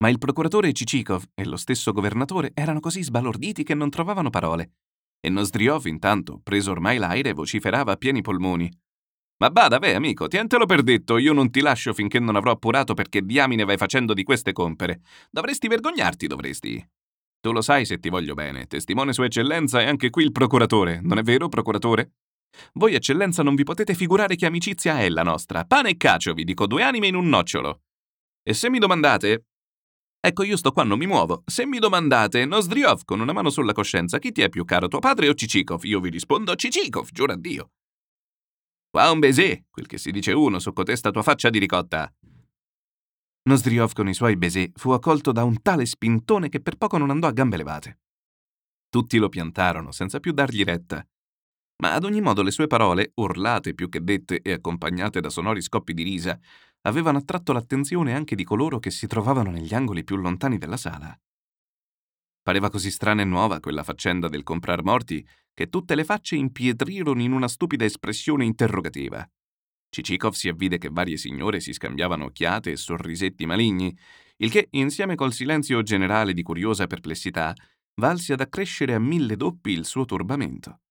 Ma 0.03 0.09
il 0.09 0.17
procuratore 0.17 0.73
Cicikov 0.73 1.23
e 1.33 1.45
lo 1.45 1.55
stesso 1.55 1.93
governatore 1.93 2.51
erano 2.53 2.81
così 2.81 3.01
sbalorditi 3.01 3.63
che 3.63 3.75
non 3.75 3.89
trovavano 3.89 4.29
parole. 4.29 4.73
E 5.21 5.29
Nosdriov, 5.29 5.85
intanto, 5.85 6.41
preso 6.43 6.71
ormai 6.71 6.97
l'aire, 6.97 7.31
vociferava 7.31 7.93
a 7.93 7.95
pieni 7.95 8.19
polmoni. 8.19 8.69
Ma 9.37 9.49
bada, 9.49 9.79
beh, 9.79 9.95
amico, 9.95 10.27
tientelo 10.27 10.65
per 10.65 10.83
detto, 10.83 11.17
io 11.17 11.31
non 11.31 11.49
ti 11.49 11.61
lascio 11.61 11.93
finché 11.93 12.19
non 12.19 12.35
avrò 12.35 12.51
appurato 12.51 12.93
perché 12.93 13.21
diamine 13.21 13.63
vai 13.63 13.77
facendo 13.77 14.13
di 14.13 14.23
queste 14.23 14.51
compere. 14.51 14.99
Dovresti 15.31 15.69
vergognarti, 15.69 16.27
dovresti. 16.27 16.89
Tu 17.39 17.53
lo 17.53 17.61
sai 17.61 17.85
se 17.85 17.99
ti 17.99 18.09
voglio 18.09 18.33
bene, 18.33 18.67
testimone 18.67 19.13
Sua 19.13 19.27
Eccellenza 19.27 19.79
e 19.79 19.85
anche 19.85 20.09
qui 20.09 20.25
il 20.25 20.33
procuratore, 20.33 20.99
non 21.01 21.19
è 21.19 21.23
vero, 21.23 21.47
procuratore? 21.47 22.15
Voi, 22.73 22.95
eccellenza, 22.95 23.43
non 23.43 23.55
vi 23.55 23.63
potete 23.63 23.93
figurare 23.93 24.35
che 24.35 24.45
amicizia 24.45 24.99
è 24.99 25.09
la 25.09 25.23
nostra. 25.23 25.65
Pane 25.65 25.89
e 25.89 25.97
cacio, 25.97 26.33
vi 26.33 26.43
dico 26.43 26.67
due 26.67 26.83
anime 26.83 27.07
in 27.07 27.15
un 27.15 27.27
nocciolo. 27.27 27.81
E 28.43 28.53
se 28.53 28.69
mi 28.69 28.79
domandate... 28.79 29.45
Ecco, 30.19 30.43
io 30.43 30.57
sto 30.57 30.71
qua, 30.71 30.83
non 30.83 30.97
mi 30.97 31.05
muovo. 31.05 31.43
Se 31.45 31.65
mi 31.67 31.77
domandate, 31.77 32.45
Nosdriov, 32.45 33.03
con 33.05 33.19
una 33.19 33.31
mano 33.31 33.51
sulla 33.51 33.73
coscienza, 33.73 34.17
chi 34.17 34.31
ti 34.31 34.41
è 34.41 34.49
più 34.49 34.65
caro, 34.65 34.87
tuo 34.87 34.99
padre 34.99 35.29
o 35.29 35.35
Cicikov? 35.35 35.83
Io 35.83 35.99
vi 35.99 36.09
rispondo 36.09 36.55
Cicikov, 36.55 37.09
giuro 37.11 37.33
a 37.33 37.37
Dio. 37.37 37.71
Qua 38.89 39.11
un 39.11 39.19
baiser, 39.19 39.65
quel 39.69 39.85
che 39.85 39.97
si 39.97 40.09
dice 40.11 40.31
uno 40.31 40.57
su 40.57 40.73
cotesta 40.73 41.11
tua 41.11 41.21
faccia 41.21 41.49
di 41.49 41.59
ricotta. 41.59 42.11
Nosdriov 43.43 43.93
con 43.93 44.07
i 44.07 44.15
suoi 44.15 44.35
baiser 44.35 44.71
fu 44.73 44.89
accolto 44.91 45.31
da 45.31 45.43
un 45.43 45.61
tale 45.61 45.85
spintone 45.85 46.49
che 46.49 46.59
per 46.59 46.77
poco 46.77 46.97
non 46.97 47.11
andò 47.11 47.27
a 47.27 47.31
gambe 47.31 47.57
levate. 47.57 47.99
Tutti 48.89 49.17
lo 49.17 49.29
piantarono, 49.29 49.91
senza 49.91 50.19
più 50.19 50.31
dargli 50.31 50.63
retta. 50.63 51.05
Ma 51.77 51.93
ad 51.93 52.03
ogni 52.05 52.21
modo 52.21 52.41
le 52.41 52.51
sue 52.51 52.67
parole, 52.67 53.11
urlate 53.15 53.73
più 53.73 53.89
che 53.89 54.03
dette 54.03 54.41
e 54.41 54.53
accompagnate 54.53 55.19
da 55.19 55.29
sonori 55.29 55.61
scoppi 55.61 55.93
di 55.93 56.03
risa, 56.03 56.39
avevano 56.81 57.17
attratto 57.17 57.51
l'attenzione 57.51 58.13
anche 58.13 58.35
di 58.35 58.43
coloro 58.43 58.79
che 58.79 58.91
si 58.91 59.07
trovavano 59.07 59.51
negli 59.51 59.73
angoli 59.73 60.03
più 60.03 60.15
lontani 60.15 60.57
della 60.57 60.77
sala. 60.77 61.17
Pareva 62.41 62.69
così 62.69 62.91
strana 62.91 63.23
e 63.23 63.25
nuova 63.25 63.59
quella 63.59 63.83
faccenda 63.83 64.29
del 64.29 64.43
comprar 64.43 64.83
morti 64.83 65.27
che 65.53 65.67
tutte 65.67 65.95
le 65.95 66.03
facce 66.03 66.35
impietrirono 66.35 67.21
in 67.21 67.31
una 67.31 67.47
stupida 67.47 67.85
espressione 67.85 68.45
interrogativa. 68.45 69.27
Cicikov 69.89 70.33
si 70.33 70.47
avvide 70.47 70.77
che 70.77 70.89
varie 70.91 71.17
signore 71.17 71.59
si 71.59 71.73
scambiavano 71.73 72.25
occhiate 72.25 72.71
e 72.71 72.77
sorrisetti 72.77 73.45
maligni, 73.45 73.97
il 74.37 74.51
che, 74.51 74.67
insieme 74.71 75.15
col 75.15 75.33
silenzio 75.33 75.81
generale 75.81 76.33
di 76.33 76.43
curiosa 76.43 76.85
perplessità, 76.85 77.53
valse 77.95 78.33
ad 78.33 78.41
accrescere 78.41 78.93
a 78.93 78.99
mille 78.99 79.35
doppi 79.37 79.71
il 79.71 79.85
suo 79.85 80.05
turbamento. 80.05 80.81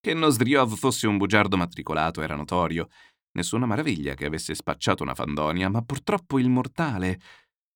Che 0.00 0.14
Nosdriov 0.14 0.76
fosse 0.76 1.06
un 1.06 1.18
bugiardo 1.18 1.56
matricolato 1.56 2.22
era 2.22 2.34
notorio. 2.34 2.88
Nessuna 3.32 3.66
maraviglia 3.66 4.14
che 4.14 4.24
avesse 4.24 4.54
spacciato 4.54 5.02
una 5.02 5.14
fandonia, 5.14 5.68
ma 5.68 5.82
purtroppo 5.82 6.38
il 6.38 6.48
mortale 6.48 7.18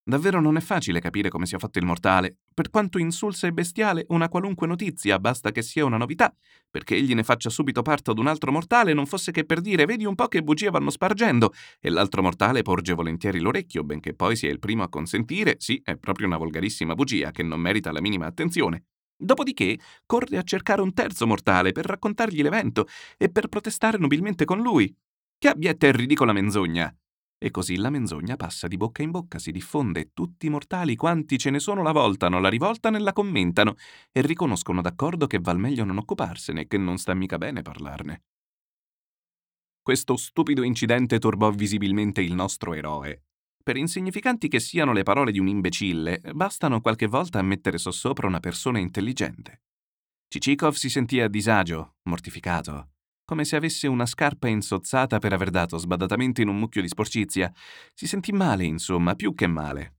Davvero 0.07 0.39
non 0.39 0.59
è 0.59 0.61
facile 0.61 1.01
capire 1.01 1.31
come 1.31 1.47
sia 1.47 1.59
fatto 1.59 1.79
il 1.79 1.87
mortale. 1.87 2.37
Per 2.53 2.69
quanto 2.69 2.99
insulsa 2.99 3.47
e 3.47 3.53
bestiale, 3.53 4.05
una 4.09 4.29
qualunque 4.29 4.67
notizia 4.67 5.19
basta 5.19 5.51
che 5.51 5.63
sia 5.63 5.87
una 5.87 5.97
novità, 5.97 6.31
perché 6.71 6.95
egli 6.95 7.15
ne 7.15 7.25
faccia 7.25 7.49
subito 7.49 7.81
parte 7.81 8.11
ad 8.11 8.19
un 8.19 8.27
altro 8.27 8.53
mortale 8.53 8.93
non 8.93 9.07
fosse 9.07 9.33
che 9.33 9.47
per 9.47 9.63
dire 9.63 9.87
vedi 9.87 10.05
un 10.05 10.15
po' 10.15 10.29
che 10.29 10.43
bugie 10.43 10.69
vanno 10.69 10.91
spargendo, 10.91 11.55
e 11.81 11.89
l'altro 11.89 12.21
mortale 12.21 12.61
porge 12.61 12.93
volentieri 12.93 13.41
l'orecchio, 13.41 13.83
benché 13.83 14.13
poi 14.15 14.37
sia 14.37 14.51
il 14.51 14.59
primo 14.59 14.83
a 14.83 14.91
consentire, 14.91 15.57
sì, 15.59 15.81
è 15.83 15.97
proprio 15.97 16.27
una 16.27 16.37
volgarissima 16.37 16.95
bugia 16.95 17.31
che 17.31 17.43
non 17.43 17.61
merita 17.61 17.91
la 17.91 18.03
minima 18.03 18.27
attenzione. 18.27 18.85
Dopodiché 19.17 19.79
corre 20.07 20.39
a 20.39 20.43
cercare 20.43 20.83
un 20.83 20.93
terzo 20.93 21.27
mortale 21.27 21.73
per 21.73 21.87
raccontargli 21.87 22.43
l'evento 22.43 22.87
e 23.17 23.31
per 23.31 23.49
protestare 23.49 23.99
nobilmente 23.99 24.45
con 24.45 24.61
lui. 24.61 24.95
Che 25.39 25.49
abietta 25.49 25.87
e 25.87 25.93
ridicola 25.93 26.33
menzogna! 26.33 26.95
E 27.39 27.51
così 27.51 27.77
la 27.77 27.91
menzogna 27.91 28.37
passa 28.37 28.69
di 28.69 28.77
bocca 28.77 29.03
in 29.03 29.11
bocca, 29.11 29.39
si 29.39 29.51
diffonde 29.51 30.01
e 30.01 30.11
tutti 30.15 30.47
i 30.47 30.49
mortali 30.49 30.97
quanti 30.97 31.37
ce 31.37 31.51
ne 31.51 31.59
sono 31.59 31.83
la 31.83 31.93
voltano, 31.93 32.41
la 32.41 32.49
rivoltano 32.49 32.97
e 32.97 33.01
la 33.01 33.13
commentano 33.13 33.75
e 34.11 34.23
riconoscono 34.23 34.81
d'accordo 34.81 35.27
che 35.27 35.41
val 35.41 35.59
meglio 35.59 35.85
non 35.85 35.99
occuparsene 35.99 36.63
e 36.63 36.67
che 36.67 36.79
non 36.79 36.97
sta 36.97 37.13
mica 37.13 37.37
bene 37.37 37.61
parlarne. 37.61 38.23
Questo 39.83 40.17
stupido 40.17 40.63
incidente 40.63 41.19
turbò 41.19 41.51
visibilmente 41.51 42.23
il 42.23 42.35
nostro 42.35 42.73
eroe. 42.73 43.25
Per 43.65 43.77
insignificanti 43.77 44.47
che 44.47 44.61
siano 44.61 44.93
le 44.93 45.03
parole 45.03 45.33
di 45.33 45.41
un 45.41 45.49
imbecille, 45.49 46.21
bastano 46.35 46.81
qualche 46.81 47.07
volta 47.07 47.41
a 47.41 47.43
mettere 47.43 47.79
sossopra 47.79 48.29
una 48.29 48.39
persona 48.39 48.79
intelligente. 48.79 49.63
Cicikov 50.29 50.75
si 50.75 50.89
sentì 50.89 51.21
a 51.21 51.29
disagio, 51.29 51.97
mortificato 52.03 52.91
come 53.25 53.45
se 53.45 53.57
avesse 53.57 53.87
una 53.87 54.07
scarpa 54.07 54.49
insozzata 54.49 55.19
per 55.19 55.33
aver 55.33 55.51
dato 55.51 55.79
sbadatamente 55.79 56.43
in 56.43 56.49
un 56.49 56.59
mucchio 56.59 56.83
di 56.83 56.89
sporcizia. 56.89 57.53
Si 57.95 58.07
sentì 58.07 58.33
male, 58.33 58.65
insomma, 58.65 59.15
più 59.15 59.35
che 59.35 59.47
male. 59.47 59.97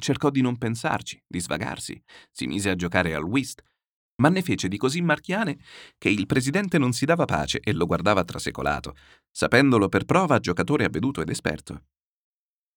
Cercò 0.00 0.30
di 0.30 0.40
non 0.40 0.56
pensarci, 0.56 1.20
di 1.26 1.40
svagarsi, 1.40 2.00
si 2.30 2.46
mise 2.46 2.70
a 2.70 2.76
giocare 2.76 3.14
al 3.14 3.24
whist, 3.24 3.62
ma 4.22 4.28
ne 4.28 4.42
fece 4.42 4.68
di 4.68 4.76
così 4.76 5.00
marchiane 5.00 5.58
che 5.98 6.08
il 6.08 6.26
presidente 6.26 6.78
non 6.78 6.92
si 6.92 7.04
dava 7.04 7.24
pace 7.24 7.58
e 7.58 7.72
lo 7.72 7.84
guardava 7.84 8.22
trasecolato, 8.22 8.94
sapendolo 9.28 9.88
per 9.88 10.04
prova 10.04 10.38
giocatore 10.38 10.84
avveduto 10.84 11.20
ed 11.20 11.30
esperto. 11.30 11.82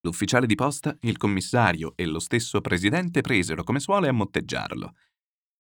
L'ufficiale 0.04 0.48
di 0.48 0.56
posta, 0.56 0.98
il 1.02 1.18
commissario 1.18 1.94
e 1.96 2.06
lo 2.06 2.20
stesso 2.20 2.60
presidente 2.60 3.22
presero 3.22 3.64
come 3.64 3.80
suole 3.80 4.08
a 4.08 4.14
motteggiarlo. 4.14 4.96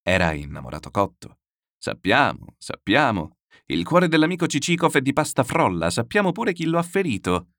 Era 0.02 0.34
innamorato 0.34 0.89
cotto. 0.89 1.38
Sappiamo, 1.78 2.56
sappiamo, 2.58 3.38
il 3.68 3.84
cuore 3.84 4.08
dell'amico 4.08 4.48
Cicikov 4.48 4.96
è 4.96 5.02
di 5.02 5.14
pasta 5.14 5.44
frolla, 5.44 5.89
sappiamo 5.89 6.32
pure 6.32 6.54
chi 6.54 6.66
lo 6.66 6.80
ha 6.80 6.84
ferito. 6.84 7.50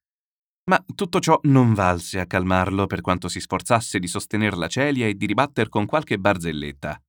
Ma 0.65 0.85
tutto 0.95 1.21
ciò 1.21 1.39
non 1.45 1.73
valse 1.73 2.21
a 2.21 2.27
calmarlo 2.27 2.87
per 2.87 3.01
quanto 3.01 3.29
si 3.29 3.41
sforzasse 3.41 3.99
di 3.99 4.07
sostener 4.07 4.57
la 4.57 4.69
celia 4.69 5.07
e 5.07 5.15
di 5.15 5.27
ribatter 5.27 5.69
con 5.69 5.87
qualche 5.87 6.19
barzelletta. 6.19 7.03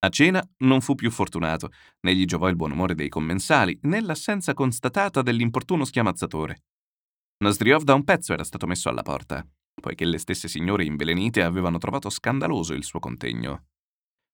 A 0.00 0.08
cena 0.10 0.46
non 0.58 0.82
fu 0.82 0.94
più 0.94 1.10
fortunato, 1.10 1.70
né 2.00 2.14
gli 2.14 2.26
giovò 2.26 2.48
il 2.48 2.56
buon 2.56 2.72
umore 2.72 2.94
dei 2.94 3.08
commensali, 3.08 3.78
né 3.82 4.00
l'assenza 4.02 4.52
constatata 4.52 5.22
dell'importuno 5.22 5.84
schiamazzatore. 5.86 6.64
Nozdriov 7.38 7.82
da 7.82 7.94
un 7.94 8.04
pezzo 8.04 8.32
era 8.32 8.44
stato 8.44 8.66
messo 8.66 8.88
alla 8.88 9.02
porta, 9.02 9.46
poiché 9.80 10.04
le 10.04 10.18
stesse 10.18 10.48
signore 10.48 10.84
invelenite 10.84 11.42
avevano 11.42 11.78
trovato 11.78 12.08
scandaloso 12.10 12.74
il 12.74 12.84
suo 12.84 13.00
contegno. 13.00 13.66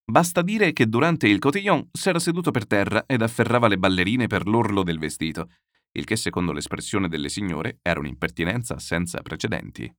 Basta 0.04 0.42
dire 0.42 0.72
che 0.72 0.86
durante 0.88 1.28
il 1.28 1.38
cotillon 1.38 1.88
s'era 1.92 2.18
seduto 2.18 2.50
per 2.50 2.66
terra 2.66 3.04
ed 3.06 3.22
afferrava 3.22 3.68
le 3.68 3.78
ballerine 3.78 4.26
per 4.26 4.46
l'orlo 4.46 4.82
del 4.82 4.98
vestito, 4.98 5.48
il 5.92 6.04
che 6.04 6.16
secondo 6.16 6.52
l'espressione 6.52 7.08
delle 7.08 7.28
signore 7.28 7.78
era 7.82 8.00
un'impertinenza 8.00 8.78
senza 8.78 9.22
precedenti. 9.22 9.92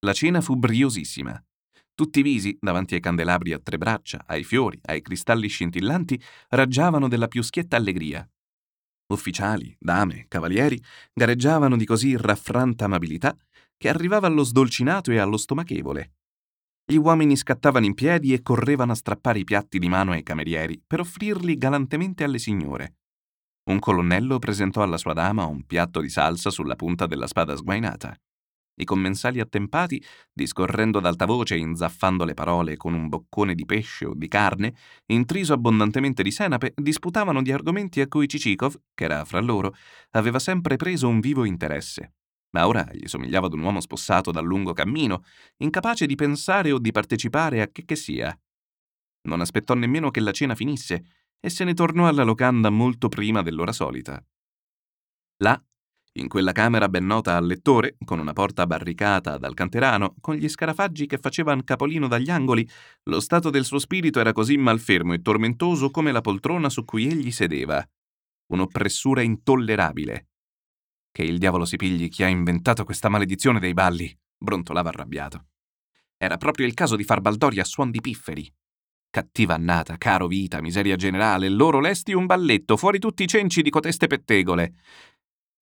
La 0.00 0.12
cena 0.12 0.40
fu 0.40 0.56
briosissima. 0.56 1.40
Tutti 1.94 2.20
i 2.20 2.22
visi, 2.22 2.56
davanti 2.60 2.94
ai 2.94 3.00
candelabri 3.00 3.52
a 3.52 3.60
tre 3.60 3.78
braccia, 3.78 4.24
ai 4.26 4.42
fiori, 4.42 4.78
ai 4.86 5.02
cristalli 5.02 5.46
scintillanti, 5.46 6.20
raggiavano 6.48 7.06
della 7.06 7.28
più 7.28 7.42
schietta 7.42 7.76
allegria. 7.76 8.28
Ufficiali, 9.12 9.76
dame, 9.78 10.26
cavalieri 10.28 10.82
gareggiavano 11.12 11.76
di 11.76 11.84
così 11.84 12.16
raffranta 12.16 12.86
amabilità 12.86 13.36
che 13.76 13.88
arrivava 13.88 14.26
allo 14.26 14.42
sdolcinato 14.42 15.10
e 15.10 15.18
allo 15.18 15.36
stomachevole. 15.36 16.14
Gli 16.84 16.96
uomini 16.96 17.36
scattavano 17.36 17.86
in 17.86 17.94
piedi 17.94 18.32
e 18.32 18.42
correvano 18.42 18.92
a 18.92 18.96
strappare 18.96 19.38
i 19.38 19.44
piatti 19.44 19.78
di 19.78 19.88
mano 19.88 20.12
ai 20.12 20.22
camerieri 20.22 20.82
per 20.84 21.00
offrirli 21.00 21.56
galantemente 21.56 22.24
alle 22.24 22.38
signore. 22.38 22.96
Un 23.70 23.78
colonnello 23.78 24.38
presentò 24.38 24.82
alla 24.82 24.98
sua 24.98 25.12
dama 25.12 25.44
un 25.44 25.64
piatto 25.64 26.00
di 26.00 26.08
salsa 26.08 26.50
sulla 26.50 26.74
punta 26.74 27.06
della 27.06 27.26
spada 27.26 27.54
sguainata. 27.54 28.16
I 28.74 28.84
commensali 28.84 29.40
attempati, 29.40 30.02
discorrendo 30.32 30.98
ad 30.98 31.06
alta 31.06 31.26
voce 31.26 31.54
e 31.54 31.58
inzaffando 31.58 32.24
le 32.24 32.34
parole 32.34 32.76
con 32.76 32.94
un 32.94 33.08
boccone 33.08 33.54
di 33.54 33.64
pesce 33.64 34.06
o 34.06 34.14
di 34.14 34.28
carne, 34.28 34.74
intriso 35.06 35.52
abbondantemente 35.52 36.22
di 36.22 36.30
senape, 36.30 36.72
disputavano 36.76 37.42
di 37.42 37.52
argomenti 37.52 38.00
a 38.00 38.08
cui 38.08 38.28
Cicikov, 38.28 38.80
che 38.94 39.04
era 39.04 39.24
fra 39.24 39.40
loro, 39.40 39.74
aveva 40.12 40.38
sempre 40.38 40.76
preso 40.76 41.08
un 41.08 41.20
vivo 41.20 41.44
interesse 41.44 42.14
ma 42.52 42.66
ora 42.66 42.86
gli 42.92 43.06
somigliava 43.06 43.46
ad 43.46 43.54
un 43.54 43.62
uomo 43.62 43.80
spossato 43.80 44.30
dal 44.30 44.44
lungo 44.44 44.72
cammino, 44.72 45.24
incapace 45.58 46.06
di 46.06 46.14
pensare 46.14 46.70
o 46.70 46.78
di 46.78 46.92
partecipare 46.92 47.62
a 47.62 47.68
che 47.68 47.84
che 47.84 47.96
sia. 47.96 48.38
Non 49.28 49.40
aspettò 49.40 49.74
nemmeno 49.74 50.10
che 50.10 50.20
la 50.20 50.32
cena 50.32 50.54
finisse 50.54 51.04
e 51.40 51.50
se 51.50 51.64
ne 51.64 51.74
tornò 51.74 52.06
alla 52.06 52.24
locanda 52.24 52.70
molto 52.70 53.08
prima 53.08 53.42
dell'ora 53.42 53.72
solita. 53.72 54.22
Là, 55.38 55.60
in 56.14 56.28
quella 56.28 56.52
camera 56.52 56.88
ben 56.88 57.06
nota 57.06 57.36
al 57.36 57.46
lettore, 57.46 57.96
con 58.04 58.18
una 58.18 58.34
porta 58.34 58.66
barricata 58.66 59.38
dal 59.38 59.54
canterano, 59.54 60.14
con 60.20 60.34
gli 60.34 60.48
scarafaggi 60.48 61.06
che 61.06 61.16
facevano 61.16 61.62
capolino 61.62 62.06
dagli 62.06 62.30
angoli, 62.30 62.68
lo 63.04 63.18
stato 63.20 63.48
del 63.48 63.64
suo 63.64 63.78
spirito 63.78 64.20
era 64.20 64.32
così 64.32 64.56
malfermo 64.56 65.14
e 65.14 65.22
tormentoso 65.22 65.90
come 65.90 66.12
la 66.12 66.20
poltrona 66.20 66.68
su 66.68 66.84
cui 66.84 67.06
egli 67.06 67.30
sedeva. 67.30 67.82
Un'oppressura 68.48 69.22
intollerabile. 69.22 70.28
Che 71.10 71.22
il 71.22 71.38
diavolo 71.38 71.64
si 71.64 71.76
pigli 71.76 72.08
chi 72.08 72.24
ha 72.24 72.28
inventato 72.28 72.84
questa 72.84 73.08
maledizione 73.08 73.58
dei 73.58 73.72
balli, 73.72 74.14
brontolava 74.36 74.90
arrabbiato. 74.90 75.46
Era 76.18 76.36
proprio 76.36 76.66
il 76.66 76.74
caso 76.74 76.94
di 76.94 77.04
far 77.04 77.22
baldoria 77.22 77.62
a 77.62 77.66
suon 77.66 77.90
di 77.90 78.00
pifferi. 78.00 78.52
Cattiva 79.10 79.52
annata, 79.52 79.98
caro 79.98 80.26
vita, 80.26 80.62
miseria 80.62 80.96
generale, 80.96 81.50
loro 81.50 81.80
lesti 81.80 82.14
un 82.14 82.24
balletto, 82.24 82.78
fuori 82.78 82.98
tutti 82.98 83.22
i 83.22 83.26
cenci 83.26 83.60
di 83.60 83.68
coteste 83.68 84.06
pettegole. 84.06 84.72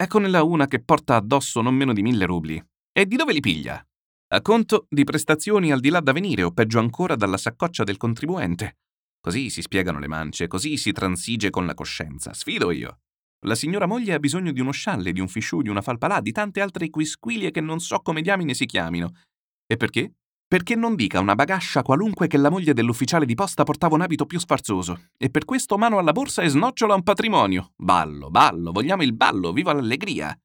Ecconela 0.02 0.42
una 0.42 0.66
che 0.66 0.82
porta 0.82 1.16
addosso 1.16 1.60
non 1.60 1.74
meno 1.74 1.92
di 1.92 2.00
mille 2.00 2.24
rubli. 2.24 2.58
E 2.90 3.04
di 3.04 3.16
dove 3.16 3.34
li 3.34 3.40
piglia? 3.40 3.86
A 4.28 4.40
conto 4.40 4.86
di 4.88 5.04
prestazioni 5.04 5.72
al 5.72 5.80
di 5.80 5.90
là 5.90 6.00
da 6.00 6.12
venire, 6.12 6.42
o 6.42 6.52
peggio 6.52 6.78
ancora 6.78 7.16
dalla 7.16 7.36
saccoccia 7.36 7.84
del 7.84 7.98
contribuente. 7.98 8.78
Così 9.20 9.50
si 9.50 9.60
spiegano 9.60 9.98
le 9.98 10.08
mance, 10.08 10.46
così 10.46 10.78
si 10.78 10.92
transige 10.92 11.50
con 11.50 11.66
la 11.66 11.74
coscienza. 11.74 12.32
Sfido 12.32 12.70
io. 12.70 13.00
La 13.44 13.54
signora 13.54 13.84
moglie 13.84 14.14
ha 14.14 14.18
bisogno 14.18 14.52
di 14.52 14.60
uno 14.60 14.70
scialle, 14.70 15.12
di 15.12 15.20
un 15.20 15.28
fisciù, 15.28 15.60
di 15.60 15.68
una 15.68 15.82
falpalà, 15.82 16.22
di 16.22 16.32
tante 16.32 16.62
altre 16.62 16.88
quisquilie 16.88 17.50
che 17.50 17.60
non 17.60 17.78
so 17.78 17.98
come 17.98 18.22
diamine 18.22 18.54
si 18.54 18.64
chiamino. 18.64 19.12
E 19.66 19.76
perché? 19.76 20.14
Perché 20.50 20.74
non 20.74 20.96
dica 20.96 21.20
una 21.20 21.36
bagascia 21.36 21.82
qualunque 21.82 22.26
che 22.26 22.36
la 22.36 22.50
moglie 22.50 22.74
dell'ufficiale 22.74 23.24
di 23.24 23.36
posta 23.36 23.62
portava 23.62 23.94
un 23.94 24.00
abito 24.00 24.26
più 24.26 24.40
sfarzoso. 24.40 25.10
E 25.16 25.30
per 25.30 25.44
questo 25.44 25.78
mano 25.78 25.98
alla 25.98 26.10
borsa 26.10 26.42
e 26.42 26.48
snocciola 26.48 26.92
un 26.92 27.04
patrimonio. 27.04 27.72
Ballo, 27.76 28.30
ballo, 28.30 28.72
vogliamo 28.72 29.04
il 29.04 29.14
ballo, 29.14 29.52
viva 29.52 29.72
l'allegria. 29.72 30.36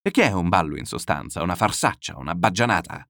E 0.00 0.10
che 0.12 0.22
è 0.22 0.30
un 0.30 0.48
ballo 0.48 0.76
in 0.76 0.84
sostanza? 0.84 1.42
Una 1.42 1.56
farsaccia, 1.56 2.16
una 2.16 2.36
baggianata? 2.36 3.04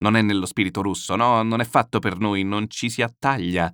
Non 0.00 0.14
è 0.16 0.20
nello 0.20 0.44
spirito 0.44 0.82
russo, 0.82 1.16
no, 1.16 1.42
non 1.42 1.60
è 1.60 1.64
fatto 1.64 2.00
per 2.00 2.18
noi, 2.18 2.42
non 2.42 2.68
ci 2.68 2.90
si 2.90 3.00
attaglia. 3.00 3.72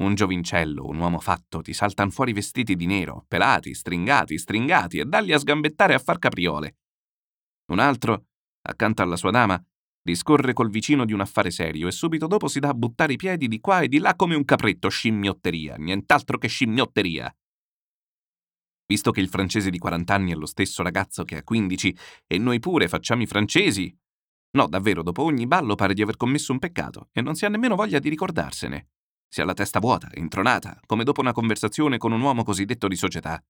Un 0.00 0.14
giovincello, 0.16 0.88
un 0.88 0.98
uomo 0.98 1.20
fatto, 1.20 1.62
ti 1.62 1.72
saltan 1.72 2.10
fuori 2.10 2.32
vestiti 2.32 2.74
di 2.74 2.86
nero, 2.86 3.26
pelati, 3.28 3.74
stringati, 3.74 4.36
stringati, 4.36 4.98
e 4.98 5.04
dalli 5.04 5.32
a 5.34 5.38
sgambettare 5.38 5.94
a 5.94 6.00
far 6.00 6.18
capriole. 6.18 6.78
Un 7.66 7.78
altro, 7.78 8.24
accanto 8.62 9.02
alla 9.02 9.16
sua 9.16 9.30
dama, 9.30 9.64
discorre 10.02 10.52
col 10.52 10.70
vicino 10.70 11.04
di 11.04 11.12
un 11.12 11.20
affare 11.20 11.50
serio 11.50 11.88
e 11.88 11.92
subito 11.92 12.26
dopo 12.26 12.48
si 12.48 12.58
dà 12.58 12.68
a 12.68 12.74
buttare 12.74 13.12
i 13.12 13.16
piedi 13.16 13.48
di 13.48 13.60
qua 13.60 13.80
e 13.80 13.88
di 13.88 13.98
là 13.98 14.14
come 14.14 14.34
un 14.34 14.44
capretto, 14.44 14.88
scimmiotteria, 14.88 15.76
nient'altro 15.76 16.38
che 16.38 16.48
scimmiotteria. 16.48 17.34
Visto 18.86 19.12
che 19.12 19.20
il 19.20 19.28
francese 19.28 19.70
di 19.70 19.78
40 19.78 20.12
anni 20.12 20.32
è 20.32 20.34
lo 20.34 20.46
stesso 20.46 20.82
ragazzo 20.82 21.24
che 21.24 21.36
ha 21.36 21.44
15 21.44 21.96
e 22.26 22.38
noi 22.38 22.58
pure 22.58 22.88
facciamo 22.88 23.22
i 23.22 23.26
francesi. 23.26 23.96
No, 24.52 24.66
davvero, 24.66 25.04
dopo 25.04 25.22
ogni 25.22 25.46
ballo 25.46 25.76
pare 25.76 25.94
di 25.94 26.02
aver 26.02 26.16
commesso 26.16 26.50
un 26.50 26.58
peccato 26.58 27.08
e 27.12 27.20
non 27.20 27.36
si 27.36 27.44
ha 27.44 27.48
nemmeno 27.48 27.76
voglia 27.76 28.00
di 28.00 28.08
ricordarsene. 28.08 28.88
Si 29.28 29.40
ha 29.40 29.44
la 29.44 29.54
testa 29.54 29.78
vuota, 29.78 30.08
intronata, 30.14 30.80
come 30.86 31.04
dopo 31.04 31.20
una 31.20 31.30
conversazione 31.30 31.98
con 31.98 32.10
un 32.10 32.20
uomo 32.20 32.42
cosiddetto 32.42 32.88
di 32.88 32.96
società. 32.96 33.40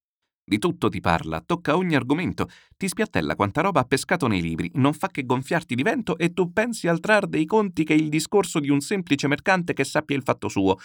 Di 0.51 0.59
tutto 0.59 0.89
ti 0.89 0.99
parla, 0.99 1.41
tocca 1.41 1.77
ogni 1.77 1.95
argomento, 1.95 2.49
ti 2.77 2.89
spiattella 2.89 3.37
quanta 3.37 3.61
roba 3.61 3.79
ha 3.79 3.85
pescato 3.85 4.27
nei 4.27 4.43
libri, 4.43 4.69
non 4.75 4.95
fa 4.95 5.07
che 5.07 5.25
gonfiarti 5.25 5.77
di 5.77 5.85
vento 5.85 6.19
e 6.19 6.33
tu 6.33 6.53
pensi 6.53 6.89
al 6.89 6.99
trar 6.99 7.29
dei 7.29 7.45
conti 7.45 7.85
che 7.85 7.95
il 7.95 8.09
discorso 8.09 8.59
di 8.59 8.69
un 8.69 8.81
semplice 8.81 9.29
mercante 9.29 9.75
che 9.75 9.85
sappia 9.85 10.17
il 10.17 10.25
fatto 10.25 10.49
suo, 10.49 10.77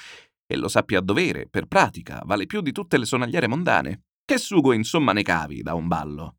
e 0.45 0.55
lo 0.55 0.67
sappia 0.67 0.99
a 0.99 1.01
dovere, 1.01 1.47
per 1.49 1.65
pratica, 1.65 2.21
vale 2.25 2.45
più 2.45 2.61
di 2.61 2.71
tutte 2.71 2.99
le 2.99 3.05
sonagliere 3.05 3.47
mondane. 3.47 4.03
Che 4.23 4.37
sugo 4.37 4.71
insomma 4.71 5.13
ne 5.13 5.23
cavi 5.23 5.63
da 5.63 5.73
un 5.73 5.87
ballo? 5.87 6.35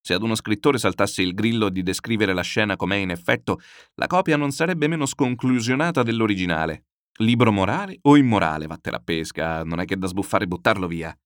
Se 0.00 0.12
ad 0.12 0.24
uno 0.24 0.34
scrittore 0.34 0.78
saltasse 0.78 1.22
il 1.22 1.32
grillo 1.32 1.68
di 1.68 1.84
descrivere 1.84 2.34
la 2.34 2.42
scena 2.42 2.74
com'è 2.74 2.96
in 2.96 3.10
effetto, 3.10 3.60
la 3.94 4.08
copia 4.08 4.36
non 4.36 4.50
sarebbe 4.50 4.88
meno 4.88 5.06
sconclusionata 5.06 6.02
dell'originale. 6.02 6.86
Libro 7.18 7.52
morale 7.52 7.98
o 8.02 8.16
immorale, 8.16 8.66
vattela 8.66 8.96
a 8.96 9.02
pesca, 9.04 9.62
non 9.62 9.78
è 9.78 9.84
che 9.84 9.96
da 9.96 10.08
sbuffare 10.08 10.42
e 10.42 10.48
buttarlo 10.48 10.88
via. 10.88 11.16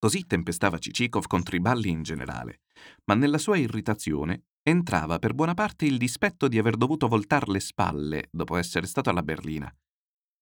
Così 0.00 0.26
tempestava 0.26 0.78
Cicikov 0.78 1.26
contro 1.26 1.56
i 1.56 1.60
balli 1.60 1.90
in 1.90 2.02
generale, 2.02 2.60
ma 3.04 3.14
nella 3.14 3.36
sua 3.36 3.58
irritazione 3.58 4.44
entrava 4.62 5.18
per 5.18 5.34
buona 5.34 5.52
parte 5.52 5.84
il 5.84 5.98
dispetto 5.98 6.48
di 6.48 6.58
aver 6.58 6.78
dovuto 6.78 7.06
voltar 7.06 7.48
le 7.48 7.60
spalle 7.60 8.28
dopo 8.30 8.56
essere 8.56 8.86
stato 8.86 9.10
alla 9.10 9.22
berlina. 9.22 9.70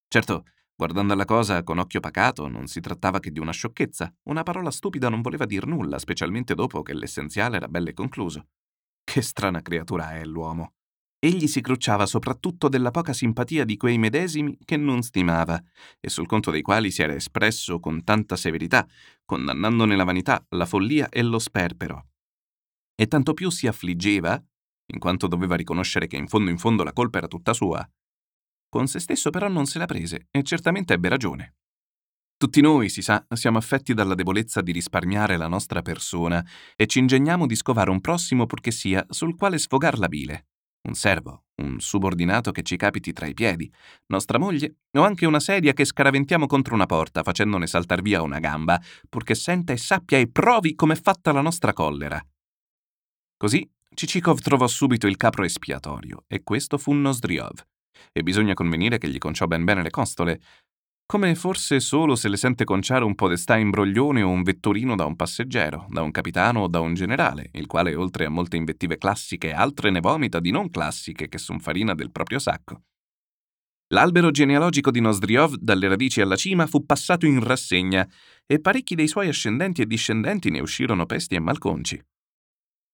Certo, 0.07 0.45
guardando 0.73 1.13
la 1.13 1.25
cosa 1.25 1.61
con 1.63 1.77
occhio 1.77 1.99
pacato, 1.99 2.47
non 2.47 2.67
si 2.67 2.79
trattava 2.79 3.19
che 3.19 3.31
di 3.31 3.39
una 3.39 3.51
sciocchezza. 3.51 4.15
Una 4.29 4.43
parola 4.43 4.71
stupida 4.71 5.09
non 5.09 5.21
voleva 5.21 5.43
dir 5.45 5.65
nulla, 5.65 5.99
specialmente 5.99 6.55
dopo 6.55 6.81
che 6.81 6.93
l'essenziale 6.93 7.57
era 7.57 7.67
bello 7.67 7.89
e 7.89 7.93
concluso. 7.93 8.47
Che 9.03 9.21
strana 9.21 9.61
creatura 9.61 10.15
è 10.15 10.23
l'uomo. 10.23 10.75
Egli 11.21 11.47
si 11.47 11.59
crucciava 11.59 12.05
soprattutto 12.05 12.69
della 12.69 12.91
poca 12.91 13.11
simpatia 13.11 13.65
di 13.65 13.75
quei 13.75 13.97
medesimi 13.97 14.57
che 14.63 14.77
non 14.77 15.01
stimava 15.01 15.61
e 15.99 16.07
sul 16.07 16.25
conto 16.25 16.49
dei 16.49 16.61
quali 16.61 16.91
si 16.91 17.01
era 17.01 17.13
espresso 17.13 17.81
con 17.81 18.05
tanta 18.05 18.37
severità, 18.37 18.87
condannandone 19.25 19.97
la 19.97 20.05
vanità, 20.05 20.45
la 20.51 20.65
follia 20.65 21.09
e 21.09 21.21
lo 21.21 21.37
sperpero. 21.37 22.07
E 22.95 23.07
tanto 23.07 23.33
più 23.33 23.49
si 23.49 23.67
affliggeva, 23.67 24.41
in 24.93 24.99
quanto 24.99 25.27
doveva 25.27 25.57
riconoscere 25.57 26.07
che 26.07 26.15
in 26.15 26.29
fondo 26.29 26.51
in 26.51 26.57
fondo 26.57 26.83
la 26.83 26.93
colpa 26.93 27.17
era 27.17 27.27
tutta 27.27 27.51
sua. 27.51 27.85
Con 28.69 28.87
se 28.87 28.99
stesso 28.99 29.29
però 29.29 29.49
non 29.49 29.65
se 29.65 29.77
la 29.77 29.87
prese 29.87 30.27
e 30.31 30.41
certamente 30.43 30.93
ebbe 30.93 31.09
ragione. 31.09 31.55
Tutti 32.37 32.61
noi, 32.61 32.87
si 32.87 33.01
sa, 33.01 33.25
siamo 33.33 33.57
affetti 33.57 33.93
dalla 33.93 34.15
debolezza 34.15 34.61
di 34.61 34.71
risparmiare 34.71 35.35
la 35.35 35.49
nostra 35.49 35.81
persona 35.81 36.45
e 36.77 36.87
ci 36.87 36.99
ingegniamo 36.99 37.45
di 37.45 37.55
scovare 37.55 37.89
un 37.89 37.99
prossimo 37.99 38.45
purché 38.45 38.71
sia 38.71 39.05
sul 39.09 39.35
quale 39.35 39.57
sfogar 39.57 39.99
la 39.99 40.07
bile 40.07 40.45
un 40.81 40.93
servo, 40.93 41.43
un 41.61 41.79
subordinato 41.79 42.51
che 42.51 42.63
ci 42.63 42.77
capiti 42.77 43.11
tra 43.11 43.27
i 43.27 43.33
piedi, 43.33 43.71
nostra 44.07 44.37
moglie 44.37 44.75
o 44.93 45.03
anche 45.03 45.25
una 45.25 45.39
sedia 45.39 45.73
che 45.73 45.85
scaraventiamo 45.85 46.47
contro 46.47 46.73
una 46.73 46.85
porta 46.85 47.23
facendone 47.23 47.67
saltar 47.67 48.01
via 48.01 48.21
una 48.21 48.39
gamba, 48.39 48.81
purché 49.07 49.35
senta 49.35 49.73
e 49.73 49.77
sappia 49.77 50.17
e 50.17 50.29
provi 50.29 50.75
com'è 50.75 50.95
fatta 50.95 51.31
la 51.31 51.41
nostra 51.41 51.73
collera. 51.73 52.23
Così 53.37 53.69
Cicikov 53.93 54.39
trovò 54.39 54.67
subito 54.67 55.07
il 55.07 55.17
capro 55.17 55.43
espiatorio, 55.43 56.23
e 56.27 56.43
questo 56.43 56.77
fu 56.77 56.93
Nosdriov. 56.93 57.65
E 58.13 58.23
bisogna 58.23 58.53
convenire 58.53 58.97
che 58.97 59.09
gli 59.09 59.17
conciò 59.17 59.45
ben 59.45 59.65
bene 59.65 59.83
le 59.83 59.89
costole, 59.89 60.39
come 61.11 61.33
forse 61.33 61.79
solo 61.79 62.15
se 62.15 62.29
le 62.29 62.37
sente 62.37 62.65
conciare 62.65 63.03
un 63.03 63.15
podestà 63.15 63.57
imbroglione 63.57 64.21
o 64.21 64.29
un 64.29 64.43
vetturino 64.43 64.95
da 64.95 65.05
un 65.05 65.15
passeggero, 65.15 65.87
da 65.89 66.03
un 66.03 66.11
capitano 66.11 66.59
o 66.59 66.67
da 66.67 66.81
un 66.81 66.93
generale, 66.93 67.49
il 67.53 67.65
quale 67.65 67.95
oltre 67.95 68.25
a 68.25 68.29
molte 68.29 68.57
invettive 68.57 68.99
classiche 68.99 69.51
altre 69.51 69.89
ne 69.89 70.01
vomita 70.01 70.39
di 70.39 70.51
non 70.51 70.69
classiche 70.69 71.27
che 71.27 71.39
son 71.39 71.59
farina 71.59 71.95
del 71.95 72.11
proprio 72.11 72.37
sacco. 72.37 72.83
L'albero 73.87 74.29
genealogico 74.29 74.91
di 74.91 75.01
Nosdriov, 75.01 75.55
dalle 75.55 75.87
radici 75.87 76.21
alla 76.21 76.35
cima, 76.35 76.67
fu 76.67 76.85
passato 76.85 77.25
in 77.25 77.43
rassegna 77.43 78.07
e 78.45 78.59
parecchi 78.61 78.93
dei 78.93 79.07
suoi 79.07 79.29
ascendenti 79.29 79.81
e 79.81 79.87
discendenti 79.87 80.51
ne 80.51 80.59
uscirono 80.59 81.07
pesti 81.07 81.33
e 81.33 81.39
malconci. 81.39 81.99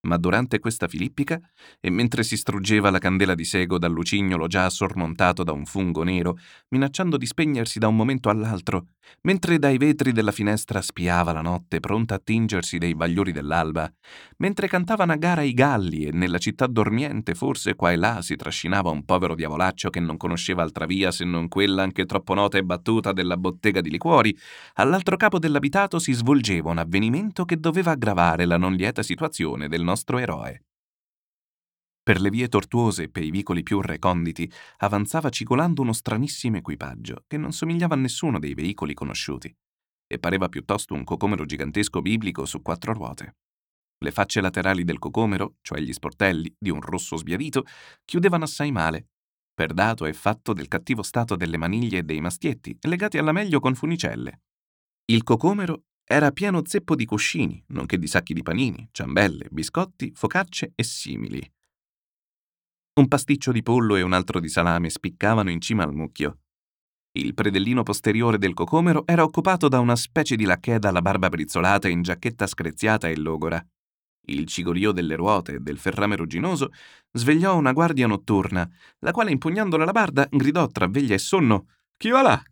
Ma 0.05 0.17
durante 0.17 0.59
questa 0.59 0.87
filippica, 0.87 1.39
e 1.79 1.89
mentre 1.89 2.23
si 2.23 2.37
struggeva 2.37 2.91
la 2.91 2.99
candela 2.99 3.33
di 3.33 3.43
sego 3.43 3.79
dal 3.79 3.91
lucignolo 3.91 4.45
già 4.45 4.69
sormontato 4.69 5.43
da 5.43 5.51
un 5.51 5.65
fungo 5.65 6.03
nero, 6.03 6.37
minacciando 6.69 7.17
di 7.17 7.25
spegnersi 7.25 7.79
da 7.79 7.87
un 7.87 7.95
momento 7.95 8.29
all'altro, 8.29 8.89
mentre 9.21 9.57
dai 9.57 9.77
vetri 9.77 10.11
della 10.11 10.31
finestra 10.31 10.81
spiava 10.81 11.31
la 11.31 11.41
notte 11.41 11.79
pronta 11.79 12.15
a 12.15 12.21
tingersi 12.23 12.77
dei 12.77 12.93
bagliori 12.93 13.31
dell'alba, 13.31 13.91
mentre 14.37 14.67
cantavano 14.67 15.11
a 15.11 15.15
gara 15.15 15.41
i 15.41 15.53
galli 15.53 16.05
e 16.05 16.11
nella 16.11 16.37
città 16.37 16.67
dormiente 16.67 17.33
forse 17.33 17.73
qua 17.73 17.91
e 17.91 17.95
là 17.95 18.21
si 18.21 18.35
trascinava 18.35 18.91
un 18.91 19.05
povero 19.05 19.33
diavolaccio 19.33 19.89
che 19.89 19.99
non 19.99 20.17
conosceva 20.17 20.61
altra 20.61 20.85
via 20.85 21.09
se 21.11 21.25
non 21.25 21.47
quella 21.47 21.81
anche 21.81 22.05
troppo 22.05 22.35
nota 22.35 22.59
e 22.59 22.63
battuta 22.63 23.11
della 23.11 23.37
bottega 23.37 23.81
di 23.81 23.89
liquori, 23.89 24.37
all'altro 24.75 25.17
capo 25.17 25.39
dell'abitato 25.39 25.97
si 25.97 26.13
svolgeva 26.13 26.69
un 26.69 26.77
avvenimento 26.77 27.43
che 27.43 27.59
doveva 27.59 27.91
aggravare 27.91 28.45
la 28.45 28.57
non 28.57 28.73
lieta 28.73 29.01
situazione 29.01 29.67
del 29.67 29.81
nostro 29.81 29.93
nostro 29.95 30.17
eroe. 30.17 30.65
Per 32.03 32.19
le 32.19 32.29
vie 32.29 32.49
tortuose 32.49 33.03
e 33.03 33.09
per 33.09 33.23
i 33.23 33.31
vicoli 33.31 33.63
più 33.63 33.79
reconditi 33.79 34.51
avanzava 34.79 35.29
cigolando 35.29 35.81
uno 35.81 35.93
stranissimo 35.93 36.57
equipaggio 36.57 37.23
che 37.25 37.37
non 37.37 37.53
somigliava 37.53 37.95
a 37.95 37.97
nessuno 37.97 38.37
dei 38.37 38.53
veicoli 38.53 38.93
conosciuti 38.93 39.51
e 40.07 40.19
pareva 40.19 40.49
piuttosto 40.49 40.93
un 40.93 41.03
cocomero 41.03 41.45
gigantesco 41.45 42.01
biblico 42.01 42.45
su 42.45 42.61
quattro 42.61 42.93
ruote. 42.93 43.37
Le 43.97 44.11
facce 44.11 44.41
laterali 44.41 44.83
del 44.83 44.99
cocomero, 44.99 45.55
cioè 45.61 45.79
gli 45.79 45.93
sportelli 45.93 46.53
di 46.59 46.69
un 46.69 46.81
rosso 46.81 47.15
sbiadito, 47.15 47.63
chiudevano 48.03 48.43
assai 48.43 48.71
male, 48.71 49.07
per 49.51 49.73
dato 49.73 50.05
e 50.05 50.13
fatto 50.13 50.51
del 50.51 50.67
cattivo 50.67 51.01
stato 51.01 51.37
delle 51.37 51.57
maniglie 51.57 51.99
e 51.99 52.03
dei 52.03 52.19
mastietti, 52.19 52.77
legati 52.81 53.17
alla 53.17 53.31
meglio 53.31 53.59
con 53.61 53.73
funicelle. 53.73 54.41
Il 55.05 55.23
cocomero 55.23 55.85
era 56.07 56.31
pieno 56.31 56.61
zeppo 56.63 56.95
di 56.95 57.05
cuscini, 57.05 57.63
nonché 57.69 57.97
di 57.97 58.07
sacchi 58.07 58.33
di 58.33 58.43
panini, 58.43 58.87
ciambelle, 58.91 59.47
biscotti, 59.49 60.11
focacce 60.13 60.71
e 60.75 60.83
simili. 60.83 61.53
Un 62.97 63.07
pasticcio 63.07 63.51
di 63.51 63.63
pollo 63.63 63.95
e 63.95 64.03
un 64.03 64.13
altro 64.13 64.39
di 64.39 64.47
salame 64.47 64.89
spiccavano 64.89 65.49
in 65.49 65.59
cima 65.59 65.83
al 65.83 65.93
mucchio. 65.93 66.39
Il 67.17 67.33
predellino 67.33 67.81
posteriore 67.83 68.37
del 68.37 68.53
cocomero 68.53 69.03
era 69.05 69.23
occupato 69.23 69.67
da 69.67 69.79
una 69.79 69.95
specie 69.95 70.35
di 70.35 70.43
lacchè 70.43 70.79
dalla 70.79 71.01
barba 71.01 71.29
brizzolata 71.29 71.87
in 71.87 72.03
giacchetta 72.03 72.45
screziata 72.45 73.07
e 73.07 73.17
logora. 73.17 73.65
Il 74.27 74.45
cigolio 74.45 74.91
delle 74.91 75.15
ruote 75.15 75.55
e 75.55 75.59
del 75.59 75.77
ferrame 75.77 76.15
rugginoso 76.15 76.71
svegliò 77.11 77.55
una 77.57 77.73
guardia 77.73 78.07
notturna, 78.07 78.69
la 78.99 79.11
quale 79.11 79.31
impugnando 79.31 79.77
la 79.77 79.91
barda 79.91 80.27
gridò 80.29 80.67
tra 80.67 80.87
veglia 80.87 81.15
e 81.15 81.19
sonno 81.19 81.67
Chi 81.97 82.09
va 82.09 82.21
là? 82.21 82.43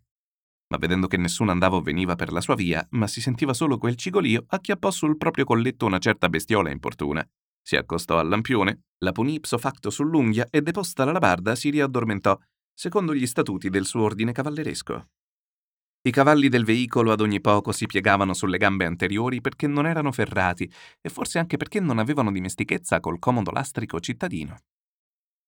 Ma 0.74 0.80
vedendo 0.80 1.06
che 1.06 1.16
nessuno 1.16 1.52
andava 1.52 1.76
o 1.76 1.80
veniva 1.80 2.16
per 2.16 2.32
la 2.32 2.40
sua 2.40 2.56
via, 2.56 2.84
ma 2.90 3.06
si 3.06 3.20
sentiva 3.20 3.54
solo 3.54 3.78
quel 3.78 3.94
cigolio, 3.94 4.44
acchiappò 4.48 4.90
sul 4.90 5.16
proprio 5.16 5.44
colletto 5.44 5.86
una 5.86 5.98
certa 5.98 6.28
bestiola 6.28 6.70
importuna. 6.70 7.24
Si 7.62 7.76
accostò 7.76 8.18
al 8.18 8.28
lampione, 8.28 8.86
la 8.98 9.12
punì 9.12 9.34
ipso 9.34 9.56
facto 9.56 9.88
sull'unghia 9.88 10.48
e 10.50 10.62
deposta 10.62 11.04
la 11.04 11.12
labarda 11.12 11.54
si 11.54 11.70
riaddormentò, 11.70 12.36
secondo 12.74 13.14
gli 13.14 13.26
statuti 13.26 13.70
del 13.70 13.86
suo 13.86 14.02
ordine 14.02 14.32
cavalleresco. 14.32 15.06
I 16.06 16.10
cavalli 16.10 16.48
del 16.48 16.64
veicolo 16.64 17.12
ad 17.12 17.20
ogni 17.20 17.40
poco 17.40 17.70
si 17.70 17.86
piegavano 17.86 18.34
sulle 18.34 18.58
gambe 18.58 18.84
anteriori 18.84 19.40
perché 19.40 19.68
non 19.68 19.86
erano 19.86 20.10
ferrati 20.10 20.70
e 21.00 21.08
forse 21.08 21.38
anche 21.38 21.56
perché 21.56 21.78
non 21.78 21.98
avevano 21.98 22.32
dimestichezza 22.32 22.98
col 22.98 23.20
comodo 23.20 23.52
lastrico 23.52 24.00
cittadino. 24.00 24.56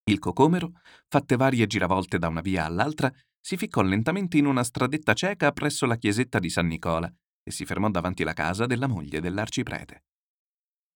Il 0.08 0.20
cocomero, 0.20 0.70
fatte 1.08 1.34
varie 1.34 1.66
giravolte 1.66 2.18
da 2.18 2.28
una 2.28 2.40
via 2.40 2.64
all'altra, 2.64 3.12
si 3.40 3.56
ficcò 3.56 3.82
lentamente 3.82 4.38
in 4.38 4.46
una 4.46 4.62
stradetta 4.62 5.14
cieca 5.14 5.50
presso 5.50 5.84
la 5.84 5.96
chiesetta 5.96 6.38
di 6.38 6.48
San 6.48 6.68
Nicola 6.68 7.12
e 7.42 7.50
si 7.50 7.64
fermò 7.64 7.90
davanti 7.90 8.22
la 8.22 8.32
casa 8.32 8.66
della 8.66 8.86
moglie 8.86 9.20
dell'arciprete. 9.20 10.04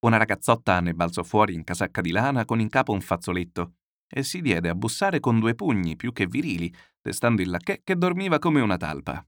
Una 0.07 0.17
ragazzotta 0.17 0.79
ne 0.79 0.95
balzò 0.95 1.25
fuori 1.25 1.55
in 1.55 1.65
casacca 1.65 2.01
di 2.01 2.13
lana 2.13 2.45
con 2.45 2.61
in 2.61 2.69
capo 2.69 2.93
un 2.93 3.01
fazzoletto 3.01 3.75
e 4.09 4.23
si 4.23 4.41
diede 4.41 4.69
a 4.69 4.77
bussare 4.77 5.19
con 5.19 5.41
due 5.41 5.57
pugni 5.57 5.97
più 5.97 6.13
che 6.13 6.27
virili, 6.27 6.73
destando 7.01 7.43
il 7.43 7.51
lacchè 7.51 7.83
che 7.83 7.97
dormiva 7.97 8.39
come 8.39 8.61
una 8.61 8.77
talpa. 8.77 9.27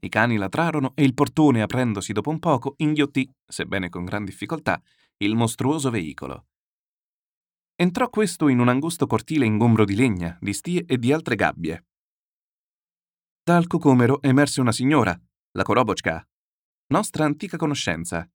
I 0.00 0.08
cani 0.08 0.38
latrarono 0.38 0.90
e 0.96 1.04
il 1.04 1.14
portone, 1.14 1.62
aprendosi 1.62 2.12
dopo 2.12 2.30
un 2.30 2.40
poco, 2.40 2.74
inghiottì, 2.78 3.30
sebbene 3.46 3.90
con 3.90 4.04
gran 4.04 4.24
difficoltà, 4.24 4.82
il 5.18 5.36
mostruoso 5.36 5.90
veicolo. 5.90 6.46
Entrò 7.80 8.10
questo 8.10 8.48
in 8.48 8.58
un 8.58 8.68
angusto 8.68 9.06
cortile 9.06 9.46
ingombro 9.46 9.86
di 9.86 9.96
legna, 9.96 10.36
di 10.38 10.52
stie 10.52 10.84
e 10.84 10.98
di 10.98 11.14
altre 11.14 11.34
gabbie, 11.34 11.86
dal 13.42 13.66
cocomero 13.66 14.20
emerse 14.20 14.60
una 14.60 14.70
signora, 14.70 15.18
la 15.52 15.62
Korobochka, 15.62 16.28
nostra 16.88 17.24
antica 17.24 17.56
conoscenza. 17.56 18.28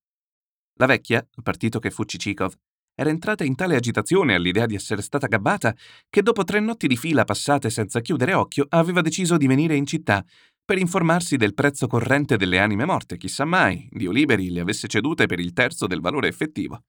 La 0.79 0.87
vecchia, 0.87 1.23
partito 1.43 1.77
che 1.77 1.91
fu 1.91 2.05
Cicikov, 2.05 2.55
era 2.95 3.11
entrata 3.11 3.43
in 3.43 3.53
tale 3.53 3.75
agitazione 3.75 4.33
all'idea 4.33 4.65
di 4.65 4.73
essere 4.73 5.03
stata 5.03 5.27
gabbata 5.27 5.75
che 6.09 6.23
dopo 6.23 6.43
tre 6.43 6.59
notti 6.59 6.87
di 6.87 6.97
fila 6.97 7.23
passate 7.23 7.69
senza 7.69 8.01
chiudere 8.01 8.33
occhio 8.33 8.65
aveva 8.69 9.01
deciso 9.01 9.37
di 9.37 9.45
venire 9.45 9.75
in 9.75 9.85
città 9.85 10.25
per 10.65 10.79
informarsi 10.79 11.37
del 11.37 11.53
prezzo 11.53 11.85
corrente 11.85 12.35
delle 12.35 12.57
anime 12.57 12.85
morte, 12.85 13.17
chissà 13.17 13.45
mai, 13.45 13.87
Dio 13.91 14.09
liberi 14.09 14.49
le 14.49 14.61
avesse 14.61 14.87
cedute 14.87 15.27
per 15.27 15.39
il 15.39 15.53
terzo 15.53 15.85
del 15.85 16.01
valore 16.01 16.29
effettivo. 16.29 16.81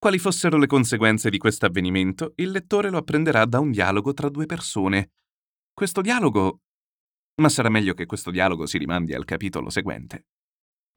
Quali 0.00 0.18
fossero 0.18 0.58
le 0.58 0.68
conseguenze 0.68 1.28
di 1.28 1.38
questo 1.38 1.66
avvenimento, 1.66 2.32
il 2.36 2.52
lettore 2.52 2.88
lo 2.88 2.98
apprenderà 2.98 3.44
da 3.46 3.58
un 3.58 3.72
dialogo 3.72 4.12
tra 4.12 4.28
due 4.28 4.46
persone. 4.46 5.10
Questo 5.72 6.00
dialogo 6.00 6.60
ma 7.38 7.48
sarà 7.48 7.68
meglio 7.68 7.94
che 7.94 8.06
questo 8.06 8.30
dialogo 8.30 8.66
si 8.66 8.78
rimandi 8.78 9.14
al 9.14 9.24
capitolo 9.24 9.70
seguente. 9.70 10.26